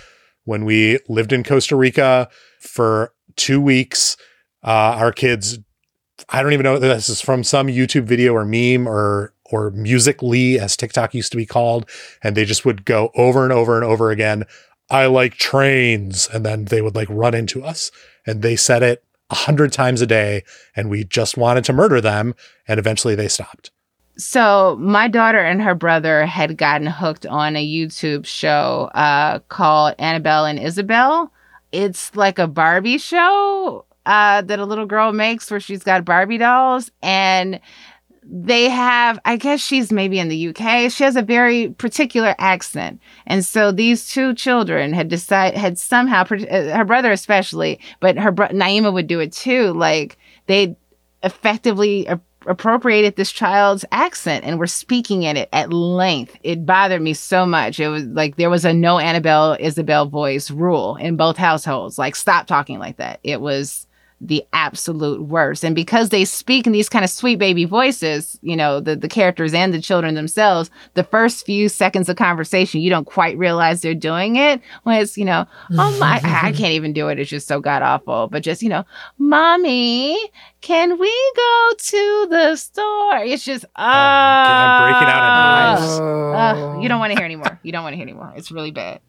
when 0.44 0.64
we 0.64 1.00
lived 1.08 1.32
in 1.32 1.42
Costa 1.42 1.74
Rica 1.74 2.28
for 2.60 3.12
two 3.34 3.60
weeks. 3.60 4.16
Uh, 4.62 4.94
our 4.96 5.12
kids, 5.12 5.58
I 6.28 6.42
don't 6.42 6.52
even 6.52 6.64
know 6.64 6.78
this 6.78 7.08
is 7.08 7.20
from 7.20 7.42
some 7.42 7.66
YouTube 7.66 8.04
video 8.04 8.34
or 8.34 8.44
meme 8.44 8.88
or 8.88 9.34
or 9.50 9.70
Musical.ly 9.70 10.58
as 10.60 10.76
TikTok 10.76 11.14
used 11.14 11.32
to 11.32 11.38
be 11.38 11.46
called, 11.46 11.88
and 12.22 12.36
they 12.36 12.44
just 12.44 12.66
would 12.66 12.84
go 12.84 13.10
over 13.14 13.44
and 13.44 13.52
over 13.52 13.76
and 13.76 13.84
over 13.84 14.10
again. 14.10 14.44
I 14.90 15.06
like 15.06 15.34
trains, 15.34 16.28
and 16.32 16.44
then 16.44 16.66
they 16.66 16.82
would 16.82 16.94
like 16.94 17.08
run 17.10 17.34
into 17.34 17.64
us, 17.64 17.90
and 18.26 18.42
they 18.42 18.56
said 18.56 18.82
it 18.82 19.02
a 19.30 19.34
hundred 19.34 19.72
times 19.72 20.00
a 20.00 20.06
day, 20.06 20.42
and 20.74 20.90
we 20.90 21.04
just 21.04 21.36
wanted 21.36 21.64
to 21.64 21.72
murder 21.72 22.00
them, 22.00 22.34
and 22.66 22.78
eventually 22.78 23.14
they 23.14 23.28
stopped. 23.28 23.70
So 24.16 24.76
my 24.80 25.06
daughter 25.06 25.38
and 25.38 25.62
her 25.62 25.76
brother 25.76 26.26
had 26.26 26.56
gotten 26.56 26.88
hooked 26.88 27.24
on 27.24 27.54
a 27.54 27.64
YouTube 27.64 28.26
show 28.26 28.90
uh, 28.94 29.38
called 29.48 29.94
Annabelle 29.98 30.44
and 30.44 30.58
Isabel. 30.58 31.32
It's 31.70 32.14
like 32.16 32.38
a 32.38 32.48
Barbie 32.48 32.98
show 32.98 33.84
uh, 34.06 34.42
that 34.42 34.58
a 34.58 34.64
little 34.64 34.86
girl 34.86 35.12
makes 35.12 35.50
where 35.50 35.60
she's 35.60 35.84
got 35.84 36.04
Barbie 36.04 36.38
dolls 36.38 36.90
and 37.02 37.60
they 38.30 38.68
have 38.68 39.18
i 39.24 39.36
guess 39.36 39.60
she's 39.60 39.90
maybe 39.90 40.18
in 40.18 40.28
the 40.28 40.48
uk 40.48 40.90
she 40.92 41.02
has 41.02 41.16
a 41.16 41.22
very 41.22 41.70
particular 41.70 42.34
accent. 42.38 43.00
And 43.26 43.44
so 43.44 43.72
these 43.72 44.08
two 44.08 44.34
children 44.34 44.92
had 44.92 45.08
decided 45.08 45.58
had 45.58 45.78
somehow 45.78 46.22
uh, 46.22 46.76
her 46.76 46.84
brother 46.84 47.10
especially 47.10 47.80
but 48.00 48.18
her 48.18 48.30
bro- 48.30 48.48
naima 48.48 48.92
would 48.92 49.06
do 49.06 49.20
it 49.20 49.32
too 49.32 49.72
like 49.72 50.18
they 50.46 50.76
effectively 51.22 52.06
a- 52.06 52.20
appropriated 52.46 53.16
this 53.16 53.32
child's 53.32 53.84
accent 53.92 54.44
and 54.44 54.58
were 54.58 54.66
speaking 54.66 55.22
in 55.24 55.36
it 55.36 55.48
at 55.52 55.72
length. 55.72 56.36
It 56.42 56.64
bothered 56.64 57.02
me 57.02 57.12
so 57.12 57.44
much. 57.44 57.80
It 57.80 57.88
was 57.88 58.04
like 58.04 58.36
there 58.36 58.50
was 58.50 58.64
a 58.64 58.72
no 58.72 58.98
annabelle 58.98 59.56
isabel 59.60 60.06
voice 60.06 60.50
rule 60.50 60.96
in 60.96 61.16
both 61.16 61.36
households. 61.36 61.98
Like 61.98 62.16
stop 62.16 62.46
talking 62.46 62.78
like 62.78 62.96
that. 62.96 63.20
It 63.22 63.40
was 63.40 63.86
the 64.20 64.44
absolute 64.52 65.22
worst. 65.22 65.64
And 65.64 65.74
because 65.74 66.08
they 66.08 66.24
speak 66.24 66.66
in 66.66 66.72
these 66.72 66.88
kind 66.88 67.04
of 67.04 67.10
sweet 67.10 67.38
baby 67.38 67.64
voices, 67.64 68.38
you 68.42 68.56
know, 68.56 68.80
the, 68.80 68.96
the 68.96 69.08
characters 69.08 69.54
and 69.54 69.72
the 69.72 69.80
children 69.80 70.14
themselves, 70.14 70.70
the 70.94 71.04
first 71.04 71.46
few 71.46 71.68
seconds 71.68 72.08
of 72.08 72.16
conversation, 72.16 72.80
you 72.80 72.90
don't 72.90 73.04
quite 73.04 73.38
realize 73.38 73.80
they're 73.80 73.94
doing 73.94 74.36
it. 74.36 74.60
When 74.82 75.00
it's, 75.00 75.16
you 75.16 75.24
know, 75.24 75.46
oh 75.72 75.98
my, 75.98 76.20
I 76.22 76.52
can't 76.52 76.72
even 76.72 76.92
do 76.92 77.08
it. 77.08 77.18
It's 77.20 77.30
just 77.30 77.46
so 77.46 77.60
god 77.60 77.82
awful. 77.82 78.26
But 78.28 78.42
just, 78.42 78.62
you 78.62 78.68
know, 78.68 78.84
mommy, 79.18 80.18
can 80.60 80.98
we 80.98 81.32
go 81.36 81.70
to 81.78 82.26
the 82.30 82.56
store? 82.56 83.18
It's 83.18 83.44
just, 83.44 83.64
oh, 83.64 83.70
I'm 83.76 84.82
breaking 84.82 85.08
out 85.08 85.78
in 85.78 85.80
hives. 85.80 86.00
uh, 86.00 86.80
you 86.80 86.88
don't 86.88 86.98
want 86.98 87.12
to 87.12 87.16
hear 87.16 87.24
anymore. 87.24 87.60
You 87.62 87.72
don't 87.72 87.84
want 87.84 87.92
to 87.92 87.96
hear 87.96 88.04
anymore. 88.04 88.32
It's 88.36 88.50
really 88.50 88.72
bad. 88.72 89.00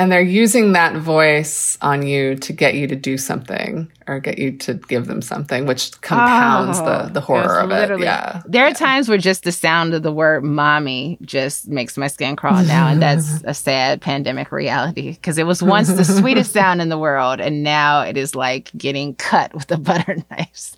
And 0.00 0.10
they're 0.10 0.22
using 0.22 0.72
that 0.72 0.96
voice 0.96 1.76
on 1.82 2.06
you 2.06 2.34
to 2.34 2.54
get 2.54 2.74
you 2.74 2.86
to 2.86 2.96
do 2.96 3.18
something 3.18 3.92
or 4.06 4.18
get 4.18 4.38
you 4.38 4.56
to 4.56 4.72
give 4.72 5.06
them 5.06 5.20
something, 5.20 5.66
which 5.66 6.00
compounds 6.00 6.78
Oh, 6.78 6.84
the, 6.86 7.12
the 7.12 7.20
horror 7.20 7.60
of 7.60 7.70
it. 7.70 8.00
Yeah. 8.00 8.40
There 8.46 8.66
are 8.66 8.72
times 8.72 9.10
where 9.10 9.18
just 9.18 9.44
the 9.44 9.52
sound 9.52 9.92
of 9.92 10.02
the 10.02 10.10
word 10.10 10.42
mommy 10.42 11.18
just 11.20 11.68
makes 11.68 11.98
my 11.98 12.06
skin 12.06 12.34
crawl 12.34 12.64
now. 12.64 12.88
And 12.88 13.02
that's 13.02 13.42
a 13.44 13.52
sad 13.52 14.00
pandemic 14.00 14.50
reality 14.52 15.10
because 15.10 15.36
it 15.36 15.44
was 15.44 15.62
once 15.62 15.88
the 15.88 16.06
sweetest 16.06 16.50
sound 16.50 16.80
in 16.80 16.88
the 16.88 16.98
world. 16.98 17.38
And 17.38 17.62
now 17.62 18.00
it 18.00 18.16
is 18.16 18.34
like 18.34 18.70
getting 18.78 19.14
cut 19.16 19.52
with 19.52 19.70
a 19.70 19.76
butter 19.78 20.16
knife. 20.30 20.76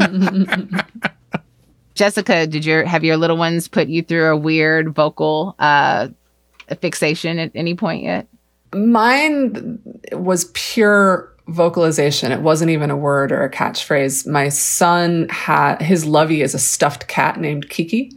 Jessica, 1.94 2.48
did 2.48 2.64
your 2.64 2.84
have 2.84 3.04
your 3.04 3.18
little 3.18 3.36
ones 3.36 3.68
put 3.68 3.86
you 3.86 4.02
through 4.02 4.32
a 4.32 4.36
weird 4.36 4.96
vocal 4.96 5.54
uh, 5.60 6.08
fixation 6.80 7.38
at 7.38 7.52
any 7.54 7.76
point 7.76 8.02
yet? 8.02 8.26
Mine 8.74 9.78
was 10.12 10.50
pure 10.54 11.32
vocalization. 11.48 12.30
It 12.30 12.40
wasn't 12.42 12.70
even 12.70 12.90
a 12.90 12.96
word 12.96 13.32
or 13.32 13.42
a 13.42 13.50
catchphrase. 13.50 14.26
My 14.26 14.48
son 14.50 15.28
had 15.30 15.80
his 15.80 16.04
lovey 16.04 16.42
is 16.42 16.54
a 16.54 16.58
stuffed 16.58 17.08
cat 17.08 17.40
named 17.40 17.70
Kiki. 17.70 18.12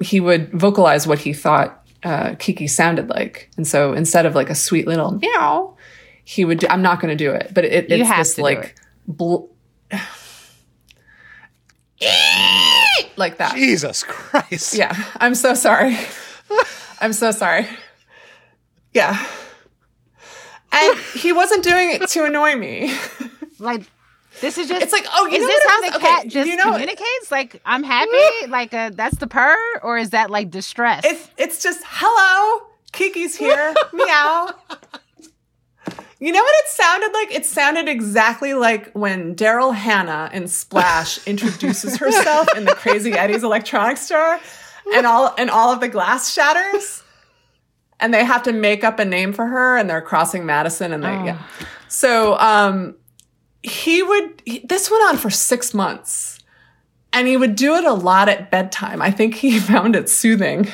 He 0.00 0.20
would 0.20 0.50
vocalize 0.52 1.06
what 1.06 1.20
he 1.20 1.32
thought 1.32 1.86
uh, 2.02 2.34
Kiki 2.38 2.66
sounded 2.66 3.08
like, 3.08 3.50
and 3.56 3.66
so 3.66 3.92
instead 3.92 4.26
of 4.26 4.34
like 4.34 4.50
a 4.50 4.54
sweet 4.54 4.86
little 4.86 5.12
meow, 5.12 5.76
he 6.24 6.44
would. 6.44 6.58
Do, 6.58 6.66
I'm 6.68 6.82
not 6.82 7.00
going 7.00 7.16
to 7.16 7.24
do 7.24 7.30
it, 7.30 7.52
but 7.54 7.64
it, 7.64 7.88
You 7.88 8.04
it's 8.04 8.10
this 8.16 8.38
like 8.38 8.76
bl- 9.06 9.44
like 13.16 13.38
that. 13.38 13.54
Jesus 13.54 14.02
Christ. 14.02 14.74
Yeah, 14.74 14.92
I'm 15.18 15.34
so 15.34 15.54
sorry. 15.54 15.96
I'm 17.00 17.12
so 17.12 17.30
sorry. 17.30 17.66
Yeah. 18.92 19.24
And 20.74 20.98
he 21.20 21.32
wasn't 21.32 21.64
doing 21.64 21.90
it 21.90 22.08
to 22.08 22.24
annoy 22.24 22.56
me. 22.56 22.94
Like 23.58 23.82
this 24.40 24.58
is 24.58 24.66
just 24.68 24.82
It's 24.82 24.92
like, 24.92 25.06
oh, 25.12 25.26
you 25.26 25.36
is 25.36 25.40
know 25.42 25.46
this 25.46 25.64
how 25.68 25.80
the 25.80 25.86
is? 25.86 25.96
cat 25.98 26.18
Okay, 26.20 26.28
just 26.28 26.48
you 26.50 26.56
know- 26.56 26.72
communicates? 26.72 27.30
Like 27.30 27.60
I'm 27.64 27.82
happy, 27.84 28.46
like 28.48 28.74
uh, 28.74 28.90
that's 28.94 29.16
the 29.18 29.26
purr, 29.28 29.56
or 29.82 29.96
is 29.98 30.10
that 30.10 30.30
like 30.30 30.50
distress? 30.50 31.04
It's 31.04 31.30
it's 31.38 31.62
just 31.62 31.82
hello, 31.86 32.66
Kiki's 32.92 33.36
here. 33.36 33.74
Meow. 33.92 34.50
You 36.20 36.32
know 36.32 36.42
what 36.42 36.54
it 36.64 36.68
sounded 36.70 37.12
like? 37.12 37.32
It 37.32 37.44
sounded 37.44 37.88
exactly 37.88 38.54
like 38.54 38.90
when 38.92 39.34
Daryl 39.36 39.74
Hannah 39.74 40.30
in 40.32 40.48
Splash 40.48 41.24
introduces 41.26 41.96
herself 41.98 42.48
in 42.56 42.64
the 42.64 42.74
Crazy 42.74 43.12
Eddie's 43.12 43.44
electronics 43.44 44.00
store 44.02 44.40
and 44.94 45.06
all 45.06 45.34
and 45.38 45.50
all 45.50 45.72
of 45.72 45.80
the 45.80 45.88
glass 45.88 46.32
shatters. 46.32 47.02
And 48.00 48.12
they 48.12 48.24
have 48.24 48.42
to 48.44 48.52
make 48.52 48.84
up 48.84 48.98
a 48.98 49.04
name 49.04 49.32
for 49.32 49.46
her 49.46 49.76
and 49.76 49.88
they're 49.88 50.02
crossing 50.02 50.44
Madison 50.44 50.92
and 50.92 51.02
they 51.02 51.08
yeah. 51.08 51.42
So 51.88 52.38
um 52.38 52.96
he 53.62 54.02
would 54.02 54.42
he, 54.44 54.58
this 54.60 54.90
went 54.90 55.04
on 55.08 55.16
for 55.16 55.30
6 55.30 55.74
months. 55.74 56.38
And 57.12 57.28
he 57.28 57.36
would 57.36 57.54
do 57.54 57.76
it 57.76 57.84
a 57.84 57.92
lot 57.92 58.28
at 58.28 58.50
bedtime. 58.50 59.00
I 59.00 59.12
think 59.12 59.36
he 59.36 59.58
found 59.72 59.94
it 59.94 60.10
soothing 60.10 60.66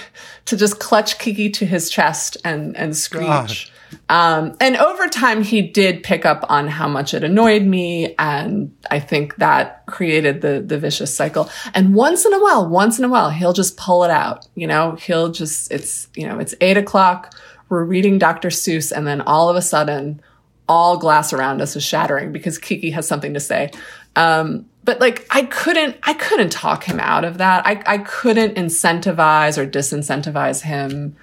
to 0.47 0.57
just 0.57 0.81
clutch 0.81 1.19
Kiki 1.19 1.51
to 1.51 1.67
his 1.67 1.91
chest 1.91 2.37
and 2.45 2.77
and 2.77 2.97
screech. 2.97 3.70
Um, 4.09 4.57
and 4.61 4.77
over 4.77 5.09
time, 5.09 5.43
he 5.43 5.63
did 5.63 6.03
pick 6.03 6.27
up 6.27 6.45
on 6.49 6.69
how 6.69 6.89
much 6.89 7.15
it 7.15 7.25
annoyed 7.25 7.63
me, 7.63 8.15
and 8.19 8.75
I 8.91 9.01
think 9.01 9.37
that 9.37 9.87
created 9.87 10.41
the 10.41 10.63
the 10.65 10.79
vicious 10.79 11.15
cycle. 11.15 11.51
And 11.75 11.95
once 11.95 12.25
in 12.25 12.33
a 12.33 12.41
while, 12.41 12.69
once 12.69 12.99
in 12.99 13.05
a 13.05 13.09
while, 13.09 13.31
he'll 13.31 13.53
just 13.53 13.77
pull 13.77 14.05
it 14.05 14.11
out. 14.11 14.47
You 14.55 14.67
know, 14.67 14.93
he'll 14.97 15.31
just 15.31 15.71
it's 15.73 16.09
you 16.15 16.27
know 16.27 16.39
it's 16.39 16.55
eight 16.61 16.77
o'clock. 16.77 17.35
We're 17.69 17.85
reading 17.85 18.19
Dr. 18.19 18.49
Seuss, 18.49 18.91
and 18.91 19.07
then 19.07 19.21
all 19.21 19.49
of 19.49 19.57
a 19.57 19.63
sudden, 19.63 20.21
all 20.69 20.97
glass 20.97 21.33
around 21.33 21.63
us 21.63 21.77
is 21.77 21.85
shattering 21.85 22.33
because 22.33 22.59
Kiki 22.59 22.91
has 22.91 23.07
something 23.07 23.35
to 23.35 23.41
say. 23.41 23.71
Um, 24.17 24.67
but 24.85 25.01
like 25.01 25.27
I 25.31 25.43
couldn't, 25.43 25.97
I 26.03 26.15
couldn't 26.15 26.51
talk 26.51 26.85
him 26.85 26.99
out 27.01 27.25
of 27.25 27.39
that. 27.39 27.67
I, 27.67 27.83
I 27.87 27.99
couldn't 27.99 28.57
incentivize 28.57 29.59
or 29.59 29.67
disincentivize 29.67 30.63
him, 30.63 31.17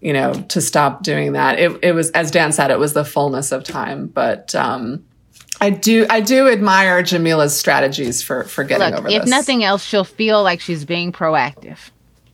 you 0.00 0.12
know, 0.12 0.34
to 0.34 0.60
stop 0.60 1.02
doing 1.02 1.32
that. 1.32 1.58
It, 1.58 1.78
it 1.82 1.92
was, 1.92 2.10
as 2.10 2.30
Dan 2.30 2.52
said, 2.52 2.70
it 2.70 2.78
was 2.78 2.92
the 2.92 3.04
fullness 3.04 3.52
of 3.52 3.64
time. 3.64 4.06
But 4.06 4.54
um, 4.54 5.04
I 5.60 5.70
do, 5.70 6.06
I 6.10 6.20
do 6.20 6.48
admire 6.48 7.02
Jamilah's 7.02 7.56
strategies 7.56 8.22
for 8.22 8.44
for 8.44 8.62
getting 8.64 8.90
Look, 8.90 8.98
over 9.00 9.08
if 9.08 9.22
this. 9.22 9.30
nothing 9.30 9.64
else, 9.64 9.82
she'll 9.84 10.04
feel 10.04 10.42
like 10.42 10.60
she's 10.60 10.84
being 10.84 11.12
proactive, 11.12 11.78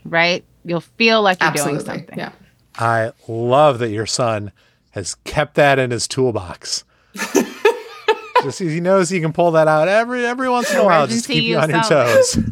right? 0.04 0.44
You'll 0.64 0.80
feel 0.80 1.22
like 1.22 1.40
you're 1.40 1.50
absolutely, 1.50 1.84
doing 1.84 1.98
something. 1.98 2.18
yeah. 2.18 2.32
I 2.78 3.12
love 3.28 3.78
that 3.80 3.90
your 3.90 4.06
son 4.06 4.50
has 4.90 5.14
kept 5.24 5.54
that 5.56 5.78
in 5.78 5.90
his 5.90 6.06
toolbox. 6.08 6.84
just 7.14 8.58
because 8.58 8.58
he 8.58 8.80
knows 8.80 9.08
he 9.10 9.20
can 9.20 9.32
pull 9.32 9.52
that 9.52 9.68
out 9.68 9.86
every 9.88 10.24
every 10.26 10.48
once 10.48 10.70
in 10.72 10.78
a 10.78 10.84
while 10.84 11.06
just 11.06 11.26
to 11.26 11.32
Emergency 11.32 11.40
keep 11.40 11.44
you 11.50 11.58
on 11.58 11.70
your 11.70 11.82
toes. 11.82 12.38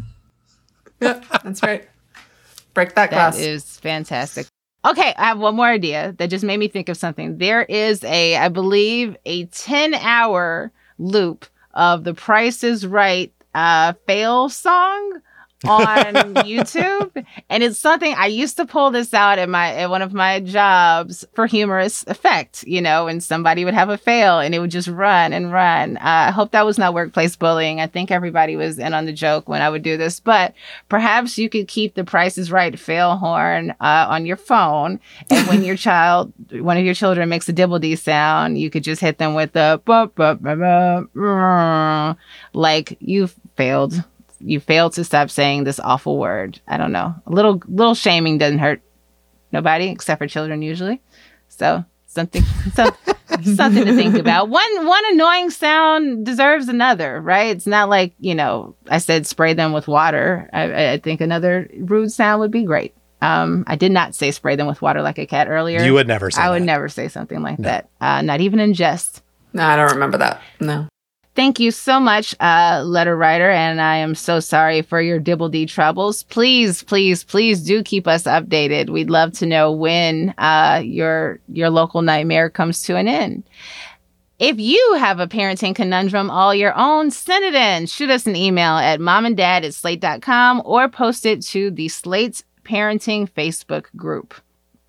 Yeah, 1.01 1.19
that's 1.43 1.63
right. 1.63 1.89
Break 2.75 2.89
that 2.89 3.09
That 3.09 3.09
glass. 3.09 3.39
is 3.39 3.63
fantastic. 3.79 4.45
Okay, 4.83 5.13
I 5.15 5.25
have 5.27 5.39
one 5.39 5.55
more 5.55 5.67
idea 5.67 6.15
that 6.17 6.31
just 6.31 6.43
made 6.43 6.57
me 6.57 6.67
think 6.67 6.89
of 6.89 6.97
something. 6.97 7.37
There 7.37 7.63
is 7.63 8.03
a, 8.03 8.35
I 8.35 8.49
believe, 8.49 9.15
a 9.25 9.45
10 9.45 9.93
hour 9.93 10.71
loop 10.97 11.45
of 11.73 12.03
the 12.03 12.13
Price 12.15 12.63
is 12.63 12.87
Right 12.87 13.31
uh, 13.53 13.93
fail 14.07 14.49
song 14.49 15.21
on 15.67 16.33
YouTube. 16.35 17.25
And 17.49 17.63
it's 17.63 17.79
something 17.79 18.13
I 18.17 18.27
used 18.27 18.57
to 18.57 18.65
pull 18.65 18.91
this 18.91 19.13
out 19.13 19.39
at 19.39 19.49
my 19.49 19.73
at 19.73 19.89
one 19.89 20.01
of 20.01 20.13
my 20.13 20.39
jobs 20.39 21.25
for 21.33 21.45
humorous 21.45 22.03
effect, 22.07 22.63
you 22.65 22.81
know, 22.81 23.07
and 23.07 23.23
somebody 23.23 23.65
would 23.65 23.73
have 23.73 23.89
a 23.89 23.97
fail 23.97 24.39
and 24.39 24.55
it 24.55 24.59
would 24.59 24.71
just 24.71 24.87
run 24.87 25.33
and 25.33 25.51
run. 25.51 25.97
Uh, 25.97 26.01
I 26.27 26.31
hope 26.31 26.51
that 26.51 26.65
was 26.65 26.77
not 26.77 26.93
workplace 26.93 27.35
bullying. 27.35 27.79
I 27.79 27.87
think 27.87 28.11
everybody 28.11 28.55
was 28.55 28.79
in 28.79 28.93
on 28.93 29.05
the 29.05 29.13
joke 29.13 29.47
when 29.47 29.61
I 29.61 29.69
would 29.69 29.83
do 29.83 29.97
this, 29.97 30.19
but 30.19 30.53
perhaps 30.89 31.37
you 31.37 31.49
could 31.49 31.67
keep 31.67 31.95
the 31.95 32.03
Price 32.03 32.37
is 32.37 32.51
Right 32.51 32.77
fail 32.77 33.17
horn 33.17 33.71
uh, 33.79 34.07
on 34.09 34.25
your 34.25 34.37
phone, 34.37 34.99
and 35.29 35.47
when 35.47 35.63
your 35.63 35.75
child, 35.87 36.33
one 36.51 36.77
of 36.77 36.83
your 36.83 36.93
children 36.93 37.29
makes 37.29 37.47
a 37.49 37.53
dibble 37.53 37.79
dee 37.79 37.95
sound, 37.95 38.59
you 38.59 38.69
could 38.69 38.83
just 38.83 39.01
hit 39.01 39.17
them 39.17 39.33
with 39.33 39.53
the 39.53 39.81
like 42.53 42.97
you 42.99 43.27
failed. 43.55 44.03
You 44.43 44.59
failed 44.59 44.93
to 44.93 45.03
stop 45.03 45.29
saying 45.29 45.63
this 45.63 45.79
awful 45.79 46.17
word. 46.17 46.59
I 46.67 46.77
don't 46.77 46.91
know. 46.91 47.15
A 47.25 47.31
little 47.31 47.61
little 47.67 47.95
shaming 47.95 48.37
doesn't 48.37 48.59
hurt 48.59 48.81
nobody 49.51 49.89
except 49.89 50.19
for 50.19 50.27
children 50.27 50.61
usually. 50.61 51.01
So 51.49 51.83
something 52.07 52.43
some, 52.73 52.91
something 53.43 53.85
to 53.85 53.95
think 53.95 54.15
about. 54.15 54.49
One 54.49 54.85
one 54.87 55.03
annoying 55.11 55.49
sound 55.49 56.25
deserves 56.25 56.67
another, 56.67 57.19
right? 57.21 57.55
It's 57.55 57.67
not 57.67 57.89
like 57.89 58.13
you 58.19 58.35
know 58.35 58.75
I 58.89 58.97
said 58.99 59.25
spray 59.27 59.53
them 59.53 59.73
with 59.73 59.87
water. 59.87 60.49
I, 60.53 60.91
I 60.93 60.97
think 60.97 61.21
another 61.21 61.69
rude 61.77 62.11
sound 62.11 62.41
would 62.41 62.51
be 62.51 62.63
great. 62.63 62.93
Um, 63.21 63.65
I 63.67 63.75
did 63.75 63.91
not 63.91 64.15
say 64.15 64.31
spray 64.31 64.55
them 64.55 64.65
with 64.65 64.81
water 64.81 65.03
like 65.03 65.19
a 65.19 65.27
cat 65.27 65.47
earlier. 65.47 65.83
You 65.83 65.93
would 65.93 66.07
never 66.07 66.31
say 66.31 66.41
I 66.41 66.49
would 66.49 66.63
never 66.63 66.89
say 66.89 67.07
something 67.07 67.41
like 67.41 67.59
that. 67.59 67.89
Uh, 68.01 68.21
not 68.23 68.41
even 68.41 68.59
in 68.59 68.73
jest. 68.73 69.21
no, 69.53 69.63
I 69.63 69.75
don't 69.75 69.91
remember 69.91 70.17
that. 70.17 70.41
No. 70.59 70.87
Thank 71.33 71.61
you 71.61 71.71
so 71.71 71.99
much, 71.99 72.35
uh, 72.41 72.83
letter 72.85 73.15
writer, 73.15 73.49
and 73.49 73.79
I 73.79 73.95
am 73.97 74.15
so 74.15 74.41
sorry 74.41 74.81
for 74.81 75.01
your 75.01 75.17
dibble 75.17 75.47
dee 75.47 75.65
troubles. 75.65 76.23
Please, 76.23 76.83
please, 76.83 77.23
please 77.23 77.61
do 77.61 77.83
keep 77.83 78.05
us 78.05 78.23
updated. 78.23 78.89
We'd 78.89 79.09
love 79.09 79.31
to 79.33 79.45
know 79.45 79.71
when 79.71 80.33
uh, 80.37 80.81
your 80.83 81.39
your 81.47 81.69
local 81.69 82.01
nightmare 82.01 82.49
comes 82.49 82.83
to 82.83 82.97
an 82.97 83.07
end. 83.07 83.43
If 84.39 84.59
you 84.59 84.95
have 84.99 85.19
a 85.19 85.27
parenting 85.27 85.73
conundrum 85.75 86.29
all 86.29 86.53
your 86.53 86.77
own, 86.77 87.11
send 87.11 87.45
it 87.45 87.53
in. 87.53 87.85
Shoot 87.85 88.09
us 88.09 88.25
an 88.25 88.35
email 88.35 88.75
at 88.77 88.99
momanddad 88.99 89.63
at 89.63 89.73
slate.com 89.73 90.63
or 90.65 90.89
post 90.89 91.25
it 91.25 91.43
to 91.43 91.71
the 91.71 91.87
Slate's 91.87 92.43
Parenting 92.63 93.29
Facebook 93.29 93.85
group. 93.95 94.33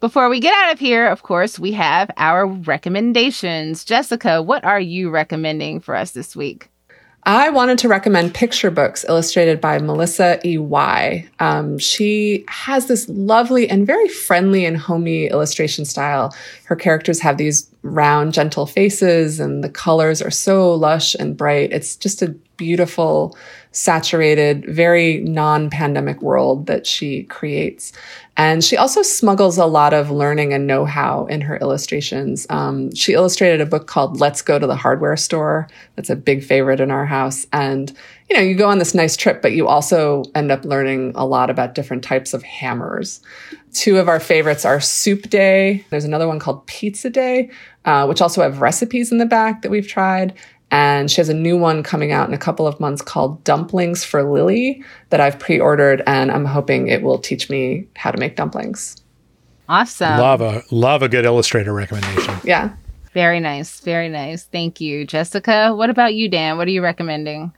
Before 0.02 0.28
we 0.28 0.40
get 0.40 0.52
out 0.52 0.72
of 0.72 0.80
here, 0.80 1.06
of 1.06 1.22
course, 1.22 1.60
we 1.60 1.70
have 1.74 2.10
our 2.16 2.44
recommendations. 2.44 3.84
Jessica, 3.84 4.42
what 4.42 4.64
are 4.64 4.80
you 4.80 5.10
recommending 5.10 5.78
for 5.78 5.94
us 5.94 6.10
this 6.10 6.34
week? 6.34 6.72
I 7.22 7.50
wanted 7.50 7.78
to 7.78 7.88
recommend 7.88 8.34
picture 8.34 8.72
books 8.72 9.04
illustrated 9.08 9.60
by 9.60 9.78
Melissa 9.78 10.44
E. 10.44 10.58
Y. 10.58 11.28
Um, 11.38 11.78
she 11.78 12.44
has 12.48 12.88
this 12.88 13.08
lovely 13.08 13.70
and 13.70 13.86
very 13.86 14.08
friendly 14.08 14.64
and 14.64 14.76
homey 14.76 15.26
illustration 15.26 15.84
style. 15.84 16.34
Her 16.64 16.74
characters 16.74 17.20
have 17.20 17.38
these 17.38 17.70
round, 17.82 18.34
gentle 18.34 18.66
faces, 18.66 19.38
and 19.38 19.62
the 19.62 19.68
colors 19.68 20.20
are 20.20 20.32
so 20.32 20.74
lush 20.74 21.14
and 21.14 21.36
bright. 21.36 21.72
It's 21.72 21.94
just 21.94 22.22
a 22.22 22.34
beautiful, 22.56 23.36
saturated, 23.70 24.64
very 24.66 25.20
non 25.20 25.70
pandemic 25.70 26.22
world 26.22 26.66
that 26.66 26.88
she 26.88 27.22
creates. 27.24 27.92
And 28.36 28.64
she 28.64 28.76
also 28.78 29.02
smuggles 29.02 29.58
a 29.58 29.66
lot 29.66 29.92
of 29.92 30.10
learning 30.10 30.54
and 30.54 30.66
know 30.66 30.86
how 30.86 31.26
in 31.26 31.42
her 31.42 31.58
illustrations. 31.58 32.46
Um, 32.48 32.94
she 32.94 33.12
illustrated 33.12 33.60
a 33.60 33.66
book 33.66 33.86
called 33.86 34.20
Let's 34.20 34.40
Go 34.40 34.58
to 34.58 34.66
the 34.66 34.76
Hardware 34.76 35.16
Store. 35.18 35.68
That's 35.96 36.08
a 36.08 36.16
big 36.16 36.42
favorite 36.42 36.80
in 36.80 36.90
our 36.90 37.04
house. 37.04 37.46
And 37.52 37.92
you 38.30 38.36
know, 38.38 38.42
you 38.42 38.54
go 38.54 38.68
on 38.68 38.78
this 38.78 38.94
nice 38.94 39.14
trip, 39.14 39.42
but 39.42 39.52
you 39.52 39.68
also 39.68 40.24
end 40.34 40.50
up 40.50 40.64
learning 40.64 41.12
a 41.14 41.26
lot 41.26 41.50
about 41.50 41.74
different 41.74 42.02
types 42.02 42.32
of 42.32 42.42
hammers. 42.42 43.20
Two 43.74 43.98
of 43.98 44.08
our 44.08 44.20
favorites 44.20 44.64
are 44.64 44.80
Soup 44.80 45.28
Day. 45.28 45.84
There's 45.90 46.06
another 46.06 46.26
one 46.26 46.38
called 46.38 46.66
Pizza 46.66 47.10
Day, 47.10 47.50
uh, 47.84 48.06
which 48.06 48.22
also 48.22 48.40
have 48.40 48.62
recipes 48.62 49.12
in 49.12 49.18
the 49.18 49.26
back 49.26 49.60
that 49.60 49.70
we've 49.70 49.86
tried. 49.86 50.32
And 50.72 51.10
she 51.10 51.20
has 51.20 51.28
a 51.28 51.34
new 51.34 51.58
one 51.58 51.82
coming 51.82 52.12
out 52.12 52.26
in 52.26 52.34
a 52.34 52.38
couple 52.38 52.66
of 52.66 52.80
months 52.80 53.02
called 53.02 53.44
Dumplings 53.44 54.04
for 54.04 54.22
Lily 54.22 54.82
that 55.10 55.20
I've 55.20 55.38
pre 55.38 55.60
ordered. 55.60 56.02
And 56.06 56.32
I'm 56.32 56.46
hoping 56.46 56.88
it 56.88 57.02
will 57.02 57.18
teach 57.18 57.50
me 57.50 57.86
how 57.94 58.10
to 58.10 58.18
make 58.18 58.36
dumplings. 58.36 58.96
Awesome. 59.68 60.18
Love 60.18 60.40
a 60.40 60.62
love 60.70 61.02
a 61.02 61.08
good 61.08 61.26
illustrator 61.26 61.72
recommendation. 61.72 62.34
Yeah. 62.42 62.74
Very 63.12 63.38
nice. 63.38 63.80
Very 63.80 64.08
nice. 64.08 64.44
Thank 64.44 64.80
you. 64.80 65.06
Jessica, 65.06 65.74
what 65.74 65.90
about 65.90 66.14
you, 66.14 66.30
Dan? 66.30 66.56
What 66.56 66.66
are 66.66 66.70
you 66.70 66.82
recommending? 66.82 67.52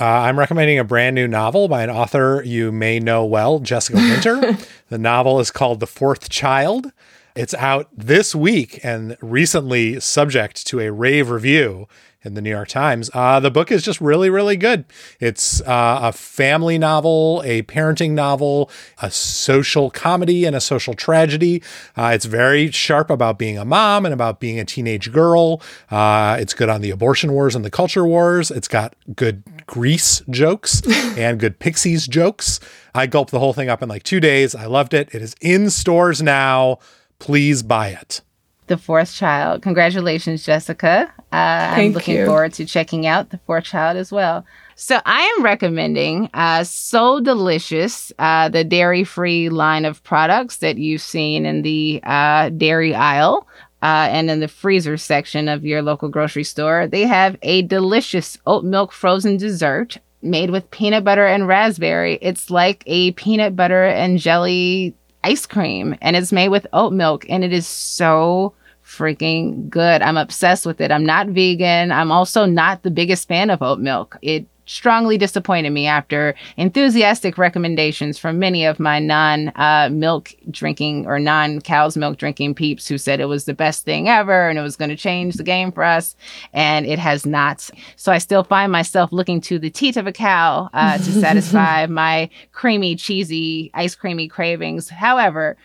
Uh, 0.00 0.04
I'm 0.04 0.38
recommending 0.38 0.78
a 0.78 0.84
brand 0.84 1.14
new 1.14 1.26
novel 1.26 1.68
by 1.68 1.82
an 1.82 1.90
author 1.90 2.42
you 2.44 2.70
may 2.70 2.98
know 2.98 3.24
well, 3.24 3.60
Jessica 3.60 3.98
Winter. 3.98 4.56
the 4.88 4.98
novel 4.98 5.40
is 5.40 5.50
called 5.50 5.80
The 5.80 5.86
Fourth 5.86 6.28
Child. 6.28 6.92
It's 7.34 7.54
out 7.54 7.88
this 7.96 8.34
week 8.34 8.80
and 8.84 9.16
recently 9.20 10.00
subject 10.00 10.66
to 10.68 10.80
a 10.80 10.90
rave 10.90 11.30
review 11.30 11.86
in 12.24 12.34
the 12.34 12.42
New 12.42 12.50
York 12.50 12.68
Times. 12.68 13.10
Uh, 13.14 13.38
the 13.38 13.50
book 13.50 13.70
is 13.70 13.82
just 13.82 14.00
really, 14.00 14.28
really 14.28 14.56
good. 14.56 14.84
It's 15.20 15.60
uh, 15.62 16.00
a 16.02 16.12
family 16.12 16.76
novel, 16.76 17.42
a 17.44 17.62
parenting 17.62 18.10
novel, 18.12 18.70
a 19.00 19.10
social 19.10 19.90
comedy, 19.90 20.44
and 20.44 20.56
a 20.56 20.60
social 20.60 20.94
tragedy. 20.94 21.62
Uh, 21.96 22.10
it's 22.14 22.24
very 22.24 22.70
sharp 22.70 23.08
about 23.10 23.38
being 23.38 23.56
a 23.56 23.64
mom 23.64 24.04
and 24.04 24.12
about 24.12 24.40
being 24.40 24.58
a 24.58 24.64
teenage 24.64 25.12
girl. 25.12 25.62
Uh, 25.90 26.36
it's 26.40 26.54
good 26.54 26.68
on 26.68 26.80
the 26.80 26.90
abortion 26.90 27.32
wars 27.32 27.54
and 27.54 27.64
the 27.64 27.70
culture 27.70 28.04
wars. 28.04 28.50
It's 28.50 28.68
got 28.68 28.94
good 29.14 29.42
Grease 29.66 30.22
jokes 30.30 30.82
and 31.16 31.38
good 31.38 31.58
Pixies 31.58 32.06
jokes. 32.06 32.58
I 32.94 33.06
gulped 33.06 33.30
the 33.30 33.38
whole 33.38 33.52
thing 33.52 33.68
up 33.68 33.82
in 33.82 33.88
like 33.88 34.02
two 34.02 34.18
days. 34.18 34.54
I 34.54 34.66
loved 34.66 34.92
it. 34.92 35.08
It 35.14 35.22
is 35.22 35.36
in 35.40 35.70
stores 35.70 36.20
now. 36.20 36.78
Please 37.18 37.62
buy 37.62 37.88
it. 37.88 38.22
The 38.68 38.78
Fourth 38.78 39.14
Child. 39.14 39.62
Congratulations, 39.62 40.44
Jessica. 40.44 41.12
Uh, 41.32 41.34
I'm 41.76 41.92
looking 41.92 42.16
you. 42.16 42.26
forward 42.26 42.52
to 42.54 42.64
checking 42.64 43.06
out 43.06 43.30
The 43.30 43.38
Fourth 43.46 43.64
Child 43.64 43.96
as 43.96 44.12
well. 44.12 44.44
So 44.76 45.00
I 45.04 45.22
am 45.22 45.44
recommending 45.44 46.30
uh, 46.32 46.64
So 46.64 47.20
Delicious, 47.20 48.12
uh, 48.18 48.48
the 48.48 48.64
dairy-free 48.64 49.48
line 49.48 49.84
of 49.84 50.02
products 50.04 50.58
that 50.58 50.78
you've 50.78 51.02
seen 51.02 51.44
in 51.44 51.62
the 51.62 52.00
uh, 52.04 52.50
dairy 52.50 52.94
aisle. 52.94 53.48
Uh, 53.80 54.08
and 54.10 54.28
in 54.28 54.40
the 54.40 54.48
freezer 54.48 54.96
section 54.96 55.48
of 55.48 55.64
your 55.64 55.82
local 55.82 56.08
grocery 56.08 56.42
store, 56.42 56.88
they 56.88 57.02
have 57.02 57.36
a 57.42 57.62
delicious 57.62 58.36
oat 58.44 58.64
milk 58.64 58.90
frozen 58.92 59.36
dessert 59.36 59.98
made 60.20 60.50
with 60.50 60.68
peanut 60.72 61.04
butter 61.04 61.24
and 61.24 61.46
raspberry. 61.46 62.18
It's 62.20 62.50
like 62.50 62.82
a 62.86 63.12
peanut 63.12 63.54
butter 63.54 63.84
and 63.84 64.18
jelly 64.18 64.96
ice 65.24 65.46
cream, 65.46 65.96
and 66.00 66.16
it's 66.16 66.32
made 66.32 66.48
with 66.48 66.66
oat 66.72 66.92
milk, 66.92 67.26
and 67.28 67.44
it 67.44 67.52
is 67.52 67.66
so 67.66 68.54
freaking 68.84 69.68
good. 69.68 70.00
I'm 70.00 70.16
obsessed 70.16 70.64
with 70.64 70.80
it. 70.80 70.90
I'm 70.90 71.04
not 71.04 71.28
vegan. 71.28 71.92
I'm 71.92 72.10
also 72.10 72.46
not 72.46 72.82
the 72.82 72.90
biggest 72.90 73.28
fan 73.28 73.50
of 73.50 73.60
oat 73.62 73.78
milk. 73.78 74.16
It 74.22 74.46
strongly 74.68 75.18
disappointed 75.18 75.70
me 75.70 75.86
after 75.86 76.34
enthusiastic 76.56 77.38
recommendations 77.38 78.18
from 78.18 78.38
many 78.38 78.64
of 78.64 78.78
my 78.78 78.98
non 78.98 79.48
uh, 79.56 79.88
milk 79.90 80.32
drinking 80.50 81.06
or 81.06 81.18
non 81.18 81.60
cow's 81.60 81.96
milk 81.96 82.18
drinking 82.18 82.54
peeps 82.54 82.86
who 82.86 82.98
said 82.98 83.18
it 83.18 83.24
was 83.24 83.46
the 83.46 83.54
best 83.54 83.84
thing 83.84 84.08
ever 84.08 84.48
and 84.48 84.58
it 84.58 84.62
was 84.62 84.76
going 84.76 84.90
to 84.90 84.96
change 84.96 85.34
the 85.34 85.42
game 85.42 85.72
for 85.72 85.82
us. 85.82 86.14
And 86.52 86.86
it 86.86 86.98
has 86.98 87.26
not. 87.26 87.68
So 87.96 88.12
I 88.12 88.18
still 88.18 88.44
find 88.44 88.70
myself 88.70 89.12
looking 89.12 89.40
to 89.42 89.58
the 89.58 89.70
teat 89.70 89.96
of 89.96 90.06
a 90.06 90.12
cow 90.12 90.68
uh, 90.72 90.98
to 90.98 91.12
satisfy 91.12 91.86
my 91.86 92.30
creamy, 92.52 92.94
cheesy, 92.94 93.70
ice 93.74 93.94
creamy 93.94 94.28
cravings. 94.28 94.88
However, 94.88 95.56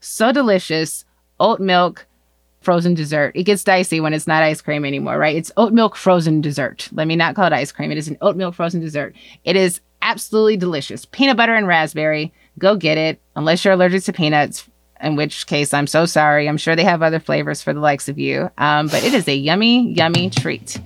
so 0.00 0.32
delicious. 0.32 1.04
Oat 1.38 1.58
milk, 1.58 2.06
frozen 2.60 2.94
dessert. 2.94 3.32
It 3.34 3.44
gets 3.44 3.64
dicey 3.64 4.00
when 4.00 4.12
it's 4.12 4.26
not 4.26 4.42
ice 4.42 4.60
cream 4.60 4.84
anymore, 4.84 5.18
right? 5.18 5.36
It's 5.36 5.52
oat 5.56 5.72
milk 5.72 5.96
frozen 5.96 6.40
dessert. 6.40 6.88
Let 6.92 7.06
me 7.06 7.16
not 7.16 7.34
call 7.34 7.46
it 7.46 7.52
ice 7.52 7.72
cream. 7.72 7.90
It 7.90 7.98
is 7.98 8.08
an 8.08 8.18
oat 8.20 8.36
milk 8.36 8.54
frozen 8.54 8.80
dessert. 8.80 9.14
It 9.44 9.56
is 9.56 9.80
absolutely 10.02 10.56
delicious. 10.56 11.04
Peanut 11.04 11.36
butter 11.36 11.54
and 11.54 11.66
raspberry. 11.66 12.32
Go 12.58 12.76
get 12.76 12.98
it, 12.98 13.20
unless 13.36 13.64
you're 13.64 13.74
allergic 13.74 14.04
to 14.04 14.12
peanuts. 14.12 14.68
In 15.00 15.16
which 15.16 15.46
case, 15.46 15.72
I'm 15.72 15.86
so 15.86 16.04
sorry. 16.04 16.46
I'm 16.46 16.58
sure 16.58 16.76
they 16.76 16.84
have 16.84 17.02
other 17.02 17.20
flavors 17.20 17.62
for 17.62 17.72
the 17.72 17.80
likes 17.80 18.08
of 18.08 18.18
you. 18.18 18.50
Um, 18.58 18.86
but 18.88 19.02
it 19.02 19.14
is 19.14 19.26
a 19.28 19.34
yummy, 19.34 19.92
yummy 19.94 20.28
treat. 20.28 20.78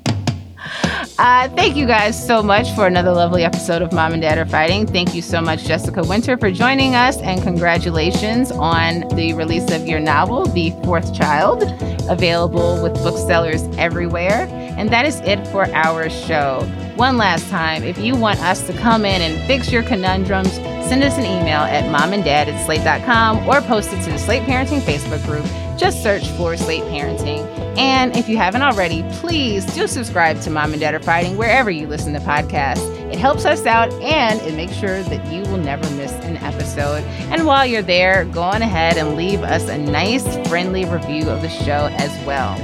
Uh, 1.18 1.48
thank 1.50 1.76
you 1.76 1.86
guys 1.86 2.26
so 2.26 2.42
much 2.42 2.74
for 2.74 2.86
another 2.86 3.12
lovely 3.12 3.44
episode 3.44 3.82
of 3.82 3.92
Mom 3.92 4.12
and 4.12 4.22
Dad 4.22 4.38
Are 4.38 4.46
Fighting. 4.46 4.86
Thank 4.86 5.14
you 5.14 5.22
so 5.22 5.40
much, 5.40 5.64
Jessica 5.64 6.02
Winter, 6.02 6.36
for 6.36 6.50
joining 6.50 6.94
us, 6.94 7.18
and 7.18 7.42
congratulations 7.42 8.50
on 8.50 9.06
the 9.14 9.32
release 9.34 9.70
of 9.70 9.86
your 9.86 10.00
novel, 10.00 10.46
The 10.46 10.70
Fourth 10.82 11.14
Child, 11.14 11.62
available 12.10 12.82
with 12.82 12.94
booksellers 13.02 13.62
everywhere. 13.78 14.48
And 14.76 14.90
that 14.90 15.06
is 15.06 15.20
it 15.20 15.46
for 15.48 15.66
our 15.74 16.10
show. 16.10 16.60
One 16.96 17.16
last 17.16 17.50
time, 17.50 17.82
if 17.82 17.98
you 17.98 18.14
want 18.14 18.38
us 18.38 18.64
to 18.68 18.72
come 18.72 19.04
in 19.04 19.20
and 19.20 19.44
fix 19.48 19.72
your 19.72 19.82
conundrums, 19.82 20.52
send 20.52 21.02
us 21.02 21.18
an 21.18 21.24
email 21.24 21.62
at 21.62 21.82
momanddad 21.92 22.46
at 22.46 22.64
slate.com 22.64 23.48
or 23.48 23.60
post 23.62 23.92
it 23.92 24.00
to 24.04 24.12
the 24.12 24.18
Slate 24.18 24.44
Parenting 24.44 24.78
Facebook 24.78 25.24
group. 25.26 25.44
Just 25.76 26.04
search 26.04 26.24
for 26.36 26.56
Slate 26.56 26.84
Parenting. 26.84 27.48
And 27.76 28.16
if 28.16 28.28
you 28.28 28.36
haven't 28.36 28.62
already, 28.62 29.02
please 29.14 29.66
do 29.74 29.88
subscribe 29.88 30.40
to 30.42 30.50
Mom 30.50 30.70
and 30.70 30.80
Dad 30.80 30.94
Are 30.94 31.00
Fighting 31.00 31.36
wherever 31.36 31.68
you 31.68 31.88
listen 31.88 32.12
to 32.12 32.20
podcasts. 32.20 32.88
It 33.12 33.18
helps 33.18 33.44
us 33.44 33.66
out 33.66 33.92
and 33.94 34.40
it 34.42 34.54
makes 34.54 34.74
sure 34.74 35.02
that 35.02 35.32
you 35.32 35.42
will 35.50 35.56
never 35.56 35.82
miss 35.96 36.12
an 36.12 36.36
episode. 36.36 37.02
And 37.32 37.44
while 37.44 37.66
you're 37.66 37.82
there, 37.82 38.24
go 38.26 38.42
on 38.42 38.62
ahead 38.62 38.98
and 38.98 39.16
leave 39.16 39.42
us 39.42 39.68
a 39.68 39.76
nice, 39.76 40.24
friendly 40.46 40.84
review 40.84 41.28
of 41.28 41.42
the 41.42 41.48
show 41.48 41.88
as 41.98 42.24
well. 42.24 42.56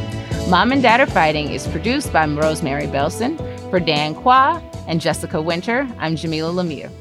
Mom 0.48 0.70
and 0.70 0.82
Dad 0.82 1.00
Are 1.00 1.06
Fighting 1.06 1.50
is 1.50 1.66
produced 1.66 2.12
by 2.12 2.26
Rosemary 2.26 2.86
Belson. 2.86 3.49
For 3.70 3.78
Dan 3.78 4.16
Kois 4.16 4.60
and 4.88 5.00
Jessica 5.00 5.40
Winter, 5.40 5.86
I'm 6.00 6.16
Jamilah 6.16 6.52
Lemieux. 6.52 6.99